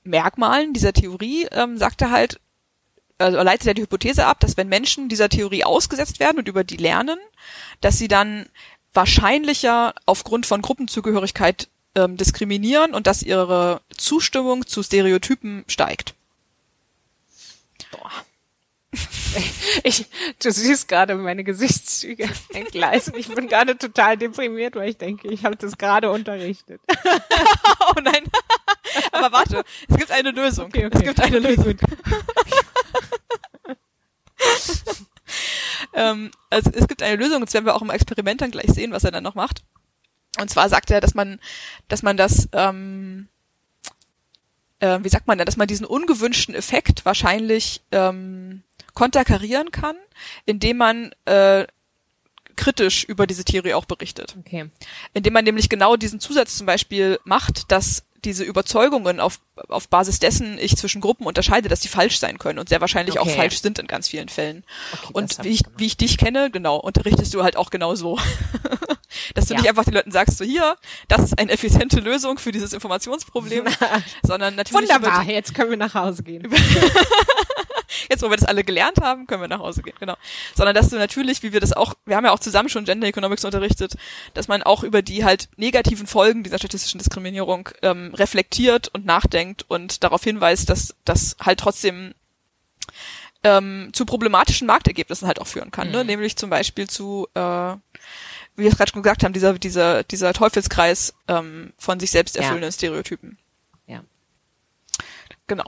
Merkmalen 0.02 0.72
dieser 0.72 0.92
Theorie 0.92 1.46
ähm, 1.52 1.78
sagt 1.78 2.02
er 2.02 2.10
halt, 2.10 2.40
also 3.20 3.38
leitet 3.42 3.66
er 3.68 3.74
die 3.74 3.82
Hypothese 3.82 4.26
ab, 4.26 4.40
dass 4.40 4.56
wenn 4.56 4.68
Menschen 4.68 5.08
dieser 5.08 5.28
Theorie 5.28 5.64
ausgesetzt 5.64 6.20
werden 6.20 6.38
und 6.38 6.48
über 6.48 6.64
die 6.64 6.76
lernen, 6.76 7.18
dass 7.80 7.98
sie 7.98 8.08
dann 8.08 8.46
wahrscheinlicher 8.92 9.94
aufgrund 10.06 10.46
von 10.46 10.62
Gruppenzugehörigkeit 10.62 11.68
ähm, 11.94 12.16
diskriminieren 12.16 12.94
und 12.94 13.06
dass 13.06 13.22
ihre 13.22 13.82
Zustimmung 13.96 14.66
zu 14.66 14.82
Stereotypen 14.82 15.64
steigt. 15.68 16.14
Boah. 17.90 18.10
Ich, 19.84 20.06
du 20.42 20.50
siehst 20.50 20.88
gerade 20.88 21.14
meine 21.14 21.44
Gesichtszüge 21.44 22.28
entgleisen. 22.52 23.14
Ich 23.16 23.28
bin 23.28 23.48
gerade 23.48 23.78
total 23.78 24.16
deprimiert, 24.16 24.74
weil 24.74 24.90
ich 24.90 24.98
denke, 24.98 25.28
ich 25.28 25.44
habe 25.44 25.56
das 25.56 25.78
gerade 25.78 26.10
unterrichtet. 26.10 26.80
oh 27.80 28.00
nein. 28.02 28.24
Aber 29.12 29.32
warte, 29.32 29.64
es 29.88 29.96
gibt 29.96 30.10
eine 30.10 30.32
Lösung. 30.32 30.66
Okay, 30.66 30.86
okay. 30.86 30.98
Es 30.98 31.04
gibt 31.04 31.20
eine 31.20 31.38
Lösung. 31.38 31.76
ähm, 35.94 36.30
also 36.50 36.70
es 36.74 36.88
gibt 36.88 37.02
eine 37.02 37.16
Lösung, 37.16 37.40
das 37.44 37.54
werden 37.54 37.66
wir 37.66 37.74
auch 37.76 37.82
im 37.82 37.90
Experiment 37.90 38.40
dann 38.40 38.50
gleich 38.50 38.70
sehen, 38.72 38.92
was 38.92 39.04
er 39.04 39.12
dann 39.12 39.24
noch 39.24 39.34
macht. 39.34 39.62
Und 40.38 40.50
zwar 40.50 40.68
sagt 40.68 40.90
er, 40.90 41.00
dass 41.00 41.14
man, 41.14 41.40
dass 41.88 42.02
man 42.02 42.16
das, 42.16 42.48
ähm, 42.52 43.28
äh, 44.80 44.98
wie 45.02 45.08
sagt 45.08 45.26
man 45.26 45.38
da, 45.38 45.44
dass 45.44 45.56
man 45.56 45.68
diesen 45.68 45.86
ungewünschten 45.86 46.54
Effekt 46.54 47.04
wahrscheinlich 47.04 47.82
ähm, 47.92 48.62
konterkarieren 49.00 49.70
kann, 49.70 49.96
indem 50.44 50.76
man 50.76 51.12
äh, 51.24 51.66
kritisch 52.56 53.04
über 53.04 53.26
diese 53.26 53.44
Theorie 53.44 53.72
auch 53.72 53.86
berichtet 53.86 54.36
Okay. 54.40 54.68
indem 55.14 55.32
man 55.32 55.44
nämlich 55.44 55.70
genau 55.70 55.96
diesen 55.96 56.20
Zusatz 56.20 56.58
zum 56.58 56.66
Beispiel 56.66 57.18
macht, 57.24 57.72
dass 57.72 58.04
diese 58.26 58.44
Überzeugungen 58.44 59.18
auf, 59.18 59.40
auf 59.68 59.88
Basis 59.88 60.18
dessen 60.18 60.58
ich 60.58 60.76
zwischen 60.76 61.00
Gruppen 61.00 61.26
unterscheide, 61.26 61.70
dass 61.70 61.80
die 61.80 61.88
falsch 61.88 62.18
sein 62.18 62.36
können 62.36 62.58
und 62.58 62.68
sehr 62.68 62.82
wahrscheinlich 62.82 63.18
auch 63.18 63.24
Okay. 63.26 63.36
falsch 63.36 63.62
sind 63.62 63.78
in 63.78 63.86
ganz 63.86 64.08
vielen 64.08 64.28
Fällen. 64.28 64.62
Okay, 64.92 65.12
und 65.14 65.42
wie 65.42 65.48
ich 65.48 65.62
gemacht. 65.64 65.80
wie 65.80 65.86
ich 65.86 65.96
dich 65.96 66.18
kenne, 66.18 66.50
genau, 66.50 66.76
unterrichtest 66.76 67.32
du 67.32 67.42
halt 67.42 67.56
auch 67.56 67.70
genau 67.70 67.94
so. 67.94 68.18
dass 69.34 69.46
du 69.46 69.54
Ja. 69.54 69.60
nicht 69.60 69.68
einfach 69.70 69.84
den 69.84 69.94
Leuten 69.94 70.12
sagst, 70.12 70.36
so 70.36 70.44
hier, 70.44 70.76
das 71.08 71.22
ist 71.22 71.38
eine 71.38 71.50
effiziente 71.50 72.00
Lösung 72.00 72.38
für 72.38 72.52
dieses 72.52 72.74
Informationsproblem, 72.74 73.64
sondern 74.22 74.54
natürlich 74.54 74.84
über 74.90 74.96
Wunderbar, 75.00 75.24
die- 75.24 75.32
jetzt 75.32 75.54
können 75.54 75.70
wir 75.70 75.78
nach 75.78 75.94
Hause 75.94 76.22
gehen. 76.22 76.46
jetzt, 78.10 78.22
wo 78.22 78.30
wir 78.30 78.36
das 78.36 78.46
alle 78.46 78.64
gelernt 78.64 78.98
haben, 79.00 79.26
können 79.26 79.42
wir 79.42 79.48
nach 79.48 79.60
Hause 79.60 79.82
gehen, 79.82 79.94
genau. 79.98 80.16
Sondern 80.54 80.74
dass 80.74 80.88
du 80.90 80.96
natürlich, 80.96 81.42
wie 81.42 81.52
wir 81.52 81.60
das 81.60 81.72
auch, 81.72 81.94
wir 82.06 82.16
haben 82.16 82.24
ja 82.24 82.32
auch 82.32 82.38
zusammen 82.38 82.68
schon 82.68 82.84
Gender 82.84 83.06
Economics 83.06 83.44
unterrichtet, 83.44 83.94
dass 84.34 84.48
man 84.48 84.62
auch 84.62 84.82
über 84.82 85.02
die 85.02 85.24
halt 85.24 85.48
negativen 85.56 86.06
Folgen 86.06 86.42
dieser 86.42 86.58
statistischen 86.58 86.98
Diskriminierung 86.98 87.68
ähm, 87.82 88.14
reflektiert 88.14 88.88
und 88.88 89.04
nachdenkt 89.06 89.64
und 89.68 90.04
darauf 90.04 90.22
hinweist, 90.24 90.70
dass 90.70 90.94
das 91.04 91.36
halt 91.40 91.60
trotzdem 91.60 92.14
ähm, 93.42 93.90
zu 93.92 94.04
problematischen 94.04 94.66
Marktergebnissen 94.66 95.26
halt 95.26 95.40
auch 95.40 95.46
führen 95.46 95.70
kann, 95.70 95.90
ne? 95.90 96.04
nämlich 96.04 96.36
zum 96.36 96.50
Beispiel 96.50 96.88
zu 96.88 97.26
äh, 97.34 97.74
wie 98.56 98.64
wir 98.64 98.70
es 98.70 98.76
gerade 98.76 98.90
schon 98.92 99.02
gesagt 99.02 99.24
haben, 99.24 99.32
dieser, 99.32 99.58
dieser, 99.58 100.04
dieser 100.04 100.32
Teufelskreis 100.32 101.14
ähm, 101.28 101.72
von 101.78 101.98
sich 101.98 102.10
selbst 102.10 102.36
Ja. 102.36 102.42
erfüllenden 102.42 102.72
Stereotypen. 102.72 103.38
Ja. 103.86 104.02
Genau. 105.46 105.64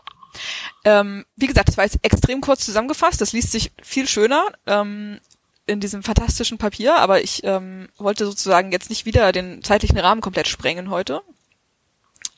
Ähm, 0.85 1.25
wie 1.37 1.47
gesagt, 1.47 1.68
das 1.68 1.77
war 1.77 1.85
jetzt 1.85 1.99
extrem 2.03 2.40
kurz 2.40 2.64
zusammengefasst. 2.64 3.21
Das 3.21 3.33
liest 3.33 3.53
sich 3.53 3.73
viel 3.83 4.09
schöner 4.09 4.45
ähm, 4.66 5.21
in 5.66 5.81
diesem 5.81 6.03
fantastischen 6.03 6.59
Papier, 6.59 6.97
aber 6.97 7.23
ich 7.23 7.45
ähm, 7.45 7.88
wollte 7.99 8.25
sozusagen 8.25 8.73
jetzt 8.73 8.90
nicht 8.90 9.07
wieder 9.07 9.33
den 9.33 9.62
zeitlichen 9.62 9.99
Rahmen 9.99 10.21
komplett 10.21 10.49
sprengen 10.49 10.90
heute. 10.90 11.23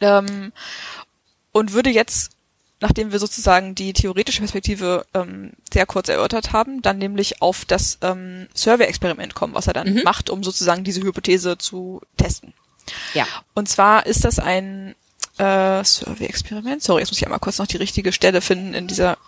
Ähm, 0.01 0.53
und 1.53 1.73
würde 1.73 1.91
jetzt, 1.91 2.33
nachdem 2.81 3.13
wir 3.13 3.19
sozusagen 3.19 3.75
die 3.75 3.93
theoretische 3.93 4.41
Perspektive 4.41 5.07
ähm, 5.15 5.53
sehr 5.73 5.87
kurz 5.87 6.09
erörtert 6.09 6.53
haben, 6.53 6.83
dann 6.83 6.99
nämlich 6.99 7.41
auf 7.41 7.65
das 7.65 7.99
ähm, 8.03 8.49
Survey-Experiment 8.55 9.35
kommen, 9.35 9.55
was 9.55 9.69
er 9.69 9.73
dann 9.73 10.03
macht, 10.03 10.31
um 10.31 10.43
sozusagen 10.43 10.85
diese 10.85 11.03
Hypothese 11.03 11.57
zu 11.57 12.03
testen. 12.17 12.53
Ja. 13.15 13.27
Und 13.55 13.69
zwar 13.69 14.05
ist 14.07 14.25
das 14.25 14.39
ein 14.39 14.95
äh, 15.39 15.85
Survey-Experiment. 15.85 16.83
Sorry, 16.83 17.01
jetzt 17.01 17.11
muss 17.11 17.19
ich 17.19 17.25
einmal 17.25 17.41
kurz 17.41 17.59
noch 17.59 17.67
die 17.67 17.77
richtige 17.77 18.13
Stelle 18.13 18.41
finden 18.41 18.75
in 18.75 18.87
dieser 18.87 19.19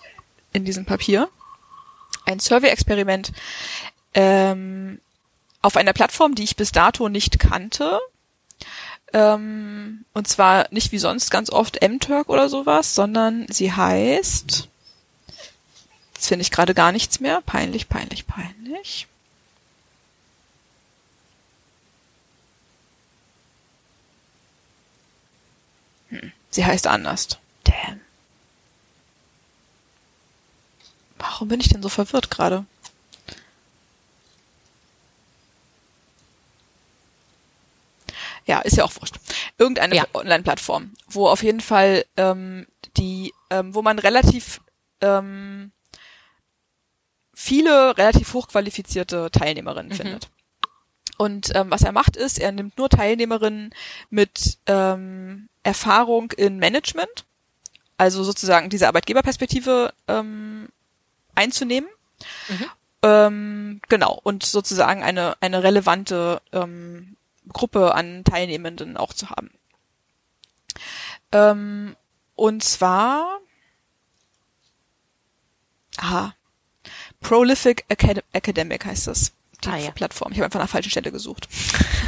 in 0.52 0.64
diesem 0.64 0.84
Papier. 0.84 1.28
Ein 2.24 2.40
Survey-Experiment 2.40 3.32
ähm, 4.14 5.00
auf 5.62 5.76
einer 5.76 5.92
Plattform, 5.92 6.34
die 6.34 6.44
ich 6.44 6.56
bis 6.56 6.72
dato 6.72 7.08
nicht 7.08 7.38
kannte. 7.38 8.00
Ähm, 9.12 10.04
und 10.14 10.28
zwar 10.28 10.66
nicht 10.70 10.92
wie 10.92 10.98
sonst 10.98 11.30
ganz 11.30 11.50
oft 11.50 11.80
mTurk 11.82 12.28
oder 12.28 12.48
sowas, 12.48 12.94
sondern 12.94 13.46
sie 13.48 13.72
heißt. 13.72 14.68
Jetzt 16.14 16.26
finde 16.26 16.42
ich 16.42 16.50
gerade 16.50 16.74
gar 16.74 16.92
nichts 16.92 17.20
mehr. 17.20 17.42
Peinlich, 17.44 17.88
peinlich, 17.88 18.26
peinlich. 18.26 19.06
Sie 26.56 26.64
heißt 26.64 26.86
anders. 26.86 27.28
Damn. 27.64 28.00
Warum 31.18 31.48
bin 31.48 31.60
ich 31.60 31.68
denn 31.68 31.82
so 31.82 31.90
verwirrt 31.90 32.30
gerade? 32.30 32.64
Ja, 38.46 38.60
ist 38.60 38.78
ja 38.78 38.84
auch 38.84 38.92
wurscht. 38.98 39.16
Irgendeine 39.58 39.96
Ja. 39.96 40.06
Online-Plattform, 40.14 40.94
wo 41.08 41.28
auf 41.28 41.42
jeden 41.42 41.60
Fall 41.60 42.06
ähm, 42.16 42.66
die, 42.96 43.34
ähm, 43.50 43.74
wo 43.74 43.82
man 43.82 43.98
relativ 43.98 44.62
ähm, 45.02 45.72
viele 47.34 47.98
relativ 47.98 48.32
hochqualifizierte 48.32 49.30
Teilnehmerinnen 49.30 49.92
findet. 49.92 50.30
Und 51.18 51.54
ähm, 51.54 51.70
was 51.70 51.82
er 51.82 51.92
macht 51.92 52.16
ist, 52.16 52.38
er 52.38 52.52
nimmt 52.52 52.76
nur 52.78 52.88
Teilnehmerinnen 52.88 53.70
mit 54.10 54.58
ähm, 54.66 55.48
Erfahrung 55.62 56.30
in 56.32 56.58
Management, 56.58 57.24
also 57.96 58.22
sozusagen 58.22 58.68
diese 58.68 58.86
Arbeitgeberperspektive 58.88 59.92
ähm, 60.08 60.68
einzunehmen. 61.34 61.88
Ähm, 63.02 63.80
genau, 63.88 64.20
und 64.22 64.44
sozusagen 64.44 65.02
eine, 65.02 65.36
eine 65.40 65.62
relevante 65.62 66.40
ähm, 66.52 67.16
Gruppe 67.52 67.94
an 67.94 68.24
Teilnehmenden 68.24 68.96
auch 68.96 69.12
zu 69.12 69.30
haben. 69.30 69.50
Ähm, 71.32 71.96
und 72.34 72.62
zwar, 72.62 73.40
aha, 75.96 76.34
Prolific 77.20 77.84
Acad 77.88 78.22
Academic 78.32 78.84
heißt 78.84 79.06
das. 79.06 79.32
Plattform. 79.94 80.32
Ich 80.32 80.38
habe 80.38 80.46
einfach 80.46 80.60
der 80.60 80.68
falschen 80.68 80.90
Stelle 80.90 81.12
gesucht. 81.12 81.48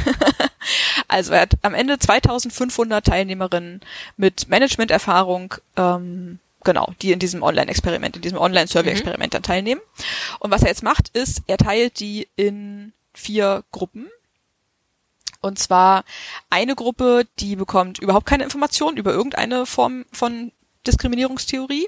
also 1.07 1.33
er 1.33 1.41
hat 1.41 1.57
am 1.61 1.73
Ende 1.73 1.99
2500 1.99 3.05
Teilnehmerinnen 3.05 3.81
mit 4.17 4.49
Managementerfahrung, 4.49 5.55
ähm, 5.77 6.39
genau, 6.63 6.93
die 7.01 7.11
in 7.11 7.19
diesem 7.19 7.43
Online-Experiment, 7.43 8.15
in 8.15 8.21
diesem 8.21 8.37
Online-Survey-Experiment 8.37 9.33
dann 9.33 9.43
teilnehmen. 9.43 9.81
Und 10.39 10.51
was 10.51 10.61
er 10.61 10.69
jetzt 10.69 10.83
macht, 10.83 11.09
ist, 11.09 11.41
er 11.47 11.57
teilt 11.57 11.99
die 11.99 12.27
in 12.35 12.93
vier 13.13 13.63
Gruppen. 13.71 14.07
Und 15.41 15.57
zwar 15.57 16.03
eine 16.49 16.75
Gruppe, 16.75 17.25
die 17.39 17.55
bekommt 17.55 17.99
überhaupt 17.99 18.25
keine 18.25 18.43
Informationen 18.43 18.97
über 18.97 19.13
irgendeine 19.13 19.65
Form 19.65 20.05
von 20.11 20.51
Diskriminierungstheorie. 20.85 21.87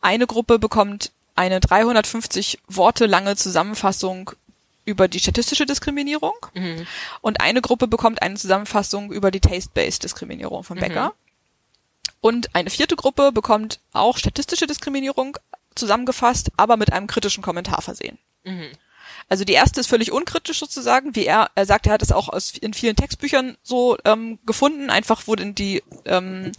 Eine 0.00 0.26
Gruppe 0.26 0.58
bekommt 0.58 1.10
eine 1.34 1.60
350 1.60 2.60
Worte 2.68 3.06
lange 3.06 3.36
Zusammenfassung 3.36 4.32
über 4.86 5.08
die 5.08 5.20
statistische 5.20 5.66
Diskriminierung. 5.66 6.34
Und 7.20 7.42
eine 7.42 7.60
Gruppe 7.60 7.86
bekommt 7.86 8.22
eine 8.22 8.36
Zusammenfassung 8.36 9.12
über 9.12 9.30
die 9.30 9.40
Taste-Based 9.40 10.02
Diskriminierung 10.02 10.64
von 10.64 10.78
Becker. 10.78 11.12
Und 12.20 12.54
eine 12.54 12.70
vierte 12.70 12.96
Gruppe 12.96 13.32
bekommt 13.32 13.80
auch 13.92 14.16
statistische 14.16 14.66
Diskriminierung 14.66 15.36
zusammengefasst, 15.74 16.50
aber 16.56 16.78
mit 16.78 16.92
einem 16.92 17.06
kritischen 17.06 17.42
Kommentar 17.42 17.82
versehen. 17.82 18.18
Also 19.28 19.44
die 19.44 19.52
erste 19.52 19.80
ist 19.80 19.88
völlig 19.88 20.12
unkritisch 20.12 20.58
sozusagen, 20.58 21.14
wie 21.14 21.26
er, 21.26 21.50
er 21.54 21.66
sagt, 21.66 21.86
er 21.86 21.92
hat 21.92 22.02
es 22.02 22.12
auch 22.12 22.28
aus, 22.28 22.52
in 22.56 22.74
vielen 22.74 22.96
Textbüchern 22.96 23.56
so 23.62 23.98
ähm, 24.04 24.38
gefunden, 24.46 24.88
einfach 24.88 25.22
wo 25.26 25.34
denn 25.34 25.54
die 25.54 25.82
ähm, 26.04 26.52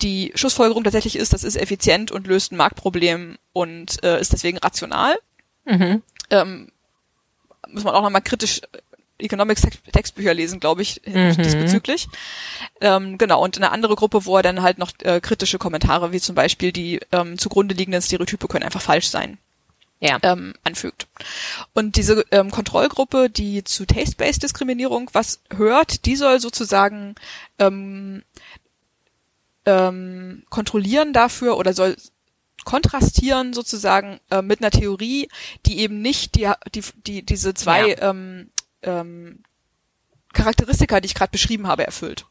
die 0.00 0.32
Schlussfolgerung 0.34 0.84
tatsächlich 0.84 1.16
ist, 1.16 1.32
das 1.32 1.44
ist 1.44 1.56
effizient 1.56 2.10
und 2.10 2.26
löst 2.26 2.52
ein 2.52 2.56
Marktproblem 2.56 3.36
und 3.52 4.02
äh, 4.02 4.20
ist 4.20 4.32
deswegen 4.32 4.58
rational. 4.58 5.18
Mhm. 5.64 6.02
Ähm, 6.30 6.72
muss 7.72 7.84
man 7.84 7.94
auch 7.94 8.02
nochmal 8.02 8.22
kritisch 8.22 8.60
Economics 9.18 9.62
Textbücher 9.92 10.34
lesen, 10.34 10.58
glaube 10.58 10.82
ich, 10.82 11.00
Mhm. 11.06 11.36
diesbezüglich. 11.36 12.08
Ähm, 12.80 13.18
genau, 13.18 13.42
und 13.42 13.56
eine 13.56 13.70
andere 13.70 13.94
Gruppe, 13.94 14.24
wo 14.24 14.36
er 14.36 14.42
dann 14.42 14.62
halt 14.62 14.78
noch 14.78 14.90
äh, 15.02 15.20
kritische 15.20 15.58
Kommentare, 15.58 16.10
wie 16.12 16.20
zum 16.20 16.34
Beispiel 16.34 16.72
die 16.72 17.00
ähm, 17.12 17.38
zugrunde 17.38 17.74
liegenden 17.74 18.02
Stereotype 18.02 18.48
können 18.48 18.64
einfach 18.64 18.80
falsch 18.82 19.06
sein, 19.08 19.38
Ja. 20.00 20.18
ähm, 20.22 20.54
anfügt. 20.64 21.06
Und 21.72 21.94
diese 21.96 22.24
ähm, 22.32 22.50
Kontrollgruppe, 22.50 23.30
die 23.30 23.62
zu 23.62 23.86
Taste-Based 23.86 24.42
Diskriminierung 24.42 25.08
was 25.12 25.40
hört, 25.54 26.04
die 26.06 26.16
soll 26.16 26.40
sozusagen 26.40 27.14
ähm, 27.60 28.24
ähm, 29.66 30.42
kontrollieren 30.50 31.12
dafür 31.12 31.56
oder 31.56 31.72
soll 31.72 31.96
kontrastieren 32.64 33.52
sozusagen 33.52 34.20
äh, 34.30 34.42
mit 34.42 34.60
einer 34.60 34.70
Theorie, 34.70 35.28
die 35.66 35.80
eben 35.80 36.00
nicht 36.02 36.34
die, 36.36 36.50
die, 36.74 36.82
die 37.06 37.22
diese 37.24 37.54
zwei 37.54 37.88
Ja. 37.90 38.10
ähm, 38.10 38.50
ähm, 38.82 39.42
Charakteristika, 40.32 41.00
die 41.00 41.06
ich 41.06 41.14
gerade 41.14 41.30
beschrieben 41.30 41.66
habe, 41.66 41.84
erfüllt. 41.84 42.26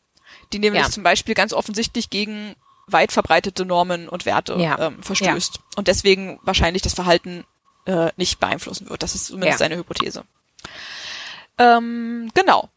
Die 0.54 0.60
nämlich 0.60 0.84
Ja. 0.84 0.90
zum 0.90 1.04
Beispiel 1.04 1.36
ganz 1.36 1.54
offensichtlich 1.54 2.10
gegen 2.10 2.56
weit 2.88 3.12
verbreitete 3.12 3.64
Normen 3.66 4.10
und 4.10 4.26
Werte 4.26 4.56
Ja. 4.60 4.78
ähm, 4.88 5.02
verstößt 5.04 5.60
und 5.76 5.88
deswegen 5.88 6.40
wahrscheinlich 6.44 6.82
das 6.82 6.94
Verhalten 6.94 7.46
äh, 7.86 8.12
nicht 8.18 8.40
beeinflussen 8.40 8.90
wird. 8.90 9.02
Das 9.04 9.16
ist 9.16 9.28
zumindest 9.28 9.60
Ja. 9.60 9.66
seine 9.66 9.78
Hypothese. 9.78 10.24
Ähm, 11.58 12.32
genau. 12.34 12.70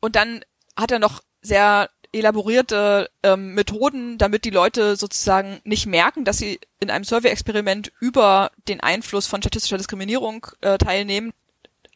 Und 0.00 0.16
dann 0.16 0.44
hat 0.76 0.90
er 0.90 0.98
noch 0.98 1.22
sehr 1.42 1.90
elaborierte 2.12 3.10
ähm, 3.22 3.54
Methoden, 3.54 4.18
damit 4.18 4.44
die 4.44 4.50
Leute 4.50 4.96
sozusagen 4.96 5.60
nicht 5.64 5.86
merken, 5.86 6.24
dass 6.24 6.38
sie 6.38 6.60
in 6.80 6.90
einem 6.90 7.04
Survey-Experiment 7.04 7.92
über 8.00 8.50
den 8.68 8.80
Einfluss 8.80 9.26
von 9.26 9.40
statistischer 9.42 9.78
Diskriminierung 9.78 10.46
äh, 10.60 10.78
teilnehmen. 10.78 11.32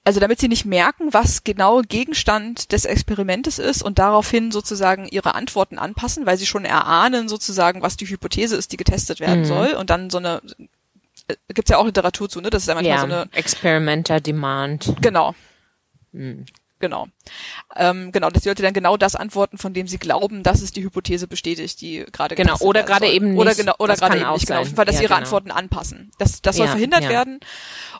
Also 0.05 0.21
damit 0.21 0.39
sie 0.39 0.47
nicht 0.49 0.65
merken, 0.65 1.13
was 1.13 1.43
genau 1.43 1.83
Gegenstand 1.83 2.71
des 2.71 2.85
Experimentes 2.85 3.59
ist 3.59 3.83
und 3.83 3.99
daraufhin 3.99 4.53
sozusagen 4.53 5.07
ihre 5.09 5.35
Antworten 5.35 5.79
anpassen, 5.79 6.27
weil 6.27 6.37
sie 6.39 6.47
schon 6.47 6.65
erahnen 6.65 7.29
sozusagen, 7.29 7.83
was 7.83 7.97
die 7.97 8.07
Hypothese 8.07 8.55
ist, 8.57 8.71
die 8.71 8.77
getestet 8.77 9.19
werden 9.19 9.41
Mhm. 9.41 9.45
soll. 9.47 9.73
Und 9.73 9.91
dann 9.91 10.09
so 10.11 10.19
eine, 10.19 10.41
äh, 11.27 11.35
gibt's 11.53 11.71
ja 11.73 11.79
auch 11.79 11.87
Literatur 11.87 12.29
zu, 12.29 12.41
ne? 12.41 12.51
Das 12.51 12.63
ist 12.63 12.69
ja 12.69 12.75
manchmal 12.75 12.95
ja. 12.97 13.01
so 13.01 13.07
eine, 13.07 13.29
Experimenter 13.33 14.21
Demand. 14.21 14.95
genau, 15.03 15.35
Hm. 16.13 16.47
Genau. 16.79 17.07
Ähm, 17.75 18.13
genau, 18.13 18.29
dass 18.29 18.43
die 18.43 18.49
Leute 18.51 18.63
dann 18.63 18.75
genau 18.75 18.99
das 18.99 19.17
antworten, 19.17 19.57
von 19.57 19.73
dem 19.73 19.89
sie 19.89 19.97
glauben, 19.99 20.43
dass 20.43 20.61
es 20.61 20.73
die 20.73 20.83
Hypothese 20.85 21.27
bestätigt, 21.27 21.81
die 21.81 22.05
gerade 22.13 22.35
Genau, 22.35 22.57
oder 22.61 22.83
gerade 22.83 23.09
eben 23.09 23.37
Oder 23.39 23.51
nicht. 23.51 23.59
genau, 23.61 23.75
oder 23.79 23.95
Das 23.95 24.01
gerade 24.01 24.19
eben 24.21 24.31
nicht, 24.33 24.47
genau. 24.47 24.61
Auf 24.61 24.67
jeden 24.67 24.77
Fall, 24.77 24.85
dass 24.85 24.97
Ja, 24.97 25.03
ihre 25.03 25.09
genau. 25.09 25.21
Antworten 25.21 25.51
anpassen. 25.51 26.11
Das, 26.19 26.43
das 26.43 26.57
soll 26.57 26.67
Ja, 26.67 26.73
verhindert 26.73 27.05
ja. 27.05 27.09
werden. 27.09 27.41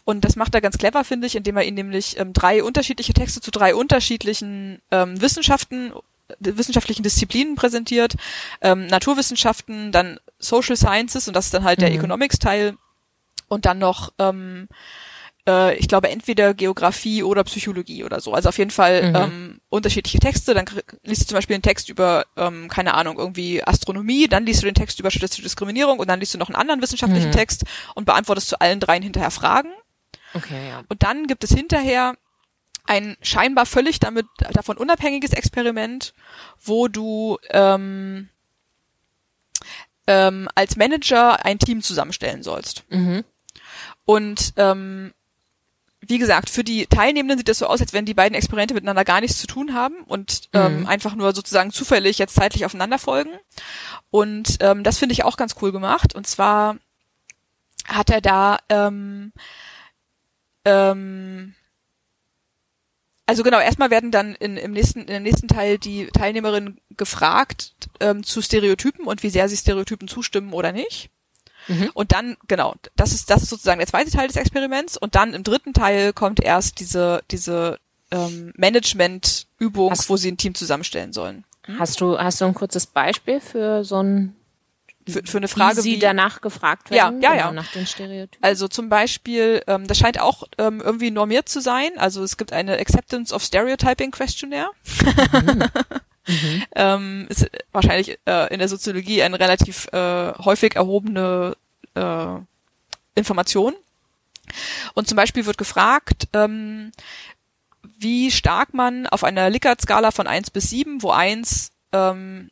Und 0.05 0.25
das 0.27 0.37
macht 0.37 0.55
er 0.55 0.61
ganz 0.61 0.77
clever, 0.77 1.05
finde 1.05 1.27
ich, 1.27 1.37
indem 1.37 1.57
er 1.57 1.65
ihnen 1.65 1.77
nämlich 1.77 2.19
ähm, 2.21 2.33
drei 2.35 2.63
unterschiedliche 2.63 3.15
Texte 3.15 3.41
zu 3.41 3.51
drei 3.51 3.75
unterschiedlichen 3.75 4.83
ähm, 4.91 5.21
Wissenschaften, 5.23 5.93
äh, 6.29 6.35
wissenschaftlichen 6.39 7.03
Disziplinen 7.03 7.55
präsentiert. 7.57 8.15
Ähm, 8.61 8.87
Naturwissenschaften, 8.89 9.91
dann 9.91 10.21
Social 10.39 10.77
Sciences 10.77 11.29
und 11.29 11.35
das 11.35 11.47
ist 11.47 11.55
dann 11.55 11.65
halt 11.65 11.81
der 11.81 11.89
Mhm. 11.91 11.97
Economics-Teil. 11.97 12.77
Und 13.49 13.65
dann 13.65 13.79
noch 13.79 14.13
ähm, 14.19 14.69
äh, 15.47 15.77
ich 15.77 15.89
glaube, 15.89 16.09
entweder 16.11 16.55
Geografie 16.55 17.23
oder 17.23 17.45
Psychologie 17.45 18.05
oder 18.05 18.21
so. 18.21 18.33
Also 18.35 18.49
auf 18.49 18.59
jeden 18.59 18.71
Fall 18.71 19.11
Mhm. 19.11 19.17
ähm, 19.17 19.61
unterschiedliche 19.69 20.19
Texte. 20.19 20.55
Dann 20.55 20.67
liest 21.05 21.23
du 21.23 21.27
zum 21.27 21.37
Beispiel 21.37 21.55
einen 21.55 21.63
Text 21.63 21.89
über, 21.89 22.27
ähm, 22.37 22.69
keine 22.69 22.95
Ahnung, 22.95 23.19
irgendwie 23.19 23.63
Astronomie, 23.63 24.29
dann 24.29 24.47
liest 24.47 24.63
du 24.63 24.67
den 24.67 24.75
Text 24.75 24.99
über 25.01 25.11
statistische 25.11 25.43
Diskriminierung 25.43 25.99
und 25.99 26.09
dann 26.09 26.21
liest 26.21 26.35
du 26.35 26.39
noch 26.39 26.49
einen 26.49 26.57
anderen 26.57 26.83
wissenschaftlichen 26.83 27.29
Mhm. 27.31 27.35
Text 27.35 27.65
und 27.95 28.05
beantwortest 28.05 28.49
zu 28.49 28.61
allen 28.61 28.81
dreien 28.81 29.03
hinterher 29.03 29.31
Fragen. 29.31 29.71
Okay, 30.35 30.69
ja. 30.69 30.83
Und 30.89 31.03
dann 31.03 31.27
gibt 31.27 31.45
es 31.45 31.51
hinterher 31.53 32.15
ein 32.85 33.17
scheinbar 33.21 33.67
völlig 33.67 33.99
damit 33.99 34.27
davon 34.53 34.77
unabhängiges 34.77 35.33
Experiment, 35.33 36.15
wo 36.63 36.87
du 36.89 37.39
ähm, 37.51 38.29
ähm, 40.07 40.49
als 40.55 40.77
Manager 40.77 41.45
ein 41.45 41.59
Team 41.59 41.83
zusammenstellen 41.83 42.43
sollst. 42.43 42.85
Mhm. 42.91 43.25
Und 44.05 44.53
ähm, 44.57 45.13
wie 46.09 46.19
gesagt, 46.19 46.51
für 46.51 46.65
die 46.65 46.87
Teilnehmenden 46.87 47.39
sieht 47.39 47.49
das 47.49 47.59
so 47.59 47.67
aus, 47.67 47.81
als 47.81 47.93
wenn 47.93 48.05
die 48.05 48.15
beiden 48.15 48.35
Experimente 48.35 48.75
miteinander 48.75 49.05
gar 49.05 49.21
nichts 49.21 49.39
zu 49.39 49.47
tun 49.47 49.75
haben 49.75 50.03
und 50.07 50.49
ähm, 50.53 50.81
Mhm. 50.81 50.87
einfach 50.87 51.15
nur 51.15 51.35
sozusagen 51.35 51.73
zufällig 51.73 52.19
jetzt 52.19 52.35
zeitlich 52.35 52.65
aufeinander 52.65 52.99
folgen. 52.99 53.31
Und 54.11 54.57
ähm, 54.61 54.83
das 54.85 54.99
finde 54.99 55.13
ich 55.15 55.25
auch 55.25 55.37
ganz 55.37 55.57
cool 55.63 55.73
gemacht. 55.73 56.15
Und 56.15 56.27
zwar 56.27 56.77
hat 57.87 58.11
er 58.11 58.21
da 58.21 58.59
ähm, 58.69 59.33
ähm, 60.65 61.55
also 63.29 63.43
genau, 63.43 63.59
erstmal 63.59 63.91
werden 63.91 64.13
dann 64.13 64.37
in, 64.37 64.57
im 64.57 64.71
nächsten, 64.71 65.01
in 65.01 65.07
dem 65.09 65.23
nächsten 65.25 65.49
Teil 65.49 65.79
die 65.79 66.07
Teilnehmerinnen 66.07 66.81
gefragt 66.97 67.73
ähm, 67.99 68.23
zu 68.23 68.41
Stereotypen 68.41 69.05
und 69.05 69.25
wie 69.25 69.31
sehr 69.31 69.49
sie 69.49 69.57
Stereotypen 69.57 70.07
zustimmen 70.07 70.53
oder 70.53 70.71
nicht. 70.71 71.11
Mhm. 71.69 71.91
Und 71.95 72.13
dann, 72.13 72.37
genau, 72.49 72.75
das 72.97 73.13
ist, 73.13 73.31
das 73.31 73.43
ist 73.43 73.51
sozusagen 73.51 73.79
der 73.79 73.89
zweite 73.89 74.11
Teil 74.11 74.29
des 74.29 74.37
Experiments. 74.37 74.97
Und 74.97 75.15
dann 75.15 75.35
im 75.35 75.43
dritten 75.43 75.73
Teil 75.73 76.13
kommt 76.13 76.41
erst 76.41 76.81
diese, 76.81 77.23
diese 77.31 77.79
ähm, 78.11 78.53
Management-Übung, 78.57 79.93
wo 80.07 80.17
sie 80.17 80.31
ein 80.31 80.37
Team 80.37 80.55
zusammenstellen 80.55 81.13
sollen. 81.13 81.45
Hast 81.79 82.01
du, 82.01 82.17
hast 82.19 82.41
du 82.41 82.45
ein 82.45 82.55
kurzes 82.55 82.87
Beispiel 82.87 83.41
für 83.41 83.83
so 83.83 84.01
ein, 84.01 84.37
Für, 85.09 85.23
für 85.25 85.39
eine 85.39 85.49
Frage 85.49 85.79
wie 85.79 85.81
sie 85.81 85.97
wie, 85.97 85.99
danach 85.99 86.41
gefragt 86.41 86.91
Ja, 86.91 87.07
werden? 87.07 87.21
ja, 87.23 87.31
genau, 87.33 87.45
ja. 87.47 87.53
Nach 87.53 87.73
den 87.73 87.87
Stereotypen. 87.87 88.39
Also 88.45 88.69
zum 88.69 88.89
Beispiel, 88.89 89.63
ähm, 89.67 89.89
das 89.89 89.99
scheint 89.99 90.21
auch 90.21 90.45
ähm, 90.59 90.81
irgendwie 90.81 91.11
normiert 91.11 91.49
zu 91.49 91.61
sein. 91.61 91.91
Also 91.97 92.23
es 92.23 92.37
gibt 92.37 92.53
eine 92.53 92.79
Acceptance 92.79 93.35
of 93.35 93.43
Stereotyping 93.43 94.13
Questionnaire. 94.13 94.71
Mhm. 95.33 95.65
ähm, 96.75 97.27
ist 97.29 97.49
wahrscheinlich 97.73 98.19
äh, 98.27 98.53
in 98.53 98.59
der 98.59 98.69
Soziologie 98.69 99.23
eine 99.23 99.39
relativ 99.39 99.89
äh, 99.93 100.33
häufig 100.39 100.77
erhobene 100.77 101.57
äh, 101.95 102.27
Information. 103.15 103.75
Und 104.95 105.09
zum 105.09 105.17
Beispiel 105.17 105.47
wird 105.47 105.59
gefragt, 105.59 106.29
ähm, 106.33 106.93
wie 107.99 108.31
stark 108.31 108.75
man 108.75 109.07
auf 109.07 109.25
einer 109.25 109.51
Likert-Skala 109.51 110.11
von 110.11 110.27
1 110.27 110.51
bis 110.51 110.71
7, 110.71 111.03
wo 111.03 111.11
1 111.11 111.71
ähm, 111.93 112.51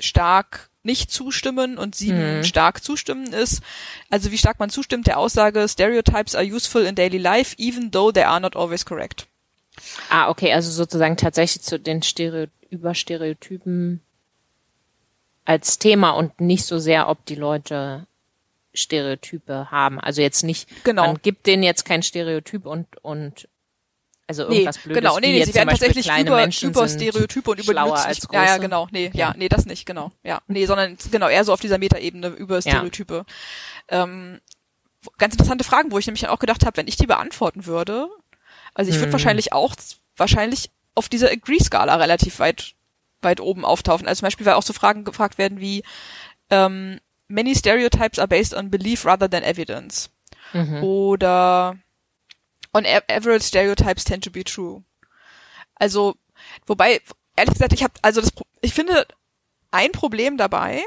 stark 0.00 0.70
nicht 0.82 1.10
zustimmen 1.10 1.78
und 1.78 1.94
7 1.96 2.38
Mhm. 2.38 2.44
stark 2.44 2.82
zustimmen 2.82 3.32
ist, 3.32 3.60
also 4.08 4.30
wie 4.30 4.38
stark 4.38 4.60
man 4.60 4.70
zustimmt 4.70 5.06
der 5.08 5.18
Aussage, 5.18 5.68
Stereotypes 5.68 6.34
are 6.36 6.44
useful 6.44 6.82
in 6.84 6.94
daily 6.94 7.18
life, 7.18 7.54
even 7.58 7.90
though 7.90 8.12
they 8.12 8.22
are 8.22 8.40
not 8.40 8.54
always 8.56 8.84
correct. 8.84 9.26
Ah, 10.08 10.28
okay, 10.28 10.52
also 10.52 10.70
sozusagen 10.70 11.16
tatsächlich 11.16 11.62
zu 11.62 11.78
den 11.78 12.02
Stereo 12.66 12.80
Überstereotypen 12.80 14.00
als 15.44 15.78
Thema 15.78 16.10
und 16.10 16.40
nicht 16.40 16.64
so 16.64 16.78
sehr, 16.78 17.08
ob 17.08 17.24
die 17.26 17.34
Leute 17.36 18.06
Stereotype 18.74 19.70
haben. 19.70 20.00
Also 20.00 20.20
jetzt 20.20 20.42
nicht, 20.42 20.68
Genau. 20.84 21.06
man 21.06 21.22
gibt 21.22 21.46
denen 21.46 21.62
jetzt 21.62 21.84
kein 21.84 22.02
Stereotyp 22.02 22.66
und, 22.66 22.86
und 23.02 23.48
also 24.26 24.42
irgendwas 24.42 24.78
Blödes. 24.78 25.00
genau, 25.02 25.18
nee, 25.20 25.32
nee, 25.32 25.44
sie 25.44 25.54
werden 25.54 25.68
tatsächlich 25.68 26.06
über, 26.06 26.36
Menschen 26.36 26.70
über 26.70 26.88
Stereotype 26.88 27.48
und 27.50 27.60
über 27.60 27.72
die 27.72 27.78
als. 27.78 28.26
Ja, 28.32 28.44
ja, 28.44 28.58
genau, 28.58 28.88
nee, 28.90 29.06
Okay. 29.08 29.18
ja, 29.18 29.34
nee, 29.36 29.48
das 29.48 29.66
nicht, 29.66 29.86
genau, 29.86 30.10
ja, 30.24 30.42
nee, 30.48 30.66
sondern 30.66 30.98
genau 31.12 31.28
eher 31.28 31.44
so 31.44 31.52
auf 31.52 31.60
dieser 31.60 31.78
Metaebene 31.78 32.28
über 32.28 32.60
Stereotype. 32.60 33.24
Ähm, 33.88 34.40
wo- 35.02 35.12
ganz 35.16 35.34
interessante 35.34 35.62
Fragen, 35.62 35.92
wo 35.92 35.98
ich 35.98 36.06
nämlich 36.06 36.26
auch 36.26 36.40
gedacht 36.40 36.66
habe, 36.66 36.76
wenn 36.76 36.88
ich 36.88 36.96
die 36.96 37.06
beantworten 37.06 37.66
würde, 37.66 38.08
also 38.74 38.90
ich 38.90 38.96
würde 38.96 39.06
Hm. 39.06 39.12
wahrscheinlich 39.12 39.52
auch 39.52 39.76
wahrscheinlich 40.16 40.70
auf 40.96 41.08
dieser 41.08 41.30
Agree-Skala 41.30 41.94
relativ 41.96 42.40
weit 42.40 42.74
weit 43.22 43.40
oben 43.40 43.64
auftauchen. 43.64 44.06
Also 44.06 44.20
zum 44.20 44.26
Beispiel, 44.26 44.46
weil 44.46 44.54
auch 44.54 44.62
so 44.62 44.72
Fragen 44.72 45.04
gefragt 45.04 45.38
werden 45.38 45.60
wie 45.60 45.82
ähm, 46.50 47.00
Many 47.28 47.56
stereotypes 47.56 48.18
are 48.18 48.28
based 48.28 48.54
on 48.54 48.70
belief 48.70 49.04
rather 49.04 49.28
than 49.28 49.42
evidence. 49.42 50.10
Mhm. 50.52 50.82
Oder 50.82 51.76
on 52.72 52.84
average 52.86 53.44
stereotypes 53.44 54.04
tend 54.04 54.22
to 54.22 54.30
be 54.30 54.44
true. 54.44 54.84
Also, 55.74 56.14
wobei, 56.66 57.00
ehrlich 57.34 57.54
gesagt, 57.54 57.72
ich 57.72 57.82
habe, 57.82 57.94
also 58.02 58.20
das, 58.20 58.30
ich 58.60 58.74
finde, 58.74 59.06
ein 59.72 59.90
Problem 59.92 60.36
dabei, 60.36 60.84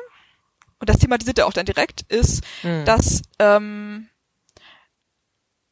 und 0.80 0.88
das 0.90 1.00
thematisiert 1.00 1.40
er 1.40 1.48
auch 1.48 1.54
dann 1.54 1.66
direkt, 1.66 2.04
ist, 2.04 2.42
Mhm. 2.64 2.86
dass, 2.86 3.22
ähm, 3.40 4.08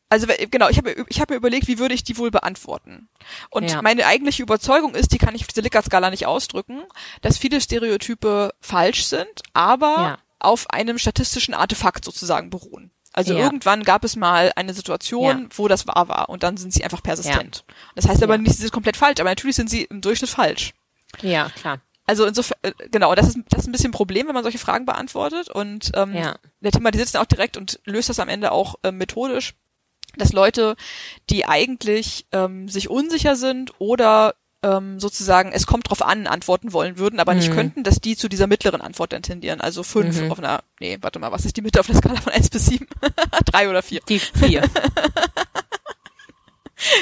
also 0.09 0.27
genau, 0.51 0.69
ich 0.69 0.77
habe 0.77 1.05
ich 1.09 1.19
hab 1.21 1.29
mir 1.29 1.35
überlegt, 1.35 1.67
wie 1.67 1.79
würde 1.79 1.93
ich 1.93 2.03
die 2.03 2.17
wohl 2.17 2.31
beantworten. 2.31 3.09
Und 3.49 3.69
Ja. 3.69 3.81
meine 3.81 4.05
eigentliche 4.05 4.43
Überzeugung 4.43 4.95
ist, 4.95 5.11
die 5.13 5.17
kann 5.17 5.35
ich 5.35 5.41
auf 5.41 5.47
diese 5.47 5.61
Likert-Skala 5.61 6.09
nicht 6.09 6.25
ausdrücken, 6.25 6.83
dass 7.21 7.37
viele 7.37 7.59
Stereotype 7.61 8.53
falsch 8.61 9.05
sind, 9.05 9.41
aber 9.53 9.85
Ja. 10.01 10.17
auf 10.39 10.69
einem 10.69 10.97
statistischen 10.97 11.53
Artefakt 11.53 12.05
sozusagen 12.05 12.49
beruhen. 12.49 12.91
Also 13.13 13.33
Ja. 13.33 13.39
irgendwann 13.39 13.83
gab 13.83 14.03
es 14.03 14.15
mal 14.15 14.51
eine 14.55 14.73
Situation, 14.73 15.49
wo 15.55 15.67
das 15.67 15.87
wahr 15.87 16.07
war 16.07 16.29
und 16.29 16.43
dann 16.43 16.55
sind 16.57 16.71
sie 16.73 16.83
einfach 16.83 17.01
persistent. 17.01 17.65
Das 17.95 18.07
heißt 18.07 18.21
aber 18.21 18.37
nicht, 18.37 18.55
sie 18.55 18.61
sind 18.61 18.71
komplett 18.71 18.95
falsch, 18.97 19.19
aber 19.19 19.29
natürlich 19.29 19.55
sind 19.55 19.69
sie 19.69 19.83
im 19.85 20.01
Durchschnitt 20.01 20.29
falsch. 20.29 20.73
Ja, 21.21 21.49
klar. 21.49 21.79
Also 22.05 22.25
insofern, 22.25 22.57
äh, 22.61 22.71
genau, 22.91 23.15
das 23.15 23.27
ist, 23.27 23.37
das 23.49 23.61
ist 23.61 23.67
ein 23.67 23.71
bisschen 23.71 23.89
ein 23.89 23.93
Problem, 23.93 24.27
wenn 24.27 24.33
man 24.35 24.43
solche 24.43 24.59
Fragen 24.59 24.85
beantwortet 24.85 25.49
und 25.49 25.91
ähm, 25.95 26.13
Ja. 26.15 26.35
der 26.61 26.71
thematisiert 26.71 27.07
es 27.07 27.11
dann 27.13 27.21
auch 27.23 27.27
direkt 27.27 27.57
und 27.57 27.79
löst 27.85 28.07
das 28.09 28.19
am 28.19 28.29
Ende 28.29 28.51
auch 28.51 28.75
äh, 28.83 28.91
methodisch, 28.91 29.55
dass 30.17 30.33
Leute, 30.33 30.75
die 31.29 31.45
eigentlich 31.45 32.25
ähm, 32.31 32.67
sich 32.69 32.89
unsicher 32.89 33.35
sind 33.35 33.73
oder 33.79 34.35
ähm, 34.63 34.99
sozusagen 34.99 35.51
es 35.51 35.67
kommt 35.67 35.89
drauf 35.89 36.01
an, 36.01 36.25
antworten 36.25 36.73
wollen 36.73 36.97
würden, 36.97 37.19
aber 37.19 37.35
nicht 37.35 37.49
Mhm. 37.51 37.53
könnten, 37.55 37.83
dass 37.83 38.01
die 38.01 38.17
zu 38.17 38.27
dieser 38.27 38.47
mittleren 38.47 38.81
Antwort 38.81 39.13
dann 39.13 39.21
tendieren. 39.21 39.61
Also 39.61 39.83
fünf 39.83 40.19
Mhm. 40.19 40.31
auf 40.31 40.39
einer, 40.39 40.63
nee, 40.79 40.97
warte 41.01 41.19
mal, 41.19 41.31
was 41.31 41.45
ist 41.45 41.57
die 41.57 41.61
Mitte 41.61 41.79
auf 41.79 41.89
einer 41.89 41.99
Skala 41.99 42.19
von 42.19 42.33
eins 42.33 42.49
bis 42.49 42.65
sieben? 42.65 42.87
Drei 43.45 43.69
oder 43.69 43.83
vier. 43.83 44.01
Die 44.09 44.19
vier. 44.19 44.63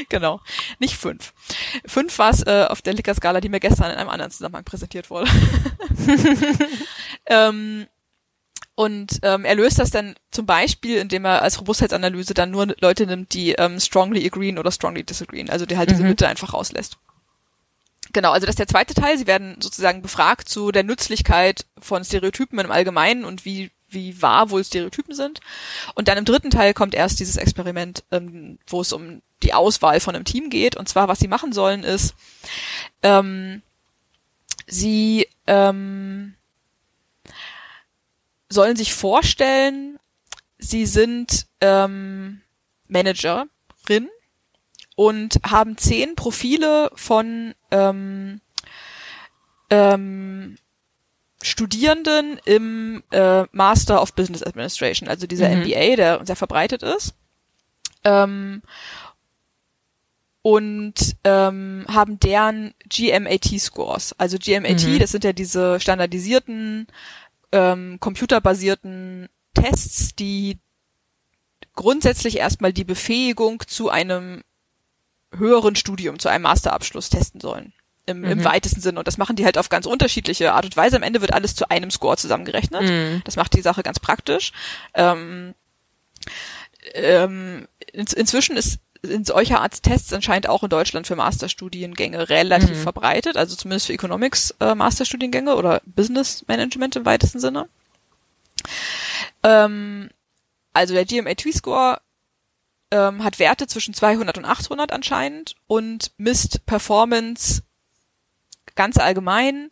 Genau. 0.08 0.40
Nicht 0.80 0.96
fünf. 0.96 1.34
Fünf 1.86 2.18
war 2.18 2.30
es 2.30 2.42
äh, 2.44 2.66
auf 2.70 2.82
der 2.82 2.94
Likert-Skala, 2.94 3.42
die 3.42 3.50
mir 3.50 3.60
gestern 3.60 3.92
in 3.92 3.98
einem 3.98 4.10
anderen 4.10 4.32
Zusammenhang 4.32 4.64
präsentiert 4.64 5.10
wurde. 5.10 5.30
ähm, 7.26 7.86
und 8.76 9.20
ähm, 9.24 9.46
er 9.46 9.56
löst 9.56 9.80
das 9.80 9.90
dann 9.90 10.16
zum 10.32 10.46
Beispiel, 10.46 10.98
indem 10.98 11.24
er 11.26 11.42
als 11.42 11.60
Robustheitsanalyse 11.60 12.34
dann 12.34 12.52
nur 12.52 12.76
Leute 12.82 13.06
nimmt, 13.08 13.34
die 13.34 13.54
ähm, 13.54 13.80
strongly 13.80 14.26
agreeen 14.26 14.60
oder 14.60 14.72
strongly 14.72 15.04
disagreeen, 15.04 15.50
also 15.50 15.66
die 15.66 15.78
halt 15.78 15.90
diese 15.90 16.04
Mhm. 16.04 16.10
Mitte 16.10 16.28
einfach 16.28 16.54
rauslässt. 16.54 16.98
Genau, 18.12 18.32
also 18.32 18.46
das 18.46 18.54
ist 18.54 18.60
der 18.60 18.68
zweite 18.68 18.94
Teil. 18.94 19.18
Sie 19.18 19.28
werden 19.28 19.56
sozusagen 19.62 20.02
befragt 20.02 20.48
zu 20.50 20.72
der 20.72 20.84
Nützlichkeit 20.84 21.66
von 21.80 22.04
Stereotypen 22.04 22.60
im 22.60 22.72
Allgemeinen 22.72 23.26
und 23.26 23.46
wie, 23.46 23.72
wie 23.90 24.22
wahr 24.22 24.50
wohl 24.50 24.64
Stereotypen 24.64 25.16
sind. 25.16 25.40
Und 25.96 26.08
dann 26.08 26.18
im 26.18 26.26
dritten 26.26 26.50
Teil 26.50 26.74
kommt 26.74 26.96
erst 26.96 27.20
dieses 27.20 27.38
Experiment, 27.38 28.04
ähm, 28.12 28.60
wo 28.68 28.82
es 28.82 28.94
um 28.94 29.22
die 29.42 29.54
Auswahl 29.54 30.00
von 30.00 30.16
einem 30.16 30.26
Team 30.26 30.50
geht. 30.50 30.76
Und 30.76 30.88
zwar, 30.90 31.08
was 31.08 31.20
sie 31.20 31.28
machen 31.28 31.52
sollen, 31.54 31.84
ist, 31.84 32.14
ähm, 33.04 33.62
sie 34.68 35.28
ähm, 35.48 36.36
sollen 38.56 38.76
sich 38.76 38.94
vorstellen, 38.96 40.00
sie 40.58 40.88
sind 40.88 41.46
ähm, 41.62 42.42
Managerin 42.88 43.48
und 44.96 45.36
haben 45.46 45.78
zehn 45.78 46.16
Profile 46.16 46.90
von 46.96 47.54
ähm, 47.70 48.42
ähm, 49.70 50.58
Studierenden 51.44 52.40
im 52.46 53.04
äh, 53.12 53.44
Master 53.52 54.02
of 54.02 54.14
Business 54.14 54.42
Administration, 54.42 55.08
also 55.10 55.28
dieser 55.28 55.50
Mhm. 55.50 55.62
MBA, 55.64 55.96
der 55.96 56.26
sehr 56.26 56.36
verbreitet 56.36 56.82
ist. 56.82 57.14
Ähm, 58.04 58.62
und 60.42 60.94
ähm, 61.24 61.86
haben 61.92 62.20
deren 62.20 62.74
GMAT-Scores. 62.88 64.14
Also 64.20 64.38
GMAT, 64.38 64.84
Mhm. 64.86 65.00
das 65.00 65.12
sind 65.12 65.24
ja 65.24 65.34
diese 65.34 65.80
standardisierten, 65.80 66.86
ähm, 67.56 67.98
computerbasierten 68.02 69.30
Tests, 69.54 70.14
die 70.16 70.60
grundsätzlich 71.74 72.38
erstmal 72.38 72.74
die 72.74 72.84
Befähigung 72.84 73.64
zu 73.66 73.90
einem 73.90 74.44
höheren 75.34 75.76
Studium, 75.76 76.20
zu 76.20 76.28
einem 76.30 76.44
Masterabschluss 76.44 77.10
testen 77.10 77.40
sollen. 77.40 77.74
Im, 78.08 78.24
im 78.24 78.40
Mhm. 78.40 78.44
weitesten 78.44 78.82
Sinne. 78.82 79.00
Und 79.00 79.08
das 79.08 79.18
machen 79.18 79.36
die 79.36 79.46
halt 79.46 79.58
auf 79.58 79.70
ganz 79.70 79.86
unterschiedliche 79.88 80.54
Art 80.54 80.66
und 80.66 80.78
Weise. 80.78 80.96
Am 80.98 81.02
Ende 81.04 81.22
wird 81.22 81.34
alles 81.34 81.56
zu 81.56 81.70
einem 81.72 81.90
Score 81.90 82.18
zusammengerechnet. 82.18 82.84
Mhm. 82.84 83.22
Das 83.26 83.36
macht 83.36 83.56
die 83.56 83.62
Sache 83.64 83.82
ganz 83.82 84.00
praktisch. 84.00 84.52
Ähm, 84.94 85.56
ähm, 86.94 87.68
in, 87.94 88.06
inzwischen 88.06 88.58
ist 88.58 88.80
sind 89.08 89.28
solche 89.28 89.60
Art 89.60 89.84
Tests 89.84 90.14
anscheinend 90.14 90.48
auch 90.50 90.64
in 90.64 90.70
Deutschland 90.70 91.08
für 91.08 91.16
Masterstudiengänge 91.16 92.30
relativ 92.30 92.72
Mhm. 92.78 92.84
verbreitet, 92.84 93.38
also 93.38 93.56
zumindest 93.56 93.88
für 93.88 93.94
Economics 93.94 94.52
äh, 94.60 94.76
Masterstudiengänge 94.76 95.56
oder 95.56 95.82
Business 95.86 96.46
Management 96.48 96.96
im 96.96 97.06
weitesten 97.06 97.40
Sinne. 97.40 97.68
Ähm, 99.44 100.10
also 100.74 100.94
der 100.94 101.06
GMAT-Score 101.06 102.00
ähm, 102.92 103.24
hat 103.24 103.40
Werte 103.40 103.68
zwischen 103.68 103.94
200 103.94 104.38
und 104.38 104.46
800 104.46 104.92
anscheinend 104.92 105.56
und 105.68 106.12
misst 106.18 106.66
Performance 106.66 107.64
ganz 108.76 108.98
allgemein 108.98 109.70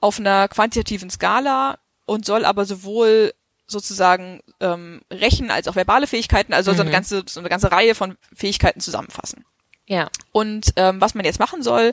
auf 0.00 0.18
einer 0.18 0.48
quantitativen 0.48 1.10
Skala 1.10 1.78
und 2.06 2.24
soll 2.24 2.44
aber 2.44 2.64
sowohl 2.64 3.32
sozusagen 3.70 4.40
ähm, 4.60 5.00
Rechen 5.10 5.50
als 5.50 5.68
auch 5.68 5.76
verbale 5.76 6.06
Fähigkeiten, 6.06 6.52
also 6.52 6.72
so 6.72 6.80
eine 6.80 6.90
Mhm. 6.90 6.94
ganze 6.94 7.22
so 7.26 7.40
eine 7.40 7.48
ganze 7.48 7.70
Reihe 7.72 7.94
von 7.94 8.16
Fähigkeiten 8.34 8.80
zusammenfassen. 8.80 9.44
Ja. 9.86 10.08
Und 10.30 10.72
ähm, 10.76 11.00
was 11.00 11.14
man 11.14 11.24
jetzt 11.24 11.40
machen 11.40 11.64
soll, 11.64 11.92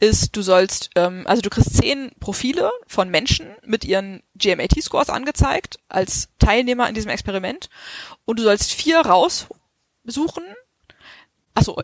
ist, 0.00 0.36
du 0.36 0.42
sollst, 0.42 0.90
ähm, 0.96 1.22
also 1.26 1.40
du 1.40 1.48
kriegst 1.48 1.74
zehn 1.78 2.10
Profile 2.20 2.70
von 2.86 3.08
Menschen 3.08 3.46
mit 3.64 3.86
ihren 3.86 4.22
GMAT-Scores 4.36 5.08
angezeigt 5.08 5.78
als 5.88 6.28
Teilnehmer 6.38 6.86
in 6.88 6.94
diesem 6.94 7.10
Experiment 7.10 7.70
und 8.26 8.38
du 8.38 8.42
sollst 8.42 8.74
vier 8.74 9.00
raussuchen. 9.00 10.44
Achso, 11.54 11.80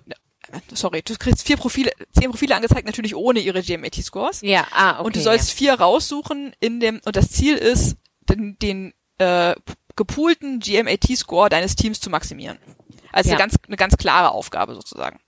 sorry, 0.75 1.01
du 1.03 1.17
kriegst 1.17 1.47
vier 1.47 1.57
Profile, 1.57 1.93
zehn 2.13 2.31
Profile 2.31 2.55
angezeigt, 2.57 2.85
natürlich 2.87 3.17
ohne 3.17 3.41
ihre 3.41 3.63
GMAT-Scores. 3.63 4.43
Ja, 4.43 4.67
ah, 4.71 4.97
okay. 4.97 5.07
und 5.07 5.17
du 5.17 5.21
sollst 5.21 5.51
vier 5.53 5.75
raussuchen 5.75 6.53
in 6.61 6.79
dem, 6.79 7.01
und 7.07 7.17
das 7.17 7.31
Ziel 7.31 7.57
ist, 7.57 7.97
den, 8.29 8.59
den 8.59 8.93
äh, 9.25 9.55
gepoolten 9.97 10.61
GMAT-Score 10.61 11.49
deines 11.49 11.77
Teams 11.77 12.01
zu 12.01 12.11
maximieren. 12.11 12.59
Also 13.13 13.31
Ja. 13.31 13.37
eine, 13.37 13.45
ganz, 13.45 13.57
eine 13.67 13.77
ganz 13.77 13.97
klare 13.97 14.33
Aufgabe 14.33 14.75
sozusagen. 14.75 15.21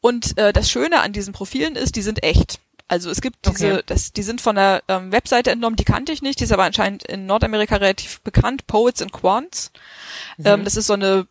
Und 0.00 0.38
äh, 0.38 0.52
das 0.52 0.70
Schöne 0.70 1.00
an 1.00 1.12
diesen 1.12 1.32
Profilen 1.34 1.76
ist, 1.76 1.96
die 1.96 2.02
sind 2.02 2.22
echt. 2.22 2.60
Also 2.88 3.10
es 3.10 3.20
gibt 3.20 3.46
diese, 3.46 3.74
Okay. 3.74 3.82
das, 3.86 4.12
die 4.12 4.22
sind 4.22 4.40
von 4.40 4.56
der 4.56 4.82
ähm, 4.88 5.12
Webseite 5.12 5.50
entnommen, 5.50 5.76
die 5.76 5.84
kannte 5.84 6.12
ich 6.12 6.20
nicht, 6.22 6.40
die 6.40 6.44
ist 6.44 6.52
aber 6.52 6.64
anscheinend 6.64 7.04
in 7.04 7.26
Nordamerika 7.26 7.76
relativ 7.76 8.20
bekannt, 8.22 8.66
Poets 8.66 9.00
and 9.02 9.12
Quants. 9.12 9.70
Mhm. 10.38 10.46
Ähm, 10.46 10.64
das 10.64 10.76
ist 10.76 10.86
so 10.86 10.94
eine 10.94 11.26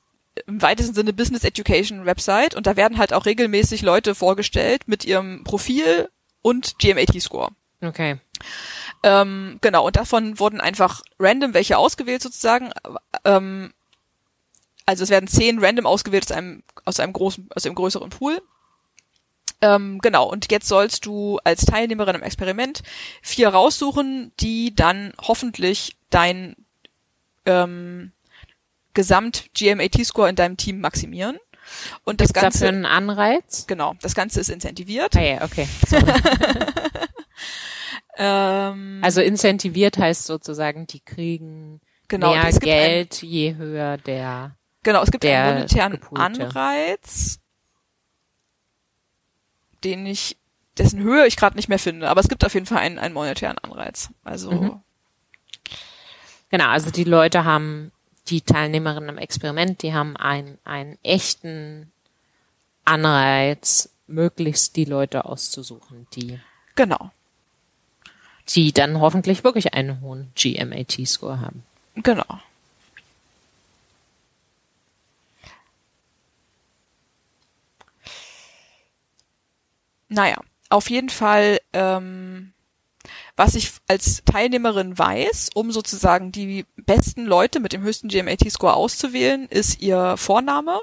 im 0.47 0.62
weitesten 0.62 0.93
Sinne 0.95 1.12
Business 1.14 1.43
Education 1.43 2.06
Website 2.06 2.56
und 2.56 2.66
da 2.66 2.78
werden 2.78 2.97
halt 2.97 3.12
auch 3.14 3.26
regelmäßig 3.26 3.82
Leute 3.82 4.16
vorgestellt 4.16 4.84
mit 4.88 5.04
ihrem 5.06 5.43
Profil 5.43 6.10
und 6.41 6.80
GMAT-Score. 6.80 7.49
Okay. 7.82 8.18
Ähm, 9.04 9.58
genau, 9.62 9.86
und 9.86 9.95
davon 9.95 10.39
wurden 10.39 10.62
einfach 10.62 11.02
random 11.20 11.54
welche 11.54 11.78
ausgewählt 11.78 12.22
sozusagen. 12.22 12.72
Ähm, 13.26 13.74
also 14.86 15.04
es 15.04 15.10
werden 15.10 15.28
zehn 15.28 15.60
random 15.60 15.86
ausgewählt 15.86 16.26
aus 16.26 16.32
einem, 16.32 16.64
aus 16.86 16.99
einem 16.99 17.14
großen, 17.14 17.49
aus 17.56 17.66
einem 17.66 17.76
größeren 17.76 18.10
Pool. 18.10 18.41
Ähm, 19.62 19.99
genau, 19.99 20.28
und 20.28 20.52
jetzt 20.52 20.68
sollst 20.68 21.06
du 21.06 21.39
als 21.43 21.66
Teilnehmerin 21.66 22.16
im 22.16 22.24
Experiment 22.24 22.82
vier 23.22 23.49
raussuchen, 23.49 24.32
die 24.39 24.74
dann 24.76 25.14
hoffentlich 25.22 25.95
dein 26.10 26.56
ähm, 27.45 28.12
Gesamt-GMAT-Score 28.93 30.30
in 30.30 30.36
deinem 30.36 30.58
Team 30.58 30.80
maximieren. 30.82 31.38
Und 32.04 32.22
das 32.22 32.34
Gibt's 32.34 32.41
dafür 32.41 32.68
Ganze, 32.68 32.68
einen 32.68 32.86
Anreiz? 32.86 33.66
genau, 33.68 33.95
das 34.02 34.16
Ganze 34.16 34.41
ist 34.41 34.49
incentiviert. 34.49 35.16
Ah, 35.16 35.22
ja, 35.22 35.43
okay. 35.43 35.68
Ähm, 38.24 39.00
Also 39.04 39.20
incentiviert 39.22 39.98
heißt 39.98 40.26
sozusagen, 40.28 40.86
die 40.86 41.00
kriegen 41.00 41.82
genau, 42.08 42.32
mehr 42.34 42.44
gibt 42.44 42.56
ein- 42.58 42.60
Geld, 42.62 43.24
je 43.24 43.56
höher 43.56 43.98
der. 43.98 44.56
Genau, 44.84 45.02
es 45.02 45.10
gibt 45.10 45.24
der 45.24 45.44
einen 45.44 45.56
monetären 45.56 45.92
Gepoolte. 45.94 46.24
Anreiz, 46.46 47.40
den 49.84 50.06
ich, 50.06 50.38
dessen 50.78 51.02
Höhe 51.02 51.26
ich 51.26 51.36
gerade 51.36 51.56
nicht 51.56 51.68
mehr 51.70 51.80
finde, 51.80 52.10
aber 52.10 52.22
es 52.22 52.28
gibt 52.30 52.46
auf 52.46 52.54
jeden 52.54 52.66
Fall 52.68 52.78
einen, 52.80 53.00
einen 53.00 53.14
monetären 53.14 53.58
Anreiz. 53.58 54.10
Also 54.24 54.52
Mhm. 54.52 54.82
Genau, 56.50 56.68
also 56.68 56.92
die 56.92 57.06
Leute 57.06 57.46
haben, 57.46 57.92
die 58.28 58.42
Teilnehmerinnen 58.42 59.10
im 59.10 59.18
Experiment, 59.18 59.82
die 59.84 59.94
haben 59.94 60.18
einen, 60.18 60.58
einen 60.66 60.98
echten 61.02 61.92
Anreiz, 62.84 63.90
möglichst 64.06 64.76
die 64.76 64.84
Leute 64.86 65.24
auszusuchen, 65.26 66.08
die, 66.14 66.40
genau, 66.76 67.12
die 68.56 68.72
dann 68.74 68.99
hoffentlich 68.99 69.43
wirklich 69.43 69.74
einen 69.74 70.02
hohen 70.02 70.32
GMAT-Score 70.36 71.39
haben. 71.39 71.64
genau. 71.95 72.39
Naja, 80.10 80.38
auf 80.70 80.89
jeden 80.89 81.10
Fall, 81.10 81.60
ähm, 81.74 82.54
was 83.36 83.56
ich 83.56 83.72
als 83.88 84.24
Teilnehmerin 84.26 84.97
weiß, 84.97 85.49
um 85.54 85.72
sozusagen 85.72 86.32
die 86.32 86.66
besten 86.76 87.26
Leute 87.26 87.60
mit 87.60 87.74
dem 87.74 87.82
höchsten 87.82 88.10
GMAT-Score 88.10 88.74
auszuwählen, 88.74 89.47
ist 89.47 89.82
ihr 89.82 90.16
Vorname, 90.18 90.80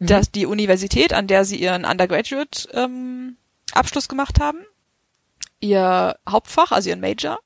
Mhm. 0.00 0.06
dass 0.06 0.30
die 0.32 0.46
Universität, 0.46 1.12
an 1.12 1.28
der 1.28 1.44
sie 1.44 1.56
ihren 1.56 1.84
Undergraduate 1.84 2.68
ähm, 2.72 3.36
Abschluss 3.72 4.08
gemacht 4.08 4.40
haben, 4.40 4.58
ihr 5.64 6.16
Hauptfach, 6.28 6.70
also 6.72 6.88
ihren 6.90 7.00
Major, 7.00 7.38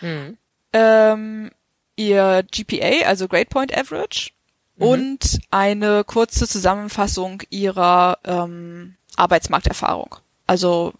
Mhm. 0.00 0.36
ähm, 0.72 1.50
ihr 1.96 2.44
GPA, 2.50 3.06
also 3.06 3.28
Grade 3.28 3.46
Point 3.46 3.76
Average, 3.76 4.30
Mhm. 4.76 4.86
und 4.86 5.38
eine 5.50 6.04
kurze 6.04 6.46
Zusammenfassung 6.46 7.42
ihrer 7.48 8.18
ähm, 8.24 8.96
Arbeitsmarkterfahrung. 9.16 10.16
Also 10.46 10.92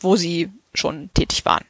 wo 0.00 0.16
sie 0.16 0.50
schon 0.74 1.10
tätig 1.14 1.44
waren. 1.44 1.64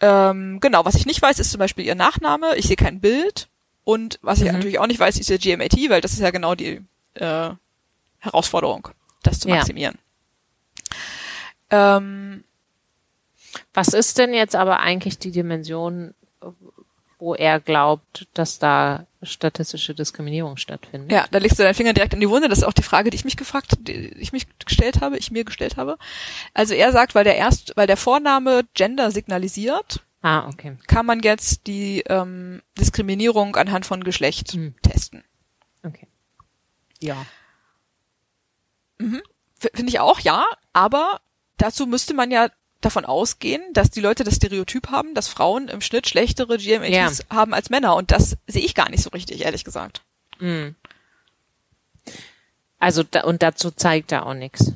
Ähm, 0.00 0.60
genau, 0.60 0.84
was 0.84 0.94
ich 0.94 1.04
nicht 1.06 1.20
weiß, 1.20 1.38
ist 1.38 1.50
zum 1.50 1.58
Beispiel 1.58 1.84
ihr 1.84 1.94
Nachname. 1.94 2.56
Ich 2.56 2.66
sehe 2.66 2.76
kein 2.76 3.00
Bild. 3.00 3.48
Und 3.84 4.18
was 4.22 4.38
ich 4.40 4.46
Mhm. 4.46 4.52
natürlich 4.52 4.78
auch 4.78 4.86
nicht 4.86 5.00
weiß, 5.00 5.18
ist 5.18 5.28
ihr 5.30 5.38
GMAT, 5.38 5.90
weil 5.90 6.00
das 6.00 6.12
ist 6.12 6.20
ja 6.20 6.30
genau 6.30 6.54
die 6.54 6.80
äh, 7.14 7.50
Herausforderung, 8.20 8.88
das 9.22 9.40
zu 9.40 9.48
Ja. 9.48 9.56
Ähm, 11.70 12.44
Was 13.74 13.88
ist 13.88 14.18
denn 14.18 14.34
jetzt 14.34 14.56
aber 14.56 14.80
eigentlich 14.80 15.18
die 15.18 15.30
Dimension, 15.32 16.14
wo 17.18 17.34
er 17.34 17.60
glaubt, 17.60 18.26
dass 18.34 18.58
da 18.58 19.06
statistische 19.22 19.94
Diskriminierung 19.94 20.56
stattfindet? 20.56 21.12
Ja, 21.12 21.26
da 21.30 21.38
legst 21.38 21.58
du 21.58 21.62
deinen 21.62 21.74
Finger 21.74 21.92
direkt 21.92 22.14
in 22.14 22.20
die 22.20 22.28
Wunde. 22.30 22.48
Das 22.48 22.58
ist 22.58 22.64
auch 22.64 22.72
die 22.72 22.82
Frage, 22.82 23.10
die 23.10 23.16
ich 23.16 23.24
mich 23.24 23.36
gefragt, 23.36 23.72
die 23.80 23.92
ich 24.18 24.32
mich 24.32 24.46
gestellt 24.64 25.00
habe, 25.02 25.18
ich 25.18 25.30
mir 25.30 25.44
gestellt 25.44 25.76
habe. 25.76 25.98
Also 26.54 26.74
er 26.74 26.92
sagt, 26.92 27.14
weil 27.14 27.24
der 27.24 27.36
erst, 27.36 27.72
weil 27.76 27.86
der 27.86 27.96
Vorname 27.98 28.62
Gender 28.74 29.10
signalisiert, 29.10 30.02
Ah, 30.22 30.48
okay. 30.48 30.76
kann 30.86 31.04
man 31.06 31.20
jetzt 31.20 31.66
die 31.66 32.00
ähm, 32.08 32.62
Diskriminierung 32.78 33.56
anhand 33.56 33.84
von 33.86 34.02
Geschlecht 34.04 34.52
Hm. 34.52 34.74
testen. 34.82 35.22
Okay. 35.82 36.06
Ja. 37.00 37.24
F- 39.00 39.70
Finde 39.74 39.90
ich 39.90 40.00
auch, 40.00 40.20
ja, 40.20 40.46
aber 40.72 41.20
dazu 41.60 41.86
müsste 41.86 42.14
man 42.14 42.30
ja 42.30 42.50
davon 42.80 43.04
ausgehen, 43.04 43.62
dass 43.72 43.90
die 43.90 44.00
Leute 44.00 44.24
das 44.24 44.36
Stereotyp 44.36 44.88
haben, 44.88 45.14
dass 45.14 45.28
Frauen 45.28 45.68
im 45.68 45.80
Schnitt 45.80 46.08
schlechtere 46.08 46.56
GMATs 46.56 47.26
haben 47.30 47.52
als 47.52 47.70
Männer. 47.70 47.94
Und 47.94 48.10
das 48.10 48.36
sehe 48.46 48.64
ich 48.64 48.74
gar 48.74 48.88
nicht 48.88 49.02
so 49.02 49.10
richtig, 49.10 49.42
ehrlich 49.42 49.64
gesagt. 49.64 50.02
Mhm. 50.38 50.74
Also 52.78 53.02
da, 53.02 53.24
und 53.24 53.42
dazu 53.42 53.70
zeigt 53.70 54.12
er 54.12 54.24
auch 54.24 54.34
nichts. 54.34 54.72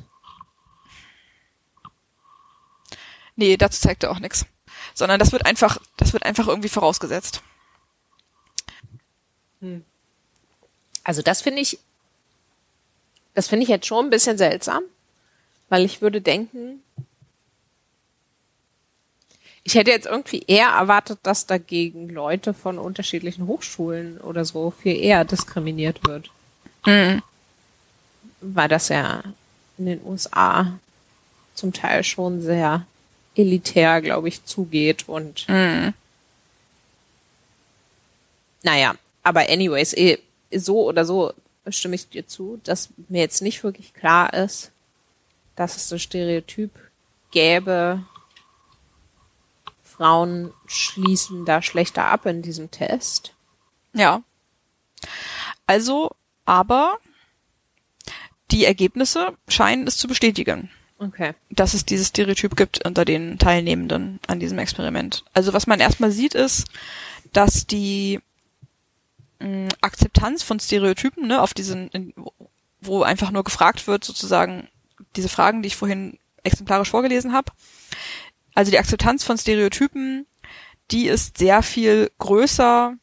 Nee, 3.35 3.57
dazu 3.57 3.81
zeigt 3.81 4.03
er 4.03 4.11
auch 4.11 4.19
nichts. 4.19 4.45
Sondern 4.93 5.19
das 5.19 5.31
wird 5.31 5.45
einfach, 5.45 5.79
das 5.97 6.13
wird 6.13 6.23
einfach 6.23 6.47
irgendwie 6.47 6.69
vorausgesetzt. 6.69 7.41
Also 11.03 11.21
das 11.21 11.41
finde 11.41 11.61
ich, 11.61 11.79
das 13.33 13.47
finde 13.47 13.63
ich 13.63 13.69
jetzt 13.69 13.87
schon 13.87 14.05
ein 14.05 14.09
bisschen 14.11 14.37
seltsam, 14.37 14.83
weil 15.69 15.85
ich 15.85 16.01
würde 16.01 16.21
denken, 16.21 16.81
ich 19.63 19.73
hätte 19.75 19.89
jetzt 19.91 20.05
irgendwie 20.05 20.43
eher 20.47 20.67
erwartet, 20.69 21.19
dass 21.23 21.47
dagegen 21.47 22.09
Leute 22.09 22.53
von 22.53 22.77
unterschiedlichen 22.77 23.47
Hochschulen 23.47 24.19
oder 24.19 24.45
so 24.45 24.69
viel 24.71 24.95
eher 24.95 25.25
diskriminiert 25.25 26.05
wird. 26.07 26.29
Weil 28.41 28.67
das 28.69 28.89
ja 28.89 29.23
in 29.77 29.87
den 29.87 30.01
USA 30.05 30.77
zum 31.55 31.73
Teil 31.73 32.03
schon 32.03 32.41
sehr 32.41 32.85
elitär, 33.35 34.01
glaube 34.01 34.27
ich, 34.27 34.45
zugeht 34.45 35.09
und 35.09 35.47
naja, 38.63 38.95
aber 39.23 39.49
anyways, 39.49 39.93
eh, 39.93 40.19
so 40.51 40.85
oder 40.85 41.05
so 41.05 41.33
stimme 41.69 41.95
ich 41.95 42.09
dir 42.09 42.27
zu, 42.27 42.59
dass 42.63 42.89
mir 43.09 43.21
jetzt 43.21 43.41
nicht 43.41 43.63
wirklich 43.63 43.93
klar 43.93 44.33
ist, 44.33 44.71
dass 45.55 45.75
es 45.75 45.89
so 45.89 45.97
Stereotyp 45.97 46.71
gäbe, 47.31 48.03
Frauen 49.83 50.53
schließen 50.67 51.45
da 51.45 51.61
schlechter 51.61 52.05
ab 52.05 52.25
in 52.25 52.41
diesem 52.41 52.71
Test. 52.71 53.33
Ja. 53.93 54.23
Also, 55.67 56.11
aber 56.45 56.99
die 58.51 58.65
Ergebnisse 58.65 59.33
scheinen 59.47 59.87
es 59.87 59.97
zu 59.97 60.07
bestätigen, 60.07 60.69
Okay. 60.99 61.33
dass 61.49 61.73
es 61.73 61.85
dieses 61.85 62.09
Stereotyp 62.09 62.55
gibt 62.55 62.85
unter 62.85 63.05
den 63.05 63.37
Teilnehmenden 63.39 64.19
an 64.27 64.39
diesem 64.39 64.59
Experiment. 64.59 65.23
Also 65.33 65.53
was 65.53 65.67
man 65.67 65.79
erstmal 65.79 66.11
sieht, 66.11 66.35
ist, 66.35 66.65
dass 67.33 67.65
die 67.65 68.19
mh, 69.39 69.69
Akzeptanz 69.81 70.43
von 70.43 70.59
Stereotypen, 70.59 71.27
ne, 71.27 71.41
auf 71.41 71.53
diesen, 71.53 71.89
in, 71.89 72.13
wo 72.81 73.03
einfach 73.03 73.31
nur 73.31 73.43
gefragt 73.43 73.87
wird, 73.87 74.03
sozusagen 74.03 74.67
diese 75.15 75.29
Fragen, 75.29 75.61
die 75.61 75.67
ich 75.67 75.75
vorhin 75.75 76.17
exemplarisch 76.43 76.89
vorgelesen 76.89 77.33
habe. 77.33 77.51
Also 78.53 78.71
die 78.71 78.79
Akzeptanz 78.79 79.23
von 79.23 79.37
Stereotypen, 79.37 80.25
die 80.91 81.07
ist 81.07 81.37
sehr 81.37 81.61
viel 81.61 82.11
größer 82.19 82.95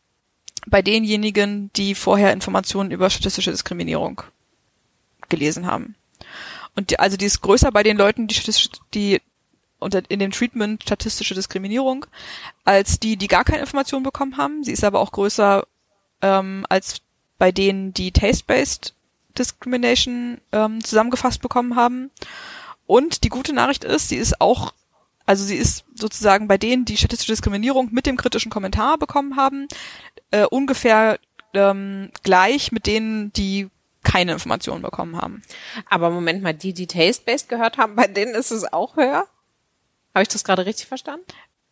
bei 0.67 0.83
denjenigen, 0.83 1.73
die 1.75 1.95
vorher 1.95 2.33
Informationen 2.33 2.91
über 2.91 3.11
statistische 3.11 3.51
Diskriminierung 3.51 4.23
gelesen 5.29 5.67
haben. 5.67 5.97
Und 6.75 6.91
die, 6.91 6.99
also 6.99 7.17
die 7.17 7.27
ist 7.27 7.41
größer 7.41 7.71
bei 7.73 7.83
den 7.83 7.97
Leuten, 7.97 8.29
die, 8.29 8.41
die 8.95 9.21
unter, 9.79 10.03
in 10.09 10.21
dem 10.21 10.31
Treatment 10.31 10.83
statistische 10.83 11.35
Diskriminierung, 11.35 12.07
als 12.65 13.01
die, 13.01 13.17
die 13.17 13.27
gar 13.27 13.45
keine 13.45 13.61
Informationen 13.61 14.05
bekommen 14.05 14.37
haben. 14.37 14.65
Sie 14.65 14.73
ist 14.73 14.85
aber 14.85 15.01
auch 15.01 15.13
größer 15.13 15.67
ähm, 16.23 16.65
als 16.69 17.03
bei 17.39 17.51
denen, 17.51 17.93
die 17.93 18.13
Taste-Based 18.13 18.95
Discrimination 19.39 20.41
ähm, 20.53 20.83
zusammengefasst 20.83 21.41
bekommen 21.41 21.77
haben. 21.77 22.11
Und 22.87 23.25
die 23.25 23.29
gute 23.29 23.53
Nachricht 23.53 23.85
ist, 23.85 24.09
sie 24.09 24.17
ist 24.17 24.41
auch, 24.41 24.73
also 25.27 25.45
sie 25.45 25.57
ist 25.57 25.85
sozusagen 25.95 26.49
bei 26.49 26.59
denen, 26.59 26.85
die 26.85 26.97
statistische 26.97 27.33
Diskriminierung 27.33 27.89
mit 27.93 28.07
dem 28.07 28.17
kritischen 28.17 28.51
Kommentar 28.51 28.99
bekommen 28.99 29.37
haben, 29.37 29.69
äh, 30.31 30.45
ungefähr 30.45 31.19
ähm, 31.55 32.11
gleich 32.23 32.73
mit 32.73 32.87
denen, 32.87 33.33
die 33.33 33.69
keine 34.03 34.33
Informationen 34.33 34.83
bekommen 34.83 35.17
haben. 35.17 35.43
Aber 35.89 36.11
Moment 36.11 36.43
mal, 36.43 36.55
die, 36.55 36.75
die 36.75 36.87
Taste-Based 36.87 37.49
gehört 37.49 37.79
haben, 37.79 37.95
bei 37.95 38.07
denen 38.09 38.35
ist 38.35 38.51
es 38.51 38.73
auch 38.73 38.97
höher? 38.97 39.27
Habe 40.15 40.23
ich 40.23 40.29
das 40.29 40.45
gerade 40.45 40.67
richtig 40.67 40.87
verstanden? 40.87 41.25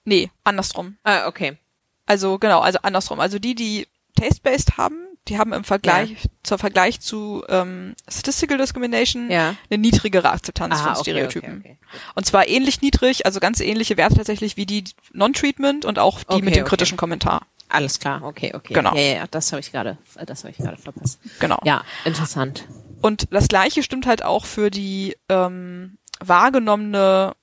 Nee, 0.04 0.30
andersrum. 0.44 0.96
Ah, 1.02 1.26
okay. 1.26 1.58
Also 2.06 2.38
genau, 2.38 2.60
also 2.60 2.78
andersrum. 2.82 3.20
Also 3.20 3.38
die, 3.38 3.54
die 3.54 3.86
Taste-Based 4.16 4.76
haben, 4.76 5.09
die 5.28 5.38
haben 5.38 5.52
im 5.52 5.64
Vergleich, 5.64 6.28
zur 6.42 6.58
Vergleich 6.58 7.00
zu 7.00 7.44
ähm, 7.48 7.94
Statistical 8.08 8.58
Discrimination 8.58 9.30
Ja. 9.30 9.54
eine 9.70 9.78
niedrigere 9.80 10.30
Akzeptanz 10.30 10.74
Ah, 10.76 10.82
von 10.82 10.92
okay, 10.92 11.00
Stereotypen. 11.02 11.58
okay, 11.60 11.78
okay. 11.82 12.00
Und 12.14 12.26
zwar 12.26 12.48
ähnlich 12.48 12.80
niedrig, 12.80 13.26
also 13.26 13.38
ganz 13.38 13.60
ähnliche 13.60 13.96
Werte 13.96 14.16
tatsächlich 14.16 14.56
wie 14.56 14.66
die 14.66 14.84
Non-Treatment 15.12 15.84
und 15.84 15.98
auch 15.98 16.20
die 16.20 16.26
Okay, 16.34 16.42
mit 16.42 16.54
dem 16.56 16.62
okay. 16.62 16.70
kritischen 16.70 16.96
Kommentar. 16.96 17.46
Alles 17.68 18.00
klar, 18.00 18.22
okay, 18.24 18.52
okay. 18.54 18.74
Genau. 18.74 18.94
Ja, 18.96 19.00
ja, 19.00 19.14
ja, 19.16 19.24
das 19.30 19.52
habe 19.52 19.60
ich 19.60 19.70
gerade, 19.70 19.98
das 20.26 20.42
habe 20.42 20.50
ich 20.50 20.56
gerade 20.56 20.76
verpasst. 20.76 21.20
Genau. 21.38 21.58
Ja, 21.64 21.84
interessant. 22.04 22.64
Und 23.00 23.28
das 23.32 23.46
gleiche 23.46 23.82
stimmt 23.84 24.06
halt 24.06 24.24
auch 24.24 24.44
für 24.44 24.70
die 24.70 25.16
ähm, 25.28 25.98
wahrgenommene, 26.18 27.34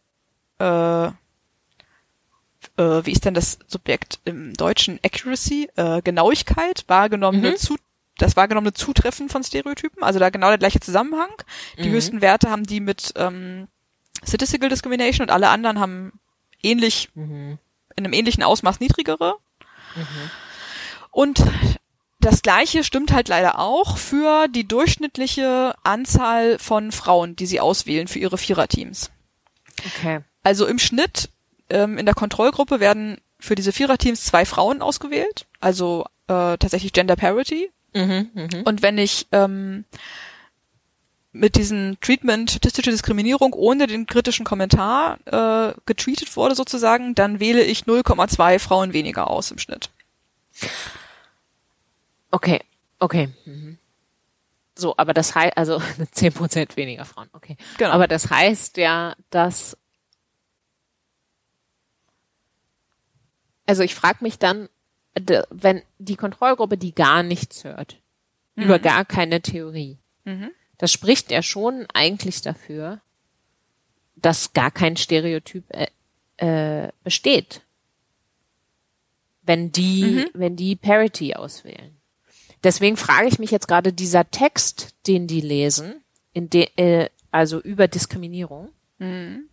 äh, 0.59 1.09
äh, 2.78 3.05
wie 3.05 3.11
ist 3.11 3.25
denn 3.25 3.34
das 3.34 3.59
Subjekt 3.67 4.19
im 4.25 4.53
Deutschen? 4.53 4.99
Accuracy, 5.03 5.69
äh, 5.75 6.01
Genauigkeit, 6.01 6.84
wahrgenommene 6.88 7.51
Mhm. 7.51 7.57
zu 7.57 7.78
das 8.19 8.36
wahrgenommene 8.36 8.73
Zutreffen 8.73 9.30
von 9.30 9.43
Stereotypen, 9.43 10.01
also 10.01 10.17
da 10.17 10.32
genau 10.32 10.47
der 10.47 10.57
gleiche 10.57 10.80
Zusammenhang. 10.80 11.30
Die 11.78 11.89
Mhm. 11.89 11.93
höchsten 11.93 12.21
Werte 12.21 12.49
haben 12.49 12.63
die 12.65 12.80
mit 12.80 13.13
ähm, 13.15 13.67
Statistical 14.28 14.69
Discrimination 14.69 15.25
und 15.28 15.32
alle 15.32 15.49
anderen 15.49 15.80
haben 15.80 16.19
ähnlich, 16.63 17.09
Mhm. 17.13 17.59
in 17.95 18.05
einem 18.05 18.13
ähnlichen 18.13 18.41
Ausmaß 18.41 18.80
niedrigere. 18.80 19.36
Und 21.11 21.43
das 22.19 22.41
gleiche 22.41 22.84
stimmt 22.84 23.11
halt 23.11 23.28
leider 23.28 23.59
auch 23.59 23.97
für 23.97 24.47
die 24.47 24.67
durchschnittliche 24.67 25.75
Anzahl 25.84 26.57
von 26.59 26.91
Frauen, 26.91 27.36
die 27.36 27.45
sie 27.45 27.59
auswählen 27.59 28.07
für 28.07 28.19
ihre 28.19 28.38
Viererteams. 28.38 29.11
Okay. 29.86 30.21
Also 30.43 30.65
im 30.65 30.80
Schnitt 30.80 31.30
ähm, 31.70 31.97
in 31.97 32.05
der 32.05 32.15
Kontrollgruppe 32.15 32.80
werden 32.80 33.18
für 33.39 33.55
diese 33.55 33.72
Viererteams 33.72 34.26
zwei 34.26 34.45
Frauen 34.45 34.82
ausgewählt, 34.82 35.45
also 35.59 36.05
äh, 36.28 36.57
tatsächlich 36.57 36.93
Gender 36.93 37.15
Parity. 37.15 37.72
Mhm, 37.93 38.30
mhm. 38.34 38.61
Und 38.65 38.82
wenn 38.82 38.97
ich 38.97 39.28
ähm, 39.32 39.86
mit 41.32 41.55
diesem 41.55 41.99
Treatment 42.01 42.51
statistische 42.51 42.91
Diskriminierung 42.91 43.53
ohne 43.53 43.88
den 43.88 44.07
kritischen 44.07 44.45
Kommentar 44.45 45.20
äh, 45.26 45.74
getreatet 45.86 46.36
wurde 46.36 46.55
sozusagen, 46.55 47.15
dann 47.15 47.39
wähle 47.39 47.63
ich 47.63 47.84
0,2 47.84 48.59
Frauen 48.59 48.93
weniger 48.93 49.30
aus 49.30 49.51
im 49.51 49.59
Schnitt. 49.59 49.89
Okay, 52.32 52.61
okay. 52.99 53.30
Mhm. 53.45 53.78
So, 54.76 54.95
aber 54.97 55.13
das 55.13 55.34
heißt, 55.36 55.57
also 55.57 55.82
zehn 56.11 56.34
Prozent 56.34 56.76
weniger 56.78 57.05
Frauen, 57.05 57.30
okay. 57.34 57.57
Genau. 57.78 57.91
Aber 57.91 58.07
das 58.07 58.30
heißt 58.30 58.78
ja, 58.78 59.15
dass 59.30 59.78
also 63.68 63.84
ich 63.84 63.93
frage 63.93 64.20
mich 64.24 64.39
dann, 64.39 64.70
wenn 65.51 65.82
die 65.99 66.15
Kontrollgruppe, 66.15 66.78
die 66.78 66.93
gar 66.95 67.22
nichts 67.24 67.63
hört, 67.63 67.97
über 68.55 68.80
gar 68.80 69.05
keine 69.05 69.41
Theorie, 69.41 69.97
Mhm. 70.26 70.49
das 70.80 70.91
spricht 70.91 71.30
ja 71.32 71.41
schon 71.43 71.86
eigentlich 71.93 72.41
dafür, 72.41 73.01
dass 74.15 74.53
gar 74.53 74.72
kein 74.72 74.97
Stereotyp 74.97 75.63
äh, 75.70 75.88
äh, 76.38 76.91
besteht. 77.03 77.61
wenn 79.43 79.72
die, 79.72 80.03
Mhm. 80.03 80.26
wenn 80.34 80.55
die 80.57 80.76
Parity 80.76 81.34
auswählen. 81.36 81.95
Deswegen 82.65 82.97
frage 82.97 83.30
ich 83.30 83.39
mich 83.39 83.49
jetzt 83.49 83.70
gerade, 83.70 83.93
dieser 83.93 84.30
Text, 84.30 84.89
den 85.07 85.26
die 85.28 85.39
lesen, 85.39 86.03
in 86.34 86.49
de, 86.49 86.68
äh, 86.76 87.09
also 87.32 87.61
über 87.61 87.88
Diskriminierung, 87.88 88.70
Mhm. 88.97 89.47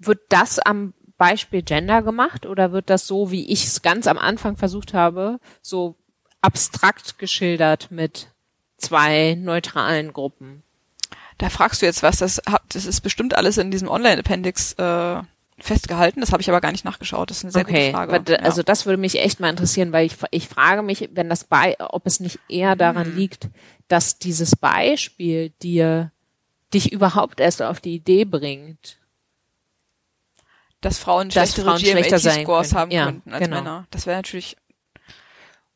wird 0.00 0.20
das 0.30 0.58
am 0.58 0.94
Beispiel 1.16 1.62
Gender 1.62 2.02
gemacht 2.02 2.46
oder 2.46 2.72
wird 2.72 2.90
das 2.90 3.06
so, 3.06 3.30
wie 3.30 3.50
ich 3.50 3.64
es 3.64 3.82
ganz 3.82 4.06
am 4.06 4.18
Anfang 4.18 4.56
versucht 4.56 4.94
habe, 4.94 5.38
so 5.62 5.96
abstrakt 6.40 7.18
geschildert 7.18 7.90
mit 7.90 8.28
zwei 8.76 9.36
neutralen 9.38 10.12
Gruppen? 10.12 10.62
Da 11.38 11.50
fragst 11.50 11.82
du 11.82 11.86
jetzt 11.86 12.02
was, 12.02 12.18
das, 12.18 12.40
das 12.68 12.86
ist 12.86 13.00
bestimmt 13.00 13.36
alles 13.36 13.58
in 13.58 13.70
diesem 13.70 13.88
Online-Appendix 13.88 14.74
äh, 14.74 15.22
festgehalten, 15.58 16.20
das 16.20 16.32
habe 16.32 16.42
ich 16.42 16.48
aber 16.48 16.60
gar 16.60 16.72
nicht 16.72 16.84
nachgeschaut. 16.84 17.30
Das 17.30 17.38
ist 17.38 17.44
eine 17.44 17.52
sehr 17.52 17.62
okay, 17.62 17.92
gute 17.92 17.92
Frage. 17.92 18.32
Ja. 18.32 18.38
also 18.40 18.62
das 18.62 18.86
würde 18.86 18.98
mich 19.00 19.18
echt 19.18 19.40
mal 19.40 19.50
interessieren, 19.50 19.92
weil 19.92 20.06
ich, 20.06 20.16
ich 20.30 20.48
frage 20.48 20.82
mich, 20.82 21.08
wenn 21.12 21.28
das 21.28 21.44
bei, 21.44 21.76
ob 21.78 22.06
es 22.06 22.20
nicht 22.20 22.38
eher 22.48 22.76
daran 22.76 23.06
Hm. 23.06 23.16
liegt, 23.16 23.48
dass 23.88 24.18
dieses 24.18 24.56
Beispiel 24.56 25.50
dir 25.62 26.10
dich 26.72 26.92
überhaupt 26.92 27.40
erst 27.40 27.62
auf 27.62 27.80
die 27.80 27.94
Idee 27.94 28.24
bringt. 28.24 28.98
Dass 30.84 30.98
Frauen 30.98 31.28
dass 31.28 31.34
schlechtere 31.52 31.64
Frauen 31.64 31.78
schlechter 31.80 32.18
sein 32.18 32.44
GMAT-Scores 32.44 32.68
können. 32.70 32.80
haben 32.80 32.90
Ja, 32.90 33.04
könnten 33.06 33.32
als 33.32 33.44
genau. 33.44 33.56
Männer. 33.56 33.86
Das 33.90 34.06
wäre 34.06 34.16
natürlich, 34.18 34.56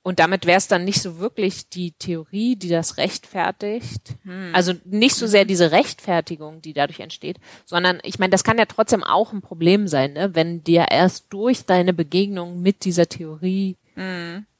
Und 0.02 0.18
damit 0.18 0.46
wäre 0.46 0.58
es 0.58 0.68
dann 0.68 0.84
nicht 0.84 1.00
so 1.02 1.18
wirklich 1.18 1.68
die 1.68 1.92
Theorie, 1.92 2.56
die 2.56 2.68
das 2.68 2.96
rechtfertigt. 2.96 4.16
Also 4.52 4.72
nicht 4.84 5.14
so 5.16 5.26
sehr 5.26 5.44
diese 5.44 5.70
Rechtfertigung, 5.72 6.62
die 6.62 6.72
dadurch 6.72 7.00
entsteht, 7.00 7.38
sondern 7.64 8.00
ich 8.02 8.18
meine, 8.18 8.30
das 8.30 8.44
kann 8.44 8.58
ja 8.58 8.66
trotzdem 8.66 9.04
auch 9.04 9.32
ein 9.32 9.42
Problem 9.42 9.88
sein, 9.88 10.12
ne? 10.12 10.34
wenn 10.34 10.62
dir 10.62 10.86
erst 10.90 11.26
durch 11.30 11.64
deine 11.64 11.92
Begegnung 11.92 12.60
mit 12.62 12.84
dieser 12.84 13.08
Theorie, 13.08 13.76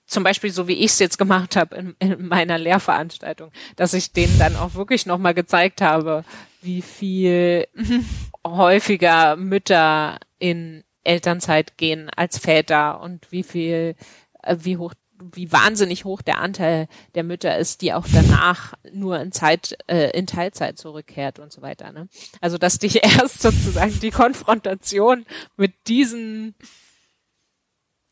zum 0.07 0.25
Beispiel 0.25 0.51
so 0.51 0.67
wie 0.67 0.73
ich 0.73 0.93
es 0.93 0.99
jetzt 0.99 1.19
gemacht 1.19 1.55
habe 1.55 1.77
in, 1.77 1.97
in 1.99 2.27
meiner 2.27 2.59
Lehrveranstaltung, 2.59 3.53
dass 3.77 3.95
ich 3.95 4.13
denen 4.13 4.39
dann 4.39 4.57
auch 4.57 4.75
wirklich 4.75 5.07
nochmal 5.07 5.35
gezeigt 5.35 5.81
habe, 5.83 6.25
wie 6.63 6.83
viel 6.83 7.69
häufiger 8.47 9.37
Mütter 9.37 10.19
in 10.39 10.85
Elternzeit 11.05 11.77
gehen 11.77 12.11
als 12.11 12.39
Väter 12.39 13.01
und 13.01 13.31
wie 13.33 13.43
viel, 13.43 13.95
äh, 14.43 14.57
wie 14.61 14.77
hoch, 14.77 14.95
wie 15.19 15.51
wahnsinnig 15.51 16.05
hoch 16.05 16.23
der 16.23 16.39
Anteil 16.39 16.87
der 17.15 17.25
Mütter 17.25 17.57
ist, 17.57 17.83
die 17.83 17.93
auch 17.93 18.07
danach 18.13 18.75
nur 18.93 19.19
in 19.21 19.33
Zeit, 19.33 19.77
äh, 19.87 20.11
in 20.11 20.27
Teilzeit 20.27 20.79
zurückkehrt 20.79 21.39
und 21.39 21.53
so 21.53 21.63
weiter. 21.63 21.93
Ne? 21.93 22.09
Also 22.41 22.59
dass 22.59 22.79
dich 22.79 23.03
erst 23.03 23.41
sozusagen 23.41 23.99
die 24.01 24.11
Konfrontation 24.11 25.25
mit 25.57 25.75
diesen, 25.89 26.55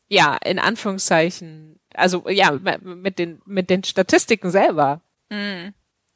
ja, 0.07 0.35
in 0.43 0.59
Anführungszeichen, 0.59 1.79
also 1.93 2.27
ja, 2.29 2.51
mit 2.51 3.19
den, 3.19 3.41
mit 3.45 3.69
den 3.69 3.83
Statistiken 3.83 4.51
selber 4.51 5.01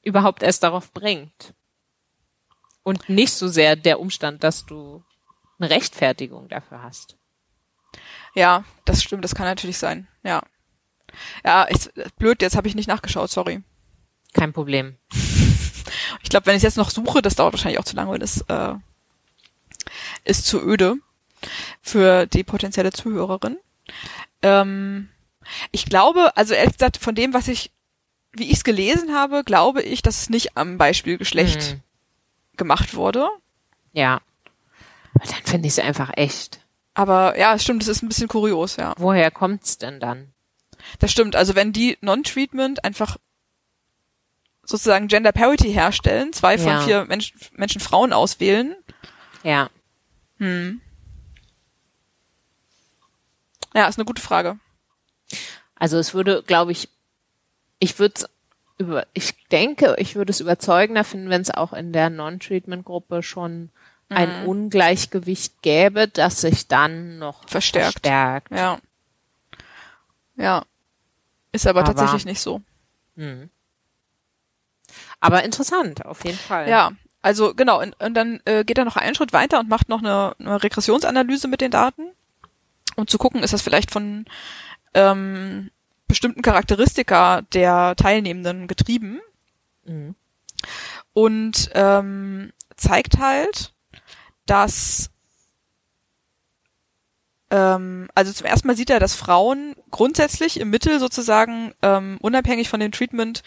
überhaupt 0.04 0.44
erst 0.44 0.64
darauf 0.64 0.92
bringt. 0.92 1.54
Und 2.84 3.10
nicht 3.10 3.34
so 3.34 3.48
sehr 3.48 3.76
der 3.76 4.00
Umstand, 4.00 4.44
dass 4.44 4.66
du 4.66 5.04
eine 5.62 5.70
Rechtfertigung 5.70 6.48
dafür 6.50 6.82
hast. 6.82 7.16
ja, 8.36 8.64
das 8.86 9.04
stimmt, 9.04 9.24
das 9.24 9.36
kann 9.36 9.46
natürlich 9.46 9.78
sein, 9.78 10.08
ja. 10.24 10.42
Ja, 11.44 11.68
ich, 11.70 11.90
blöd, 12.18 12.42
jetzt 12.42 12.56
habe 12.56 12.68
ich 12.68 12.76
nicht 12.76 12.88
nachgeschaut, 12.88 13.30
sorry. 13.30 13.62
Kein 14.34 14.54
Problem. 14.54 14.98
Ich 16.24 16.30
glaube, 16.30 16.46
wenn 16.46 16.56
ich 16.56 16.64
jetzt 16.64 16.78
noch 16.78 16.90
suche, 16.90 17.22
das 17.22 17.36
dauert 17.36 17.54
wahrscheinlich 17.54 17.80
auch 17.80 17.86
zu 17.86 17.96
lange 17.98 18.12
und 18.12 18.24
ist, 18.24 18.46
äh, 18.50 18.74
ist 20.24 20.46
zu 20.46 20.62
öde 20.62 20.96
für 21.82 22.28
die 22.28 22.44
potenzielle 22.44 22.92
Zuhörerin. 22.92 23.58
Ähm, 24.42 25.10
ich 25.72 25.86
glaube, 25.86 26.36
also 26.38 26.54
ehrlich 26.54 26.74
gesagt, 26.78 26.98
von 26.98 27.16
dem, 27.16 27.34
was 27.34 27.48
ich, 27.50 27.72
wie 28.32 28.46
ich 28.46 28.54
es 28.58 28.64
gelesen 28.64 29.14
habe, 29.14 29.44
glaube 29.44 29.82
ich, 29.82 30.02
dass 30.02 30.22
es 30.22 30.30
nicht 30.30 30.56
am 30.56 30.78
Beispiel 30.78 31.18
Geschlecht 31.18 31.62
Hm. 31.62 31.82
gemacht 32.56 32.94
wurde. 32.94 33.28
Ja. 33.92 34.22
Dann 35.26 35.44
finde 35.44 35.68
ich 35.68 35.74
es 35.74 35.80
einfach 35.80 36.12
echt. 36.16 36.60
Aber 36.94 37.38
ja, 37.38 37.54
es 37.56 37.64
stimmt, 37.64 37.84
es 37.84 37.88
ist 37.88 38.02
ein 38.04 38.08
bisschen 38.08 38.28
kurios, 38.28 38.76
ja. 38.76 38.94
Woher 38.98 39.32
kommt's 39.32 39.78
denn 39.78 40.00
dann? 40.00 40.34
Das 41.00 41.12
stimmt. 41.12 41.36
Also 41.36 41.56
wenn 41.56 41.72
die 41.74 41.98
Non-Treatment 42.02 42.84
einfach 42.84 43.18
sozusagen 44.64 45.08
Gender 45.08 45.32
Parity 45.32 45.72
herstellen, 45.72 46.34
zwei 46.34 46.58
von 46.58 46.68
Ja. 46.68 46.82
vier 46.82 47.06
Mensch, 47.06 47.34
Menschen 47.54 47.82
Frauen 47.82 48.14
auswählen, 48.14 48.76
Ja. 49.44 49.70
hm. 50.38 50.82
Ja, 53.74 53.88
ist 53.88 53.98
eine 53.98 54.06
gute 54.06 54.22
Frage. 54.22 54.60
Also 55.76 55.98
es 55.98 56.14
würde, 56.14 56.44
glaube 56.44 56.72
ich, 56.74 56.90
ich 57.80 57.98
würde 58.00 58.26
über, 58.78 59.08
ich 59.14 59.34
denke, 59.48 59.96
ich 59.98 60.16
würde 60.16 60.32
es 60.32 60.40
überzeugender 60.42 61.04
finden, 61.04 61.30
wenn 61.30 61.42
es 61.42 61.52
auch 61.52 61.74
in 61.74 61.94
der 61.94 62.10
Non-Treatment-Gruppe 62.10 63.24
schon 63.24 63.70
ein 64.12 64.46
Ungleichgewicht 64.46 65.62
gäbe, 65.62 66.08
das 66.08 66.42
sich 66.42 66.68
dann 66.68 67.18
noch 67.20 67.48
Verstärkt. 67.48 68.02
verstärkt. 68.06 68.52
Ja. 68.52 68.80
Ja. 70.36 70.64
Ist 71.52 71.68
aber, 71.68 71.82
Aber- 71.82 71.94
tatsächlich 71.94 72.26
nicht 72.26 72.40
so. 72.42 72.62
Hm. 73.16 73.50
Aber 75.20 75.44
interessant, 75.44 76.06
auf 76.06 76.24
jeden 76.26 76.38
Fall. 76.38 76.68
Ja. 76.70 76.92
Also 77.22 77.54
genau, 77.54 77.80
und, 77.82 77.94
und 78.02 78.16
dann 78.16 78.40
äh, 78.46 78.64
geht 78.64 78.78
er 78.80 78.86
noch 78.86 78.96
einen 78.98 79.14
Schritt 79.14 79.32
weiter 79.34 79.60
und 79.60 79.70
macht 79.70 79.90
noch 79.90 80.00
eine, 80.00 80.36
eine 80.40 80.64
Regressionsanalyse 80.64 81.48
mit 81.48 81.62
den 81.62 81.70
Daten, 81.70 82.08
um 82.96 83.06
zu 83.08 83.20
gucken, 83.20 83.44
ist 83.44 83.54
das 83.54 83.62
vielleicht 83.62 83.92
von 83.92 84.26
ähm, 84.96 85.70
bestimmten 86.08 86.42
Charakteristika 86.42 87.42
der 87.54 87.96
Teilnehmenden 87.96 88.68
getrieben. 88.68 89.20
Mhm. 89.86 90.16
und 91.14 91.72
ähm, 91.74 92.54
zeigt 92.76 93.18
halt, 93.20 93.74
dass 94.52 95.10
ähm, 97.50 98.10
also 98.16 98.34
zum 98.34 98.46
ersten 98.46 98.68
Mal 98.68 98.76
sieht 98.76 98.90
er, 98.90 99.00
dass 99.00 99.16
Frauen 99.16 99.76
grundsätzlich 99.92 100.60
im 100.60 100.70
Mittel 100.70 101.00
sozusagen 101.00 101.74
ähm, 101.82 102.18
unabhängig 102.22 102.68
von 102.68 102.82
dem 102.82 102.92
Treatment 102.92 103.44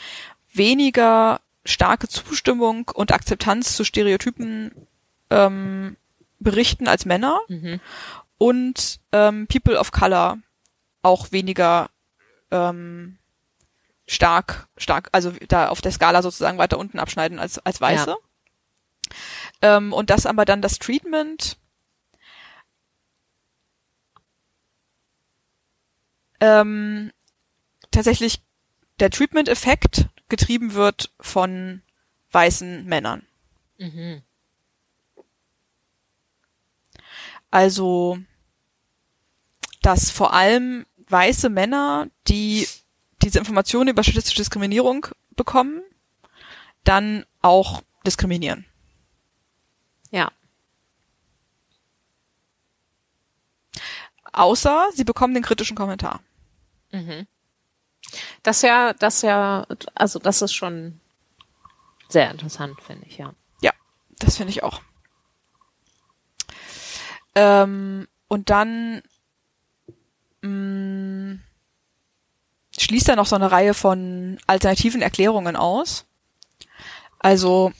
weniger 0.52 1.40
starke 1.66 2.08
Zustimmung 2.08 2.90
und 2.94 3.12
Akzeptanz 3.12 3.76
zu 3.76 3.84
Stereotypen 3.84 4.72
ähm, 5.28 5.96
berichten 6.38 6.88
als 6.88 7.04
Männer 7.04 7.40
Mhm. 7.48 7.80
und 8.38 9.00
ähm, 9.12 9.46
People 9.46 9.78
of 9.78 9.92
Color 9.92 10.38
auch 11.02 11.32
weniger 11.32 11.90
ähm, 12.50 13.18
stark, 14.06 14.68
stark, 14.78 15.10
also 15.12 15.32
da 15.48 15.68
auf 15.68 15.82
der 15.82 15.92
Skala 15.92 16.22
sozusagen 16.22 16.56
weiter 16.56 16.78
unten 16.78 16.98
abschneiden 16.98 17.38
als, 17.38 17.58
als 17.58 17.80
Weiße. 17.80 18.16
Ähm, 19.64 19.94
und 19.94 20.10
das 20.10 20.26
aber 20.26 20.44
dann 20.44 20.60
das 20.60 20.78
Treatment 20.78 21.56
ähm, 26.40 27.10
tatsächlich 27.90 28.42
der 29.00 29.08
Treatment-Effekt 29.08 30.10
getrieben 30.28 30.74
wird 30.74 31.14
von 31.18 31.80
weißen 32.30 32.84
Männern. 32.84 33.26
Mhm. 33.78 34.20
Also, 37.50 38.18
dass 39.80 40.10
vor 40.10 40.34
allem 40.34 40.84
weiße 41.08 41.48
Männer, 41.48 42.08
die 42.28 42.68
diese 43.22 43.38
Informationen 43.38 43.88
über 43.88 44.02
statistische 44.02 44.42
Diskriminierung 44.42 45.06
bekommen, 45.36 45.82
dann 46.82 47.24
auch 47.40 47.82
diskriminieren. 48.06 48.66
Ja. 50.14 50.30
Außer 54.32 54.90
sie 54.94 55.02
bekommen 55.02 55.34
den 55.34 55.42
kritischen 55.42 55.76
Kommentar. 55.76 56.20
Mhm. 56.92 57.26
Das 58.44 58.62
ja, 58.62 58.92
das 58.92 59.22
ja, 59.22 59.66
also 59.96 60.20
das 60.20 60.40
ist 60.40 60.54
schon 60.54 61.00
sehr 62.08 62.30
interessant, 62.30 62.80
finde 62.80 63.06
ich, 63.06 63.18
ja. 63.18 63.34
Ja, 63.60 63.72
das 64.20 64.36
finde 64.36 64.52
ich 64.52 64.62
auch. 64.62 64.82
Ähm, 67.34 68.06
und 68.28 68.50
dann 68.50 69.02
mh, 70.42 71.38
schließt 72.78 73.08
er 73.08 73.16
noch 73.16 73.26
so 73.26 73.34
eine 73.34 73.50
Reihe 73.50 73.74
von 73.74 74.38
alternativen 74.46 75.02
Erklärungen 75.02 75.56
aus. 75.56 76.04
Also, 77.18 77.72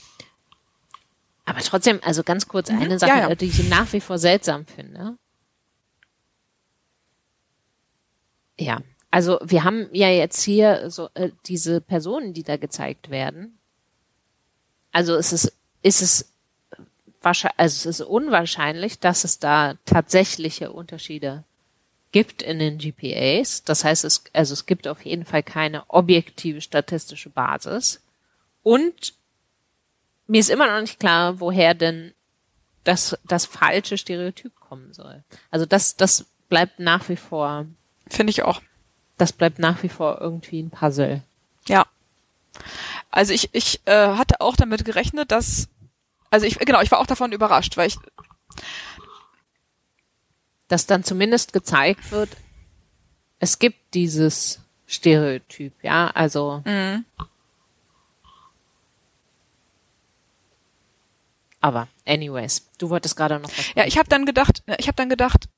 Aber 1.46 1.60
trotzdem, 1.60 2.00
also 2.02 2.22
ganz 2.22 2.48
kurz 2.48 2.70
Mhm. 2.70 2.78
eine 2.82 2.98
Sache, 2.98 3.10
Ja, 3.10 3.28
ja. 3.28 3.34
die 3.34 3.46
ich 3.46 3.68
nach 3.68 3.92
wie 3.92 4.00
vor 4.00 4.18
seltsam 4.18 4.64
finde. 4.66 5.16
Ja, 8.58 8.80
also 9.10 9.38
wir 9.42 9.64
haben 9.64 9.88
ja 9.92 10.08
jetzt 10.08 10.42
hier 10.42 10.90
so 10.90 11.08
äh, 11.14 11.30
diese 11.46 11.80
Personen, 11.80 12.32
die 12.32 12.42
da 12.44 12.56
gezeigt 12.56 13.10
werden. 13.10 13.58
Also 14.92 15.14
es 15.16 15.32
ist, 15.32 15.52
ist 15.82 16.02
es 16.02 16.32
wahrscheinlich, 17.20 17.58
also 17.58 17.88
es 17.90 18.00
ist 18.00 18.06
unwahrscheinlich, 18.06 19.00
dass 19.00 19.24
es 19.24 19.38
da 19.40 19.74
tatsächliche 19.86 20.70
Unterschiede 20.72 21.44
gibt 22.12 22.42
in 22.42 22.60
den 22.60 22.78
GPAs. 22.78 23.64
Das 23.64 23.82
heißt, 23.82 24.04
es, 24.04 24.22
also 24.32 24.52
es 24.52 24.66
gibt 24.66 24.86
auf 24.86 25.04
jeden 25.04 25.24
Fall 25.24 25.42
keine 25.42 25.88
objektive 25.90 26.60
statistische 26.60 27.28
Basis. 27.30 28.00
Und 28.62 29.14
mir 30.26 30.40
ist 30.40 30.50
immer 30.50 30.66
noch 30.66 30.80
nicht 30.80 31.00
klar, 31.00 31.40
woher 31.40 31.74
denn 31.74 32.14
das, 32.84 33.16
das 33.24 33.46
falsche 33.46 33.98
Stereotyp 33.98 34.58
kommen 34.60 34.92
soll. 34.92 35.22
Also 35.50 35.66
das, 35.66 35.96
das 35.96 36.26
bleibt 36.48 36.78
nach 36.78 37.08
wie 37.08 37.16
vor. 37.16 37.66
Finde 38.08 38.30
ich 38.30 38.42
auch. 38.42 38.60
Das 39.16 39.32
bleibt 39.32 39.58
nach 39.58 39.82
wie 39.82 39.88
vor 39.88 40.20
irgendwie 40.20 40.62
ein 40.62 40.70
Puzzle. 40.70 41.22
Ja. 41.66 41.86
Also 43.10 43.32
ich, 43.32 43.50
ich 43.52 43.80
äh, 43.86 44.08
hatte 44.16 44.40
auch 44.40 44.56
damit 44.56 44.84
gerechnet, 44.84 45.30
dass, 45.30 45.68
also 46.30 46.46
ich, 46.46 46.58
genau, 46.58 46.80
ich 46.82 46.90
war 46.90 46.98
auch 46.98 47.06
davon 47.06 47.32
überrascht, 47.32 47.76
weil 47.76 47.88
ich, 47.88 47.96
dass 50.68 50.86
dann 50.86 51.04
zumindest 51.04 51.52
gezeigt 51.52 52.10
wird, 52.10 52.30
es 53.38 53.58
gibt 53.58 53.94
dieses 53.94 54.60
Stereotyp, 54.86 55.72
ja, 55.82 56.08
also. 56.08 56.62
Mhm. 56.64 57.04
Aber 61.64 61.88
anyways, 62.04 62.68
du 62.76 62.90
wolltest 62.90 63.16
gerade 63.16 63.40
noch 63.40 63.48
was. 63.48 63.74
Ja, 63.74 63.86
ich 63.86 63.96
habe 63.96 64.06
dann 64.10 64.26
gedacht, 64.26 64.62
ich 64.76 64.86
habe 64.86 64.96
dann 64.96 65.08
gedacht, 65.08 65.48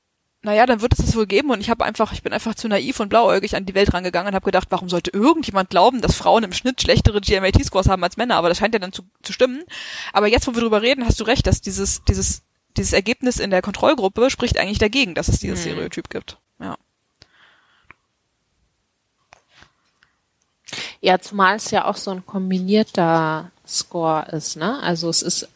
naja, 0.40 0.64
dann 0.64 0.80
wird 0.80 0.92
es 0.92 1.04
das 1.04 1.16
wohl 1.16 1.26
geben 1.26 1.50
und 1.50 1.61
ich 1.61 1.68
habe 1.68 1.84
einfach, 1.84 2.12
ich 2.12 2.22
bin 2.22 2.32
einfach 2.32 2.54
zu 2.54 2.68
naiv 2.68 3.00
und 3.00 3.09
blauäugig 3.09 3.57
an 3.57 3.66
die 3.66 3.74
Welt 3.74 3.92
rangegangen 3.92 4.28
und 4.28 4.36
habe 4.36 4.44
gedacht, 4.44 4.68
warum 4.70 4.88
sollte 4.88 5.11
irgendjemand 5.11 5.68
glauben, 5.68 6.00
dass 6.00 6.14
Frauen 6.14 6.44
im 6.44 6.52
Schnitt 6.52 6.80
schlechtere 6.80 7.20
GMAT-Scores 7.20 7.88
haben 7.88 8.04
als 8.04 8.16
Männer? 8.16 8.36
Aber 8.36 8.48
das 8.48 8.59
scheint 8.59 8.72
ja 8.72 8.78
dann 8.78 8.92
zu, 8.92 9.02
zu 9.24 9.32
stimmen. 9.32 9.64
Aber 10.12 10.28
jetzt, 10.28 10.46
wo 10.46 10.54
wir 10.54 10.61
drüber 10.61 10.80
reden, 10.80 11.04
hast 11.04 11.18
du 11.18 11.24
recht, 11.24 11.44
dass 11.48 11.61
dieses, 11.61 12.04
dieses, 12.04 12.42
dieses 12.76 12.92
Ergebnis 12.92 13.40
in 13.40 13.50
der 13.50 13.61
Kontrollgruppe 13.61 14.30
spricht 14.30 14.61
eigentlich 14.61 14.78
dagegen, 14.78 15.16
dass 15.16 15.26
es 15.26 15.40
dieses 15.40 15.64
Hm. 15.64 15.72
Stereotyp 15.72 16.09
gibt. 16.09 16.38
Ja. 16.61 16.76
Ja, 21.00 21.18
zumal 21.18 21.57
es 21.57 21.72
ja 21.72 21.86
auch 21.86 21.96
so 21.96 22.12
ein 22.12 22.24
kombinierter 22.24 23.50
Score 23.66 24.28
ist, 24.30 24.57
ne? 24.57 24.80
Also 24.80 25.09
es 25.09 25.22
ist, 25.22 25.48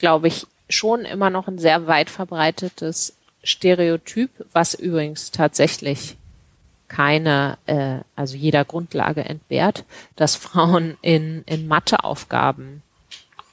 glaube 0.00 0.26
ich, 0.26 0.46
schon 0.68 1.04
immer 1.04 1.30
noch 1.30 1.46
ein 1.46 1.58
sehr 1.58 1.86
weit 1.86 2.10
verbreitetes 2.10 3.14
Stereotyp, 3.44 4.30
was 4.52 4.74
übrigens 4.74 5.30
tatsächlich 5.30 6.16
keine, 6.88 7.56
äh, 7.66 8.00
also 8.16 8.36
jeder 8.36 8.64
Grundlage 8.64 9.24
entbehrt, 9.24 9.84
dass 10.16 10.34
Frauen 10.34 10.98
in, 11.02 11.44
in 11.46 11.68
Matheaufgaben 11.68 12.82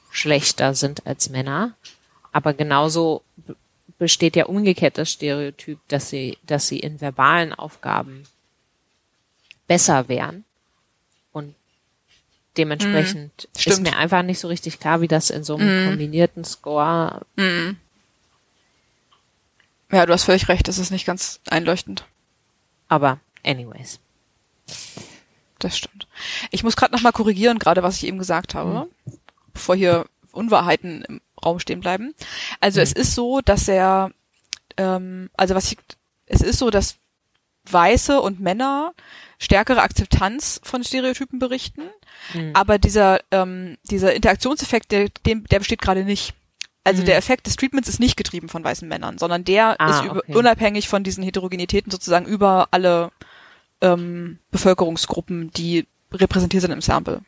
schlechter 0.09 0.73
sind 0.73 1.05
als 1.05 1.29
Männer. 1.29 1.73
Aber 2.31 2.53
genauso 2.53 3.21
besteht 3.99 4.35
ja 4.35 4.45
umgekehrt 4.45 4.97
das 4.97 5.11
Stereotyp, 5.11 5.79
dass 5.87 6.09
sie, 6.09 6.37
dass 6.45 6.67
sie 6.67 6.79
in 6.79 6.99
verbalen 6.99 7.53
Aufgaben 7.53 8.23
besser 9.67 10.07
wären. 10.07 10.43
Dementsprechend 12.57 13.47
ist 13.53 13.61
stimmt. 13.61 13.83
mir 13.83 13.97
einfach 13.97 14.23
nicht 14.23 14.39
so 14.39 14.47
richtig 14.47 14.79
klar, 14.79 15.01
wie 15.01 15.07
das 15.07 15.29
in 15.29 15.43
so 15.43 15.55
einem 15.55 15.89
kombinierten 15.89 16.43
Score. 16.43 17.21
Ja, 19.91 20.05
du 20.05 20.13
hast 20.13 20.23
völlig 20.23 20.49
recht, 20.49 20.67
das 20.67 20.79
ist 20.79 20.91
nicht 20.91 21.05
ganz 21.05 21.39
einleuchtend. 21.49 22.05
Aber 22.87 23.19
anyways. 23.45 23.99
Das 25.59 25.77
stimmt. 25.77 26.07
Ich 26.51 26.63
muss 26.63 26.75
gerade 26.75 26.93
nochmal 26.93 27.13
korrigieren, 27.13 27.59
gerade 27.59 27.83
was 27.83 27.97
ich 27.97 28.05
eben 28.05 28.19
gesagt 28.19 28.53
habe, 28.53 28.87
bevor 29.53 29.75
hier 29.75 30.05
Unwahrheiten 30.31 31.03
im 31.03 31.21
Raum 31.43 31.59
stehen 31.59 31.79
bleiben. 31.79 32.13
Also 32.59 32.81
es 32.81 32.91
ist 32.91 33.15
so, 33.15 33.41
dass 33.41 33.67
er, 33.67 34.11
ähm, 34.77 35.29
also 35.33 35.55
was 35.55 35.71
ich, 35.71 35.77
es 36.27 36.41
ist 36.41 36.59
so, 36.59 36.69
dass 36.69 36.97
Weiße 37.65 38.21
und 38.21 38.39
Männer 38.39 38.93
stärkere 39.39 39.81
Akzeptanz 39.81 40.59
von 40.63 40.83
Stereotypen 40.83 41.39
berichten, 41.39 41.83
aber 42.53 42.79
dieser 42.79 43.19
ähm, 43.31 43.77
dieser 43.83 44.13
Interaktionseffekt, 44.15 44.91
der, 44.91 45.09
dem, 45.25 45.45
der 45.45 45.59
besteht 45.59 45.81
gerade 45.81 46.03
nicht. 46.03 46.33
Also 46.83 47.03
der 47.03 47.17
Effekt 47.17 47.47
des 47.47 47.57
Treatments 47.57 47.89
ist 47.89 47.99
nicht 47.99 48.15
getrieben 48.15 48.47
von 48.47 48.63
weißen 48.63 48.87
Männern, 48.87 49.17
sondern 49.17 49.43
der 49.43 49.79
Ah, 49.79 49.89
ist 49.89 50.05
über, 50.05 50.17
okay. 50.19 50.35
unabhängig 50.35 50.87
von 50.87 51.03
diesen 51.03 51.21
Heterogenitäten 51.23 51.91
sozusagen 51.91 52.25
über 52.25 52.69
alle 52.71 53.11
ähm, 53.81 54.39
Bevölkerungsgruppen, 54.51 55.51
die 55.51 55.85
repräsentiert 56.13 56.61
sind 56.61 56.71
im 56.71 56.79
Sample. 56.81 57.21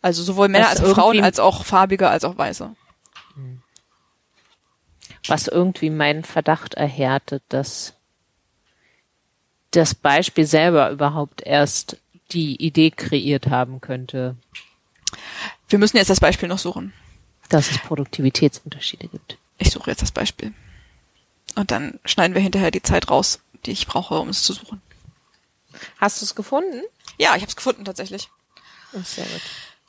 Also 0.00 0.22
sowohl 0.22 0.48
Männer 0.48 0.70
als 0.70 0.82
auch 0.82 0.94
Frauen, 0.94 1.22
als 1.22 1.38
auch 1.38 1.64
Farbige, 1.66 2.08
als 2.08 2.24
auch 2.24 2.38
Weiße. 2.38 2.74
was 5.28 5.46
irgendwie 5.46 5.90
meinen 5.90 6.24
Verdacht 6.24 6.72
erhärtet, 6.74 7.42
dass 7.50 7.97
das 9.72 9.94
Beispiel 9.94 10.46
selber 10.46 10.90
überhaupt 10.90 11.42
erst 11.42 11.96
die 12.32 12.56
Idee 12.56 12.90
kreiert 12.90 13.48
haben 13.48 13.80
könnte, 13.80 14.36
Wir 15.68 15.78
müssen 15.78 15.96
jetzt 15.96 16.10
das 16.10 16.20
Beispiel 16.20 16.48
noch 16.48 16.58
suchen. 16.58 16.92
dass 17.48 17.70
es 17.70 17.78
Produktivitätsunterschiede 17.78 19.08
gibt. 19.08 19.38
Ich 19.58 19.70
suche 19.70 19.90
jetzt 19.90 20.02
das 20.02 20.12
Beispiel. 20.12 20.52
Und 21.54 21.70
dann 21.70 21.98
schneiden 22.04 22.34
wir 22.34 22.42
hinterher 22.42 22.70
die 22.70 22.82
Zeit 22.82 23.10
raus, 23.10 23.40
die 23.64 23.72
ich 23.72 23.86
brauche, 23.86 24.18
um 24.18 24.28
es 24.28 24.42
zu 24.42 24.52
suchen. 24.52 24.82
Hast 25.98 26.20
du 26.20 26.24
es 26.26 26.34
gefunden? 26.34 26.82
Ja, 27.18 27.30
ich 27.36 27.42
habe 27.42 27.48
es 27.48 27.56
gefunden 27.56 27.84
tatsächlich. 27.84 28.28
Oh, 28.92 29.00
sehr 29.02 29.24
gut. 29.24 29.40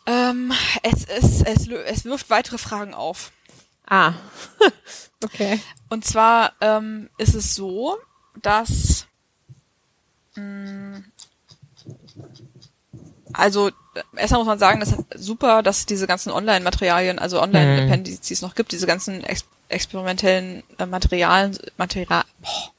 Ähm, 0.05 0.53
es, 0.84 1.03
ist, 1.03 1.41
es, 1.45 1.67
es 1.67 2.05
wirft 2.05 2.30
weitere 2.30 2.57
Fragen 2.57 2.93
auf. 2.93 3.32
Ah. 3.86 4.13
okay. 5.23 5.59
Und 5.89 6.05
zwar 6.05 6.53
ähm, 6.61 7.09
ist 7.17 7.36
es 7.36 7.55
so, 7.55 7.97
dass 8.41 9.07
also 13.34 13.67
äh, 13.69 13.71
erstmal 14.17 14.41
muss 14.41 14.47
man 14.47 14.59
sagen, 14.59 14.80
das 14.80 14.91
ist 14.91 15.03
super, 15.15 15.61
dass 15.63 15.80
es 15.80 15.86
diese 15.86 16.07
ganzen 16.07 16.32
Online-Materialien, 16.32 17.19
also 17.19 17.41
Online-Appendices 17.41 18.41
noch 18.41 18.55
gibt, 18.55 18.71
diese 18.71 18.88
ganzen 18.88 19.23
ex 19.23 19.45
experimentellen 19.69 20.63
äh, 20.80 20.88
Materialien, 20.88 21.55
Material, 21.77 22.23
boah, 22.39 22.71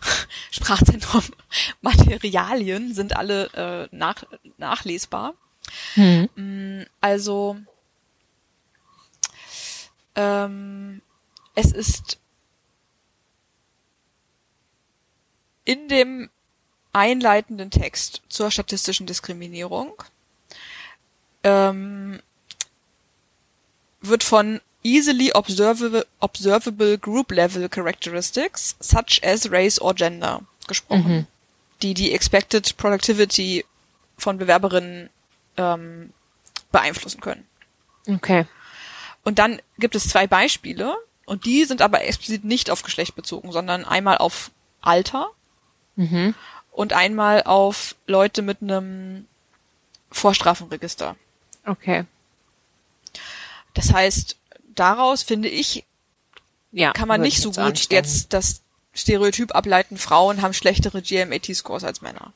Sprachzentrum, 0.50 1.22
Materialien 1.82 2.94
sind 2.94 3.16
alle 3.16 3.88
äh, 3.92 3.96
nach, 3.96 4.24
nachlesbar. 4.58 5.34
Mm, 6.34 6.82
Also 7.00 7.56
ähm, 10.16 11.00
es 11.54 11.72
ist 11.72 12.18
in 15.64 15.88
dem 15.88 16.28
einleitenden 16.92 17.70
Text 17.70 18.22
zur 18.28 18.50
statistischen 18.50 19.06
Diskriminierung 19.06 19.94
ähm, 21.44 22.20
wird 24.00 24.22
von 24.22 24.60
easily 24.82 25.32
observable, 25.32 26.06
observable 26.20 26.98
group 26.98 27.30
level 27.30 27.68
characteristics 27.68 28.76
such 28.80 29.22
as 29.22 29.50
race 29.50 29.80
or 29.80 29.94
gender 29.94 30.42
gesprochen, 30.66 31.26
die 31.82 31.94
die 31.94 32.12
expected 32.12 32.76
productivity 32.76 33.64
von 34.18 34.38
Bewerberinnen 34.38 35.08
ähm, 35.56 36.12
beeinflussen 36.70 37.20
können. 37.20 37.46
Okay. 38.08 38.46
Und 39.24 39.38
dann 39.38 39.60
gibt 39.78 39.94
es 39.94 40.08
zwei 40.08 40.26
Beispiele 40.26 40.96
und 41.26 41.44
die 41.44 41.64
sind 41.64 41.80
aber 41.82 42.04
explizit 42.04 42.44
nicht 42.44 42.70
auf 42.70 42.82
Geschlecht 42.82 43.14
bezogen, 43.14 43.52
sondern 43.52 43.84
einmal 43.84 44.18
auf 44.18 44.50
Alter 44.80 45.30
und 46.72 46.92
einmal 46.92 47.42
auf 47.44 47.94
Leute 48.06 48.42
mit 48.42 48.62
einem 48.62 49.26
Vorstrafenregister. 50.10 51.16
Okay. 51.66 52.04
Das 53.74 53.92
heißt, 53.92 54.36
daraus 54.74 55.22
finde 55.22 55.48
ich, 55.48 55.84
Ja. 56.72 56.92
kann 56.92 57.08
man 57.08 57.20
nicht 57.20 57.36
ich 57.36 57.42
so 57.42 57.50
gut 57.50 57.58
anstellen. 57.58 58.02
jetzt 58.04 58.32
das 58.32 58.62
Stereotyp 58.94 59.54
ableiten, 59.54 59.96
Frauen 59.96 60.42
haben 60.42 60.52
schlechtere 60.54 61.00
GMAT-Scores 61.02 61.84
als 61.84 62.00
Männer. 62.02 62.32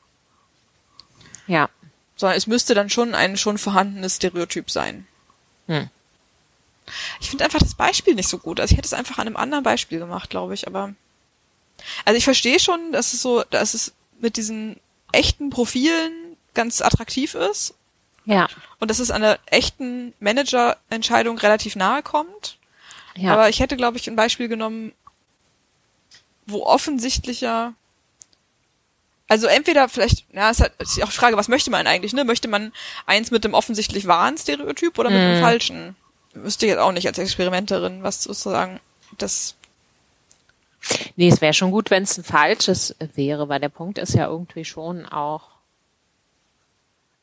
Ja. 1.47 1.69
Sondern 2.15 2.37
es 2.37 2.47
müsste 2.47 2.73
dann 2.73 2.89
schon 2.89 3.13
ein 3.13 3.37
schon 3.37 3.57
vorhandenes 3.57 4.15
Stereotyp 4.15 4.71
sein. 4.71 5.07
Hm. 5.67 5.89
Ich 7.19 7.29
finde 7.29 7.43
einfach 7.43 7.59
das 7.59 7.75
Beispiel 7.75 8.15
nicht 8.15 8.29
so 8.29 8.37
gut. 8.37 8.59
Also 8.59 8.71
ich 8.71 8.77
hätte 8.77 8.87
es 8.87 8.93
einfach 8.93 9.17
an 9.17 9.27
einem 9.27 9.35
anderen 9.35 9.63
Beispiel 9.63 9.99
gemacht, 9.99 10.29
glaube 10.29 10.53
ich, 10.53 10.67
aber 10.67 10.93
also 12.05 12.17
ich 12.17 12.23
verstehe 12.23 12.59
schon, 12.59 12.91
dass 12.91 13.13
es 13.13 13.21
so, 13.21 13.43
dass 13.43 13.73
es 13.73 13.93
mit 14.19 14.37
diesen 14.37 14.79
echten 15.11 15.49
Profilen 15.49 16.11
ganz 16.53 16.81
attraktiv 16.81 17.35
ist 17.35 17.73
Ja. 18.25 18.47
und 18.79 18.89
dass 18.91 18.99
es 18.99 19.11
einer 19.11 19.39
echten 19.45 20.13
Managerentscheidung 20.19 21.37
relativ 21.37 21.75
nahe 21.75 22.01
kommt. 22.03 22.57
Ja. 23.15 23.33
Aber 23.33 23.49
ich 23.49 23.59
hätte, 23.59 23.77
glaube 23.77 23.97
ich, 23.97 24.07
ein 24.07 24.15
Beispiel 24.15 24.47
genommen, 24.47 24.91
wo 26.45 26.63
offensichtlicher 26.65 27.73
also 29.29 29.47
entweder 29.47 29.89
vielleicht, 29.89 30.23
ja, 30.33 30.49
ist 30.49 30.61
halt 30.61 30.71
ist 30.79 31.01
auch 31.03 31.09
die 31.09 31.17
Frage, 31.17 31.35
was 31.35 31.49
möchte 31.49 31.69
man 31.69 31.85
eigentlich, 31.85 32.13
ne? 32.13 32.23
Möchte 32.23 32.47
man 32.47 32.71
eins 33.05 33.29
mit 33.29 33.43
dem 33.43 33.53
offensichtlich 33.53 34.07
wahren 34.07 34.37
Stereotyp 34.37 34.97
oder 34.97 35.09
mit 35.09 35.19
dem 35.19 35.37
Mhm. 35.37 35.41
falschen? 35.41 35.95
Wüsste 36.33 36.65
ich 36.65 36.69
jetzt 36.69 36.79
auch 36.79 36.93
nicht 36.93 37.07
als 37.07 37.17
Experimenterin, 37.17 38.03
was 38.03 38.23
sozusagen 38.23 38.79
das 39.17 39.55
Nee, 41.15 41.29
es 41.29 41.41
wäre 41.41 41.53
schon 41.53 41.71
gut, 41.71 41.89
wenn 41.89 42.03
es 42.03 42.17
ein 42.17 42.23
falsches 42.23 42.95
wäre, 43.15 43.49
weil 43.49 43.59
der 43.59 43.69
Punkt 43.69 43.97
ist 43.97 44.13
ja 44.13 44.27
irgendwie 44.27 44.65
schon 44.65 45.05
auch. 45.05 45.49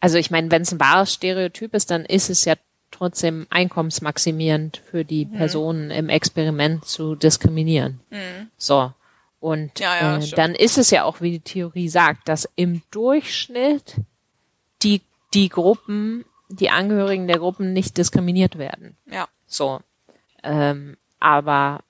Also 0.00 0.18
ich 0.18 0.30
meine, 0.30 0.50
wenn 0.50 0.62
es 0.62 0.72
ein 0.72 0.80
wahres 0.80 1.14
Stereotyp 1.14 1.74
ist, 1.74 1.90
dann 1.90 2.04
ist 2.04 2.28
es 2.28 2.44
ja 2.44 2.54
trotzdem 2.90 3.46
einkommensmaximierend 3.50 4.82
für 4.90 5.04
die 5.04 5.26
mhm. 5.26 5.32
Personen 5.32 5.90
im 5.90 6.08
Experiment 6.08 6.84
zu 6.84 7.14
diskriminieren. 7.14 8.00
Mhm. 8.10 8.48
So. 8.56 8.92
Und 9.40 9.78
ja, 9.78 9.96
ja, 10.00 10.18
äh, 10.18 10.28
dann 10.30 10.54
ist 10.54 10.78
es 10.78 10.90
ja 10.90 11.04
auch, 11.04 11.20
wie 11.20 11.32
die 11.32 11.40
Theorie 11.40 11.88
sagt, 11.88 12.28
dass 12.28 12.48
im 12.56 12.82
Durchschnitt 12.90 13.96
die, 14.82 15.02
die 15.34 15.48
Gruppen, 15.48 16.24
die 16.48 16.70
Angehörigen 16.70 17.26
der 17.26 17.38
Gruppen 17.38 17.72
nicht 17.72 17.98
diskriminiert 17.98 18.58
werden. 18.58 18.96
Ja. 19.10 19.28
So. 19.46 19.80
Ähm, 20.42 20.96
aber 21.20 21.80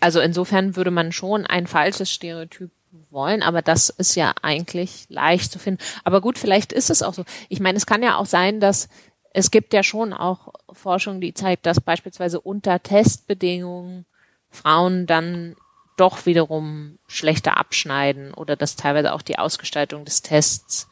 also 0.00 0.20
insofern 0.20 0.76
würde 0.76 0.90
man 0.90 1.12
schon 1.12 1.46
ein 1.46 1.66
falsches 1.66 2.10
Stereotyp 2.10 2.70
wollen, 3.10 3.42
aber 3.42 3.62
das 3.62 3.88
ist 3.88 4.14
ja 4.14 4.34
eigentlich 4.42 5.06
leicht 5.08 5.52
zu 5.52 5.58
finden. 5.58 5.82
Aber 6.04 6.20
gut, 6.20 6.38
vielleicht 6.38 6.72
ist 6.72 6.90
es 6.90 7.02
auch 7.02 7.14
so. 7.14 7.24
Ich 7.48 7.60
meine, 7.60 7.76
es 7.76 7.86
kann 7.86 8.02
ja 8.02 8.16
auch 8.16 8.26
sein, 8.26 8.60
dass 8.60 8.88
es 9.32 9.50
gibt 9.50 9.74
ja 9.74 9.82
schon 9.82 10.12
auch 10.14 10.54
Forschung, 10.72 11.20
die 11.20 11.34
zeigt, 11.34 11.66
dass 11.66 11.80
beispielsweise 11.80 12.40
unter 12.40 12.82
Testbedingungen 12.82 14.06
Frauen 14.50 15.06
dann 15.06 15.56
doch 15.96 16.26
wiederum 16.26 16.98
schlechter 17.06 17.56
abschneiden 17.56 18.32
oder 18.32 18.56
dass 18.56 18.76
teilweise 18.76 19.12
auch 19.12 19.22
die 19.22 19.38
Ausgestaltung 19.38 20.04
des 20.04 20.22
Tests, 20.22 20.88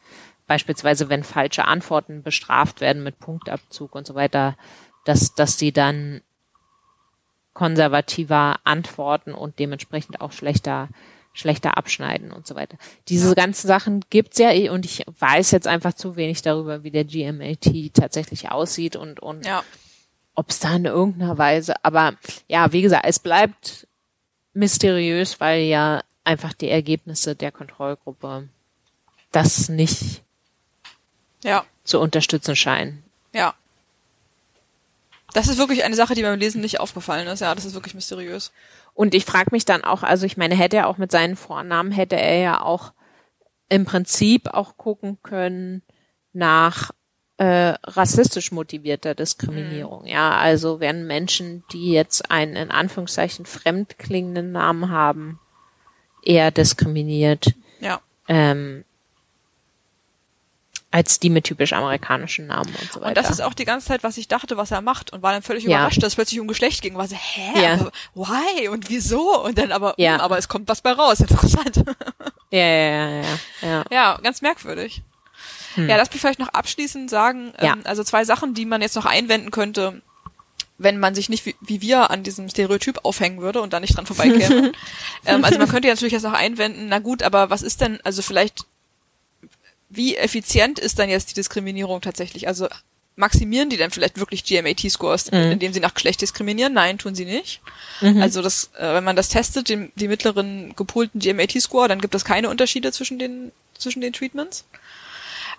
beispielsweise 0.47 1.09
wenn 1.09 1.23
falsche 1.23 1.65
Antworten 1.65 2.23
bestraft 2.23 2.81
werden 2.81 3.03
mit 3.03 3.19
Punktabzug 3.19 3.95
und 3.95 4.05
so 4.05 4.15
weiter, 4.15 4.55
dass, 5.05 5.35
dass 5.35 5.57
die 5.57 5.71
dann 5.71 6.21
konservativer 7.55 8.59
antworten 8.65 9.33
und 9.33 9.57
dementsprechend 9.57 10.21
auch 10.21 10.31
schlechter 10.31 10.89
schlechter 11.33 11.77
abschneiden 11.77 12.31
und 12.31 12.47
so 12.47 12.55
weiter. 12.55 12.77
Diese 13.09 13.35
ganzen 13.35 13.67
Sachen 13.67 14.05
gibt's 14.09 14.37
ja 14.37 14.51
eh 14.51 14.69
und 14.69 14.85
ich 14.85 15.03
weiß 15.19 15.51
jetzt 15.51 15.67
einfach 15.67 15.93
zu 15.93 16.15
wenig 16.15 16.41
darüber, 16.43 16.83
wie 16.83 16.91
der 16.91 17.03
GMAT 17.03 17.93
tatsächlich 17.93 18.51
aussieht 18.51 18.95
und 18.95 19.19
und 19.19 19.45
ja. 19.45 19.63
ob 20.35 20.49
es 20.49 20.59
da 20.59 20.75
in 20.75 20.85
irgendeiner 20.85 21.37
Weise, 21.37 21.73
aber 21.83 22.13
ja, 22.47 22.71
wie 22.71 22.81
gesagt, 22.81 23.05
es 23.05 23.19
bleibt 23.19 23.87
mysteriös, 24.53 25.39
weil 25.41 25.63
ja 25.63 26.03
einfach 26.23 26.53
die 26.53 26.69
Ergebnisse 26.69 27.35
der 27.35 27.51
Kontrollgruppe 27.51 28.47
das 29.31 29.69
nicht 29.69 30.23
ja. 31.43 31.65
zu 31.83 31.99
unterstützen 31.99 32.55
scheinen. 32.55 33.04
Das 35.35 35.49
ist 35.49 35.57
wirklich 35.57 35.83
eine 35.83 35.95
Sache, 35.95 36.15
die 36.15 36.21
beim 36.21 36.39
Lesen 36.39 36.61
nicht 36.61 36.79
aufgefallen 36.79 37.27
ist. 37.27 37.41
Ja, 37.41 37.53
das 37.53 37.65
ist 37.65 37.73
wirklich 37.73 37.93
mysteriös. 37.93 38.53
Und 38.93 39.13
ich 39.13 39.25
frage 39.25 39.49
mich 39.51 39.65
dann 39.65 39.83
auch, 39.83 40.01
also 40.01 40.25
ich 40.25 40.37
meine, 40.37 40.55
hätte 40.55 40.77
er 40.77 40.87
auch 40.87 40.97
mit 40.97 41.11
seinen 41.11 41.35
Vornamen, 41.35 41.91
hätte 41.91 42.15
er 42.15 42.37
ja 42.37 42.61
auch 42.61 42.93
im 43.67 43.83
Prinzip 43.83 44.47
auch 44.47 44.77
gucken 44.77 45.17
können 45.23 45.81
nach 46.31 46.91
äh, 47.35 47.73
rassistisch 47.83 48.53
motivierter 48.53 49.13
Diskriminierung. 49.13 50.03
Mhm. 50.03 50.07
Ja, 50.07 50.37
also 50.37 50.79
werden 50.79 51.05
Menschen, 51.05 51.65
die 51.73 51.91
jetzt 51.91 52.31
einen 52.31 52.55
in 52.55 52.71
Anführungszeichen 52.71 53.45
fremdklingenden 53.45 54.53
Namen 54.53 54.89
haben, 54.89 55.41
eher 56.23 56.51
diskriminiert. 56.51 57.53
Ja. 57.81 57.99
Ähm, 58.29 58.85
als 60.95 61.19
die 61.19 61.29
mit 61.29 61.43
typisch 61.43 61.73
amerikanischen 61.73 62.47
Namen 62.47 62.73
und 62.81 62.89
so 62.89 63.01
weiter. 63.01 63.09
Und 63.09 63.17
das 63.17 63.29
ist 63.29 63.41
auch 63.41 63.53
die 63.53 63.65
ganze 63.65 63.87
Zeit, 63.87 64.01
was 64.03 64.15
ich 64.15 64.29
dachte, 64.29 64.55
was 64.55 64.71
er 64.71 64.79
macht 64.79 65.11
und 65.11 65.21
war 65.21 65.33
dann 65.33 65.41
völlig 65.41 65.65
ja. 65.65 65.71
überrascht, 65.71 66.01
dass 66.01 66.13
es 66.13 66.15
plötzlich 66.15 66.39
um 66.39 66.47
Geschlecht 66.47 66.81
ging. 66.81 66.95
War 66.95 67.05
so, 67.05 67.17
hä, 67.17 67.61
ja. 67.61 67.91
why 68.13 68.69
und 68.69 68.89
wieso? 68.89 69.43
Und 69.43 69.57
dann 69.57 69.73
aber, 69.73 69.93
ja. 69.97 70.21
Aber 70.21 70.37
es 70.37 70.47
kommt 70.47 70.69
was 70.69 70.79
bei 70.79 70.93
raus, 70.93 71.19
interessant. 71.19 71.83
Ja, 72.49 72.65
ja, 72.65 73.09
ja, 73.09 73.09
ja. 73.09 73.23
Ja, 73.61 73.85
ja 73.91 74.19
ganz 74.23 74.41
merkwürdig. 74.41 75.01
Hm. 75.73 75.89
Ja, 75.89 75.97
lass 75.97 76.09
mich 76.13 76.21
vielleicht 76.21 76.39
noch 76.39 76.47
abschließend 76.47 77.09
sagen, 77.09 77.51
ähm, 77.57 77.81
also 77.83 78.05
zwei 78.05 78.23
Sachen, 78.23 78.53
die 78.53 78.65
man 78.65 78.81
jetzt 78.81 78.95
noch 78.95 79.05
einwenden 79.05 79.51
könnte, 79.51 80.01
wenn 80.77 80.97
man 80.97 81.13
sich 81.13 81.27
nicht 81.27 81.45
wie, 81.45 81.55
wie 81.59 81.81
wir 81.81 82.09
an 82.09 82.23
diesem 82.23 82.47
Stereotyp 82.47 82.99
aufhängen 83.03 83.41
würde 83.41 83.59
und 83.59 83.73
da 83.73 83.81
nicht 83.81 83.97
dran 83.97 84.05
vorbeikäme. 84.05 84.71
ähm, 85.25 85.43
also 85.43 85.59
man 85.59 85.67
könnte 85.67 85.89
ja 85.89 85.93
natürlich 85.93 86.13
jetzt 86.13 86.23
noch 86.23 86.31
einwenden, 86.31 86.87
na 86.87 86.99
gut, 86.99 87.21
aber 87.21 87.49
was 87.49 87.63
ist 87.63 87.81
denn, 87.81 87.99
also 88.05 88.21
vielleicht 88.21 88.65
wie 89.95 90.15
effizient 90.15 90.79
ist 90.79 90.99
dann 90.99 91.09
jetzt 91.09 91.31
die 91.31 91.35
Diskriminierung 91.35 92.01
tatsächlich? 92.01 92.47
Also 92.47 92.67
maximieren 93.15 93.69
die 93.69 93.77
dann 93.77 93.91
vielleicht 93.91 94.19
wirklich 94.19 94.43
GMAT-Scores, 94.43 95.31
mhm. 95.31 95.51
indem 95.51 95.73
sie 95.73 95.79
nach 95.79 95.93
Geschlecht 95.93 96.21
diskriminieren? 96.21 96.73
Nein, 96.73 96.97
tun 96.97 97.15
sie 97.15 97.25
nicht. 97.25 97.61
Mhm. 98.01 98.21
Also 98.21 98.41
das, 98.41 98.71
äh, 98.77 98.93
wenn 98.93 99.03
man 99.03 99.15
das 99.15 99.29
testet, 99.29 99.69
den, 99.69 99.91
die 99.95 100.07
mittleren 100.07 100.75
gepolten 100.75 101.19
GMAT-Score, 101.19 101.87
dann 101.87 102.01
gibt 102.01 102.15
es 102.15 102.25
keine 102.25 102.49
Unterschiede 102.49 102.91
zwischen 102.91 103.19
den, 103.19 103.51
zwischen 103.77 104.01
den 104.01 104.13
Treatments. 104.13 104.65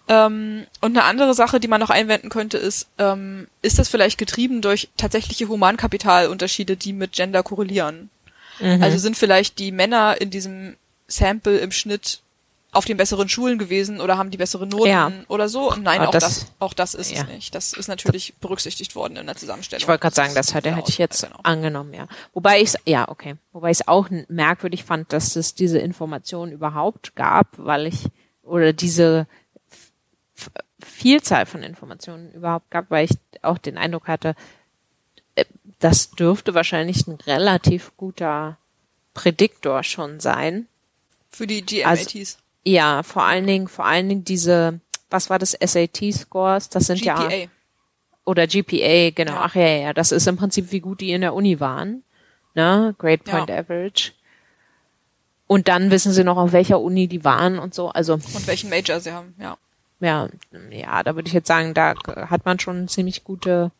Ähm, 0.08 0.66
und 0.80 0.96
eine 0.96 1.04
andere 1.04 1.34
Sache, 1.34 1.58
die 1.58 1.68
man 1.68 1.80
noch 1.80 1.90
einwenden 1.90 2.28
könnte, 2.28 2.58
ist, 2.58 2.88
ähm, 2.98 3.48
ist 3.62 3.78
das 3.78 3.88
vielleicht 3.88 4.18
getrieben 4.18 4.60
durch 4.60 4.88
tatsächliche 4.96 5.48
Humankapitalunterschiede, 5.48 6.76
die 6.76 6.92
mit 6.92 7.12
Gender 7.12 7.42
korrelieren? 7.42 8.10
Mhm. 8.60 8.82
Also 8.82 8.98
sind 8.98 9.16
vielleicht 9.16 9.58
die 9.58 9.72
Männer 9.72 10.20
in 10.20 10.30
diesem 10.30 10.76
Sample 11.08 11.58
im 11.58 11.72
Schnitt 11.72 12.20
auf 12.76 12.84
den 12.84 12.96
besseren 12.96 13.28
Schulen 13.28 13.58
gewesen 13.58 14.00
oder 14.00 14.18
haben 14.18 14.30
die 14.30 14.36
bessere 14.36 14.66
Noten 14.66 14.88
ja. 14.88 15.12
oder 15.28 15.48
so. 15.48 15.72
Und 15.72 15.82
nein, 15.82 16.00
auch 16.02 16.10
das, 16.10 16.22
das, 16.22 16.46
auch 16.58 16.74
das 16.74 16.94
ist 16.94 17.10
ja. 17.10 17.22
es 17.22 17.28
nicht. 17.28 17.54
Das 17.54 17.72
ist 17.72 17.88
natürlich 17.88 18.34
berücksichtigt 18.36 18.94
worden 18.94 19.16
in 19.16 19.26
der 19.26 19.36
Zusammenstellung. 19.36 19.80
Ich 19.80 19.88
wollte 19.88 20.02
gerade 20.02 20.14
sagen, 20.14 20.34
das 20.34 20.54
hätte, 20.54 20.74
hätte 20.74 20.90
ich 20.90 20.98
jetzt 20.98 21.22
genau. 21.22 21.38
angenommen, 21.42 21.94
ja. 21.94 22.06
Wobei 22.34 22.60
ich 22.60 22.74
ja, 22.84 23.08
okay. 23.08 23.36
Wobei 23.52 23.70
ich 23.70 23.80
es 23.80 23.88
auch 23.88 24.08
merkwürdig 24.28 24.84
fand, 24.84 25.12
dass 25.12 25.36
es 25.36 25.54
diese 25.54 25.78
Informationen 25.78 26.52
überhaupt 26.52 27.16
gab, 27.16 27.48
weil 27.56 27.86
ich, 27.86 28.04
oder 28.42 28.72
diese 28.72 29.26
Vielzahl 30.78 31.46
von 31.46 31.62
Informationen 31.62 32.32
überhaupt 32.32 32.70
gab, 32.70 32.90
weil 32.90 33.06
ich 33.06 33.16
auch 33.42 33.58
den 33.58 33.78
Eindruck 33.78 34.08
hatte, 34.08 34.34
äh, 35.34 35.44
das 35.78 36.10
dürfte 36.10 36.54
wahrscheinlich 36.54 37.06
ein 37.06 37.14
relativ 37.26 37.92
guter 37.96 38.58
Prädiktor 39.14 39.82
schon 39.82 40.20
sein. 40.20 40.66
Für 41.30 41.46
die 41.46 41.64
GMATs. 41.64 42.14
Also, 42.14 42.36
ja, 42.66 43.02
vor 43.02 43.22
allen 43.22 43.46
Dingen, 43.46 43.68
vor 43.68 43.86
allen 43.86 44.08
Dingen 44.08 44.24
diese, 44.24 44.80
was 45.08 45.30
war 45.30 45.38
das, 45.38 45.52
SAT-Scores, 45.52 46.68
das 46.68 46.86
sind 46.86 47.00
GPA. 47.00 47.30
ja, 47.30 47.46
oder 48.24 48.48
GPA, 48.48 49.10
genau, 49.10 49.34
ja. 49.34 49.42
ach 49.42 49.54
ja, 49.54 49.66
ja, 49.66 49.92
das 49.92 50.10
ist 50.10 50.26
im 50.26 50.36
Prinzip, 50.36 50.72
wie 50.72 50.80
gut 50.80 51.00
die 51.00 51.12
in 51.12 51.20
der 51.20 51.34
Uni 51.34 51.60
waren, 51.60 52.02
ne, 52.54 52.94
Grade 52.98 53.22
Point 53.22 53.48
ja. 53.48 53.58
Average. 53.58 54.12
Und 55.46 55.68
dann 55.68 55.92
wissen 55.92 56.10
sie 56.12 56.24
noch, 56.24 56.36
auf 56.36 56.50
welcher 56.50 56.80
Uni 56.80 57.06
die 57.06 57.22
waren 57.22 57.60
und 57.60 57.72
so, 57.72 57.90
also. 57.90 58.14
Und 58.14 58.46
welchen 58.48 58.68
Major 58.68 58.98
sie 58.98 59.12
haben, 59.12 59.34
ja. 59.38 59.56
Ja, 60.00 60.28
ja, 60.70 61.02
da 61.04 61.14
würde 61.14 61.28
ich 61.28 61.34
jetzt 61.34 61.46
sagen, 61.46 61.72
da 61.72 61.94
hat 62.28 62.44
man 62.44 62.58
schon 62.58 62.88
ziemlich 62.88 63.22
gute, 63.22 63.70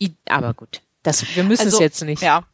I 0.00 0.14
aber 0.26 0.54
gut. 0.54 0.80
Das, 1.02 1.34
wir 1.34 1.44
müssen 1.44 1.64
also, 1.64 1.76
es 1.76 1.80
jetzt 1.80 2.04
nicht. 2.04 2.22
Ja, 2.22 2.44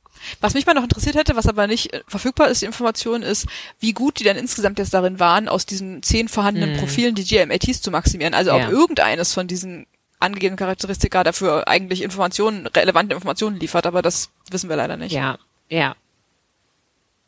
was 0.41 0.55
mich 0.55 0.67
mal 0.67 0.75
noch 0.75 0.83
interessiert 0.83 1.15
hätte, 1.15 1.37
was 1.37 1.47
aber 1.47 1.67
nicht 1.67 1.93
äh, 1.93 2.03
verfügbar 2.07 2.49
ist, 2.49 2.63
die 2.63 2.67
Information 2.67 3.23
ist, 3.23 3.47
wie 3.79 3.93
gut 3.93 4.19
die 4.21 4.25
dann 4.25 4.37
insgesamt 4.37 4.79
jetzt 4.79 4.95
darin 4.95 5.21
waren, 5.21 5.49
aus 5.49 5.67
diesen 5.67 6.03
zehn 6.03 6.29
vorhandenen 6.29 6.73
hm. 6.73 6.79
Profilen 6.79 7.15
die 7.15 7.25
GMATs 7.25 7.83
zu 7.83 7.91
maximieren. 7.91 8.35
Also 8.35 8.51
ja. 8.51 8.67
ob 8.67 8.73
irgendeines 8.73 9.33
von 9.33 9.47
diesen 9.47 9.87
angegebenen 10.19 10.59
Charakteristika 10.59 11.25
dafür 11.25 11.69
eigentlich 11.69 12.03
Informationen, 12.03 12.67
relevante 12.67 13.15
Informationen 13.15 13.61
liefert, 13.61 13.87
aber 13.87 14.03
das 14.03 14.31
wissen 14.51 14.69
wir 14.69 14.77
leider 14.77 14.97
nicht. 14.97 15.13
Ja, 15.13 15.39
ja. 15.69 15.95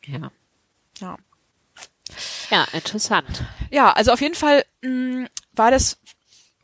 Ja. 0.05 0.31
Ja. 0.99 1.17
Ja, 2.49 2.65
interessant. 2.73 3.43
Ja, 3.69 3.91
also 3.91 4.11
auf 4.11 4.21
jeden 4.21 4.35
Fall 4.35 4.65
mh, 4.81 4.89
mm, 4.89 5.27
war 5.53 5.71
das 5.71 5.99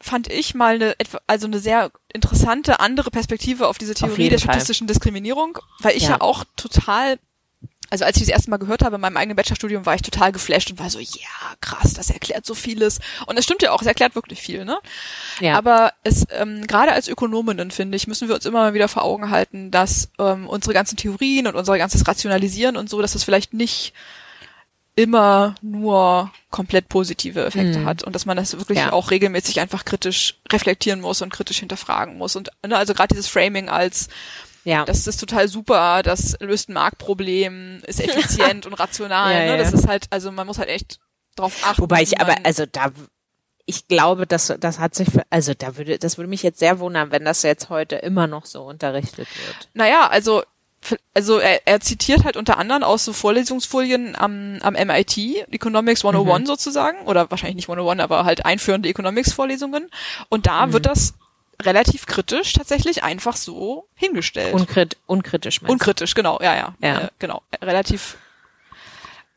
fand 0.06 0.32
ich 0.32 0.54
mal 0.54 0.76
eine 0.76 0.96
also 1.28 1.48
eine 1.48 1.60
sehr 1.60 1.92
interessante 2.14 2.80
andere 2.80 3.10
Perspektive 3.10 3.68
auf 3.68 3.78
diese 3.78 3.96
Theorie 3.96 4.26
auf 4.26 4.30
der 4.30 4.38
statistischen 4.38 4.88
Fall. 4.88 4.94
Diskriminierung, 4.94 5.58
weil 5.80 5.98
ich 5.98 6.04
ja. 6.04 6.12
ja 6.12 6.22
auch 6.22 6.46
total 6.56 7.18
also 7.90 8.04
als 8.04 8.18
ich 8.18 8.24
das 8.24 8.30
erste 8.30 8.50
Mal 8.50 8.58
gehört 8.58 8.84
habe 8.84 8.96
in 8.96 9.02
meinem 9.02 9.18
eigenen 9.18 9.36
Bachelorstudium, 9.36 9.86
war 9.86 9.96
ich 9.96 10.02
total 10.02 10.32
geflasht 10.32 10.72
und 10.72 10.80
war 10.80 10.90
so, 10.90 11.00
ja, 11.00 11.56
krass, 11.62 11.94
das 11.94 12.10
erklärt 12.10 12.46
so 12.46 12.56
vieles. 12.56 13.00
Und 13.28 13.38
es 13.38 13.46
stimmt 13.46 13.62
ja 13.62 13.72
auch, 13.72 13.82
es 13.82 13.88
erklärt 13.88 14.16
wirklich 14.16 14.42
viel, 14.42 14.66
ne? 14.66 14.80
Ja. 15.40 15.56
Aber 15.56 15.94
es, 16.04 16.26
ähm, 16.32 16.66
gerade 16.66 16.94
als 16.94 17.08
Ökonominnen, 17.08 17.70
finde 17.70 17.96
ich, 17.96 18.08
müssen 18.08 18.28
wir 18.28 18.36
uns 18.36 18.46
immer 18.46 18.60
mal 18.60 18.74
wieder 18.74 18.88
vor 18.88 19.04
Augen 19.04 19.30
halten, 19.30 19.70
dass 19.70 20.10
ähm, 20.18 20.48
unsere 20.48 20.74
ganzen 20.74 20.98
Theorien 20.98 21.46
und 21.46 21.56
unser 21.56 21.78
ganzes 21.78 22.08
Rationalisieren 22.08 22.76
und 22.76 22.90
so, 22.90 23.02
dass 23.02 23.14
das 23.14 23.24
vielleicht 23.24 23.54
nicht 23.54 23.94
immer 24.96 25.56
nur 25.62 26.32
komplett 26.52 26.88
positive 26.88 27.46
Effekte 27.46 27.80
mhm. 27.80 27.86
hat 27.86 28.04
und 28.04 28.16
dass 28.16 28.26
man 28.26 28.38
das 28.38 28.58
wirklich 28.58 28.80
ja. 28.80 28.94
auch 28.94 29.12
regelmäßig 29.12 29.60
einfach 29.60 29.84
kritisch 29.84 30.40
reflektieren 30.52 31.02
muss 31.02 31.22
und 31.22 31.34
kritisch 31.34 31.60
hinterfragen 31.60 32.18
muss 32.18 32.36
und 32.36 32.50
ne, 32.66 32.78
also 32.78 32.94
gerade 32.94 33.10
dieses 33.10 33.28
Framing 33.28 33.68
als 33.68 34.08
ja. 34.64 34.86
das 34.86 35.06
ist 35.06 35.18
total 35.18 35.48
super, 35.48 36.02
das 36.02 36.38
löst 36.40 36.70
ein 36.70 36.74
Marktproblem, 36.74 37.82
ist 37.86 38.00
effizient 38.04 38.66
und 38.66 38.74
rational, 38.74 39.34
ja, 39.34 39.52
ne? 39.52 39.58
Das 39.58 39.74
ist 39.74 39.88
halt 39.88 40.08
also 40.12 40.32
man 40.32 40.48
muss 40.48 40.60
halt 40.60 40.70
echt 40.70 41.00
drauf 41.36 41.54
achten. 41.66 41.82
Wobei 41.82 42.02
ich 42.02 42.22
aber 42.22 42.38
also 42.44 42.66
da 42.66 42.92
ich 43.66 43.88
glaube, 43.88 44.28
dass 44.28 44.54
das 44.60 44.80
hat 44.80 44.94
sich, 44.94 45.08
also 45.30 45.54
da 45.56 45.76
würde, 45.76 45.98
das 45.98 46.18
würde 46.18 46.30
mich 46.30 46.44
jetzt 46.44 46.60
sehr 46.60 46.80
wundern, 46.80 47.12
wenn 47.12 47.26
das 47.26 47.42
jetzt 47.42 47.70
heute 47.70 47.96
immer 47.96 48.28
noch 48.28 48.46
so 48.46 48.64
unterrichtet 48.64 49.28
wird. 49.28 49.70
Naja, 49.74 50.08
also 50.08 50.44
also 51.14 51.40
er, 51.40 51.66
er 51.66 51.80
zitiert 51.80 52.24
halt 52.24 52.38
unter 52.38 52.58
anderem 52.58 52.84
aus 52.84 53.06
so 53.06 53.14
Vorlesungsfolien 53.14 54.16
am, 54.16 54.60
am 54.62 54.74
MIT, 54.74 55.18
Economics 55.52 56.04
101 56.04 56.42
mhm. 56.42 56.46
sozusagen, 56.46 57.06
oder 57.06 57.30
wahrscheinlich 57.32 57.56
nicht 57.56 57.70
101, 57.70 58.02
aber 58.02 58.26
halt 58.26 58.46
einführende 58.46 58.90
Economics-Vorlesungen. 58.90 59.90
Und 60.30 60.48
da 60.48 60.68
mhm. 60.68 60.74
wird 60.74 60.86
das 60.86 61.14
relativ 61.62 62.06
kritisch 62.06 62.54
tatsächlich 62.54 63.04
einfach 63.04 63.36
so 63.36 63.88
hingestellt. 63.96 64.54
Unkrit 64.54 64.98
unkritisch, 65.06 65.62
meinst 65.62 65.72
Unkritisch, 65.72 66.14
genau, 66.14 66.40
ja, 66.42 66.56
ja, 66.56 66.76
ja. 66.82 67.02
Äh, 67.02 67.08
genau, 67.20 67.42
relativ. 67.62 68.18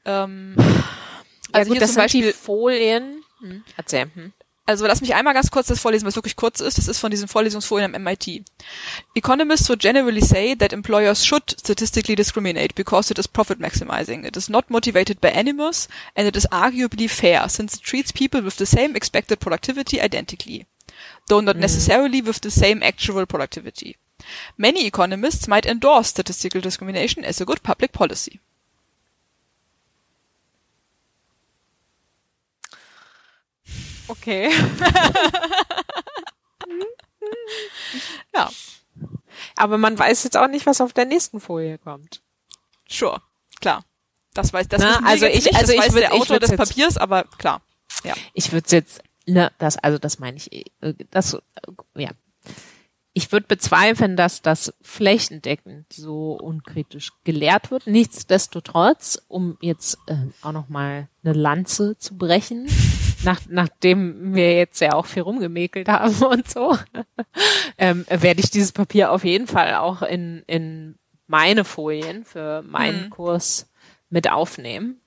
Ähm, 0.04 0.54
also 1.52 1.68
ja, 1.70 1.74
gut, 1.74 1.82
das 1.82 1.92
zum 1.92 2.02
Beispiel 2.02 2.32
Folien. 2.32 3.22
Hm. 3.40 3.62
Erzähl. 3.76 4.10
Hm. 4.14 4.32
Also 4.68 4.86
lass 4.86 5.00
mich 5.00 5.14
einmal 5.14 5.32
ganz 5.32 5.50
kurz 5.50 5.68
das 5.68 5.80
vorlesen, 5.80 6.06
was 6.06 6.16
wirklich 6.16 6.36
kurz 6.36 6.60
ist. 6.60 6.76
Das 6.76 6.88
ist 6.88 6.98
von 6.98 7.10
diesen 7.10 7.26
Vorlesungsfolien 7.26 7.94
am 7.94 8.02
MIT. 8.02 8.44
Economists 9.14 9.70
would 9.70 9.80
generally 9.80 10.20
say 10.20 10.54
that 10.54 10.74
employers 10.74 11.24
should 11.24 11.58
statistically 11.58 12.14
discriminate 12.14 12.74
because 12.74 13.10
it 13.10 13.18
is 13.18 13.26
profit 13.26 13.60
maximizing. 13.60 14.26
It 14.26 14.36
is 14.36 14.50
not 14.50 14.68
motivated 14.68 15.22
by 15.22 15.28
animus 15.28 15.88
and 16.14 16.28
it 16.28 16.36
is 16.36 16.46
arguably 16.50 17.08
fair 17.08 17.48
since 17.48 17.76
it 17.76 17.82
treats 17.82 18.12
people 18.12 18.42
with 18.42 18.58
the 18.58 18.66
same 18.66 18.94
expected 18.94 19.40
productivity 19.40 20.02
identically, 20.02 20.66
though 21.28 21.40
not 21.40 21.56
mm. 21.56 21.60
necessarily 21.60 22.20
with 22.20 22.42
the 22.42 22.50
same 22.50 22.82
actual 22.82 23.24
productivity. 23.24 23.96
Many 24.58 24.84
economists 24.84 25.48
might 25.48 25.64
endorse 25.64 26.08
statistical 26.08 26.60
discrimination 26.60 27.24
as 27.24 27.40
a 27.40 27.46
good 27.46 27.62
public 27.62 27.92
policy. 27.92 28.38
Okay. 34.08 34.50
ja. 38.34 38.50
Aber 39.56 39.78
man 39.78 39.98
weiß 39.98 40.24
jetzt 40.24 40.36
auch 40.36 40.48
nicht, 40.48 40.66
was 40.66 40.80
auf 40.80 40.92
der 40.92 41.04
nächsten 41.04 41.40
Folie 41.40 41.78
kommt. 41.78 42.22
Sure, 42.88 43.20
klar. 43.60 43.84
Das 44.34 44.52
weiß 44.52 44.68
das 44.68 44.80
Na, 44.80 45.00
also 45.04 45.26
ich, 45.26 45.44
nicht, 45.44 45.56
also 45.56 45.72
ich 45.72 45.80
würde 45.88 46.00
der 46.00 46.14
Autor 46.14 46.38
des 46.38 46.54
Papiers, 46.54 46.96
aber 46.96 47.24
klar. 47.24 47.60
Ja. 48.04 48.14
Ich 48.34 48.52
würde 48.52 48.68
jetzt, 48.70 49.02
ne, 49.26 49.50
das 49.58 49.76
also 49.78 49.98
das 49.98 50.18
meine 50.18 50.36
ich, 50.36 50.52
äh, 50.80 50.94
das 51.10 51.36
ja. 51.96 52.10
Ich 53.14 53.32
würde 53.32 53.46
bezweifeln, 53.48 54.16
dass 54.16 54.42
das 54.42 54.72
flächendeckend 54.80 55.92
so 55.92 56.34
unkritisch 56.34 57.10
gelehrt 57.24 57.72
wird. 57.72 57.88
Nichtsdestotrotz, 57.88 59.20
um 59.26 59.58
jetzt 59.60 59.98
äh, 60.06 60.14
auch 60.42 60.52
noch 60.52 60.68
mal 60.68 61.08
eine 61.24 61.32
Lanze 61.32 61.98
zu 61.98 62.16
brechen, 62.16 62.68
nach, 63.24 63.40
nachdem 63.48 64.34
wir 64.34 64.56
jetzt 64.56 64.80
ja 64.80 64.92
auch 64.92 65.06
viel 65.06 65.22
rumgemäkelt 65.22 65.88
haben 65.88 66.22
und 66.24 66.48
so, 66.48 66.76
ähm, 67.78 68.04
werde 68.08 68.40
ich 68.40 68.50
dieses 68.50 68.72
Papier 68.72 69.12
auf 69.12 69.24
jeden 69.24 69.46
Fall 69.46 69.74
auch 69.74 70.02
in, 70.02 70.42
in 70.46 70.96
meine 71.26 71.64
Folien 71.64 72.24
für 72.24 72.62
meinen 72.62 73.06
mhm. 73.06 73.10
Kurs 73.10 73.68
mit 74.10 74.30
aufnehmen, 74.30 75.00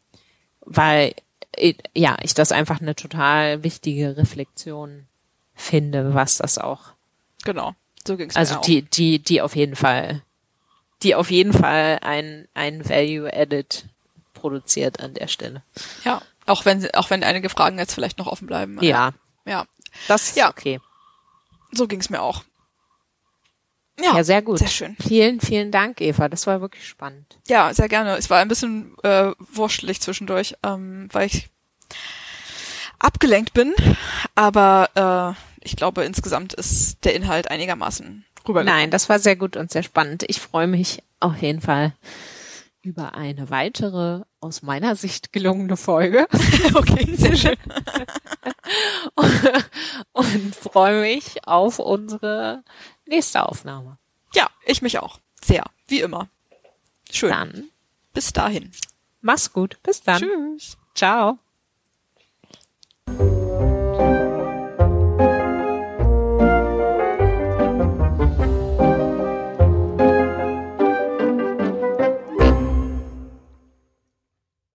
weil 0.62 1.14
ja, 1.93 2.18
ich 2.22 2.34
das 2.34 2.51
einfach 2.51 2.80
eine 2.80 2.95
total 2.95 3.64
wichtige 3.64 4.16
Reflexion 4.16 5.05
finde, 5.53 6.14
was 6.14 6.38
das 6.38 6.57
auch. 6.57 6.93
Genau, 7.43 7.76
so 8.07 8.16
ging's 8.16 8.36
Also 8.36 8.55
mir 8.55 8.62
die, 8.62 8.82
die, 8.84 9.20
die 9.20 9.41
auf 9.41 9.55
jeden 9.55 9.76
Fall, 9.76 10.22
die 11.03 11.16
auf 11.16 11.30
jeden 11.30 11.51
Fall 11.51 11.99
ein, 12.01 12.47
ein 12.53 12.88
Value 12.88 13.32
Added 13.34 13.86
produziert 14.34 15.01
an 15.01 15.14
der 15.14 15.28
Stelle. 15.28 15.64
Ja, 16.05 16.22
auch 16.52 16.66
wenn, 16.66 16.89
auch 16.93 17.10
wenn 17.10 17.24
einige 17.24 17.49
Fragen 17.49 17.80
jetzt 17.80 17.93
vielleicht 17.93 18.18
noch 18.18 18.28
offen 18.28 18.47
bleiben. 18.47 18.78
Ja. 18.82 19.14
Ja. 19.45 19.66
Das 20.08 20.30
ist 20.30 20.38
ja. 20.38 20.49
okay. 20.49 20.80
So 21.72 21.88
ging's 21.88 22.10
mir 22.10 22.22
auch. 22.22 22.43
Ja, 23.99 24.16
ja, 24.16 24.24
sehr 24.24 24.41
gut. 24.41 24.60
Sehr 24.60 24.68
schön. 24.68 24.95
Vielen, 24.99 25.39
vielen 25.39 25.72
Dank, 25.72 26.02
Eva. 26.02 26.28
Das 26.30 26.47
war 26.47 26.62
wirklich 26.62 26.88
spannend. 26.88 27.38
Ja, 27.47 27.74
sehr 27.74 27.88
gerne. 27.88 28.18
Es 28.18 28.30
war 28.30 28.39
ein 28.39 28.47
bisschen 28.47 28.95
äh, 29.04 29.32
wurschtig 29.39 30.02
zwischendurch, 30.02 30.56
ähm, 30.64 31.08
weil 31.12 31.28
ich 31.28 31.49
abgelenkt 32.99 33.54
bin. 33.54 33.74
Aber 34.36 35.36
äh, 35.36 35.66
ich 35.66 35.76
glaube, 35.76 36.04
insgesamt 36.04 36.54
ist 36.54 37.04
der 37.04 37.16
Inhalt 37.16 37.52
einigermaßen 37.52 38.26
rübergekommen. 38.47 38.82
Nein, 38.82 38.91
das 38.91 39.10
war 39.10 39.20
sehr 39.20 39.36
gut 39.36 39.56
und 39.56 39.72
sehr 39.72 39.84
spannend. 39.84 40.24
Ich 40.28 40.39
freue 40.39 40.68
mich 40.68 41.04
auf 41.20 41.38
jeden 41.38 41.62
Fall 41.62 41.93
über 42.82 43.13
eine 43.13 43.49
weitere, 43.49 44.21
aus 44.39 44.61
meiner 44.61 44.95
Sicht 44.95 45.34
gelungene 45.34 45.77
Folge. 45.77 46.27
okay, 46.73 47.15
sehr 47.15 47.36
schön. 47.36 47.57
und, 50.13 50.55
freue 50.55 51.01
mich 51.01 51.47
auf 51.47 51.79
unsere 51.79 52.63
nächste 53.05 53.47
Aufnahme. 53.47 53.97
Ja, 54.34 54.49
ich 54.65 54.82
mich 54.82 54.99
auch. 54.99 55.19
Sehr. 55.43 55.65
Wie 55.88 56.01
immer. 56.01 56.29
Schön. 57.11 57.29
Dann. 57.29 57.69
Bis 58.13 58.34
dahin. 58.34 58.71
Mach's 59.21 59.53
gut. 59.53 59.77
Bis 59.84 60.01
dann. 60.01 60.21
Tschüss. 60.21 60.77
Ciao. 60.95 61.39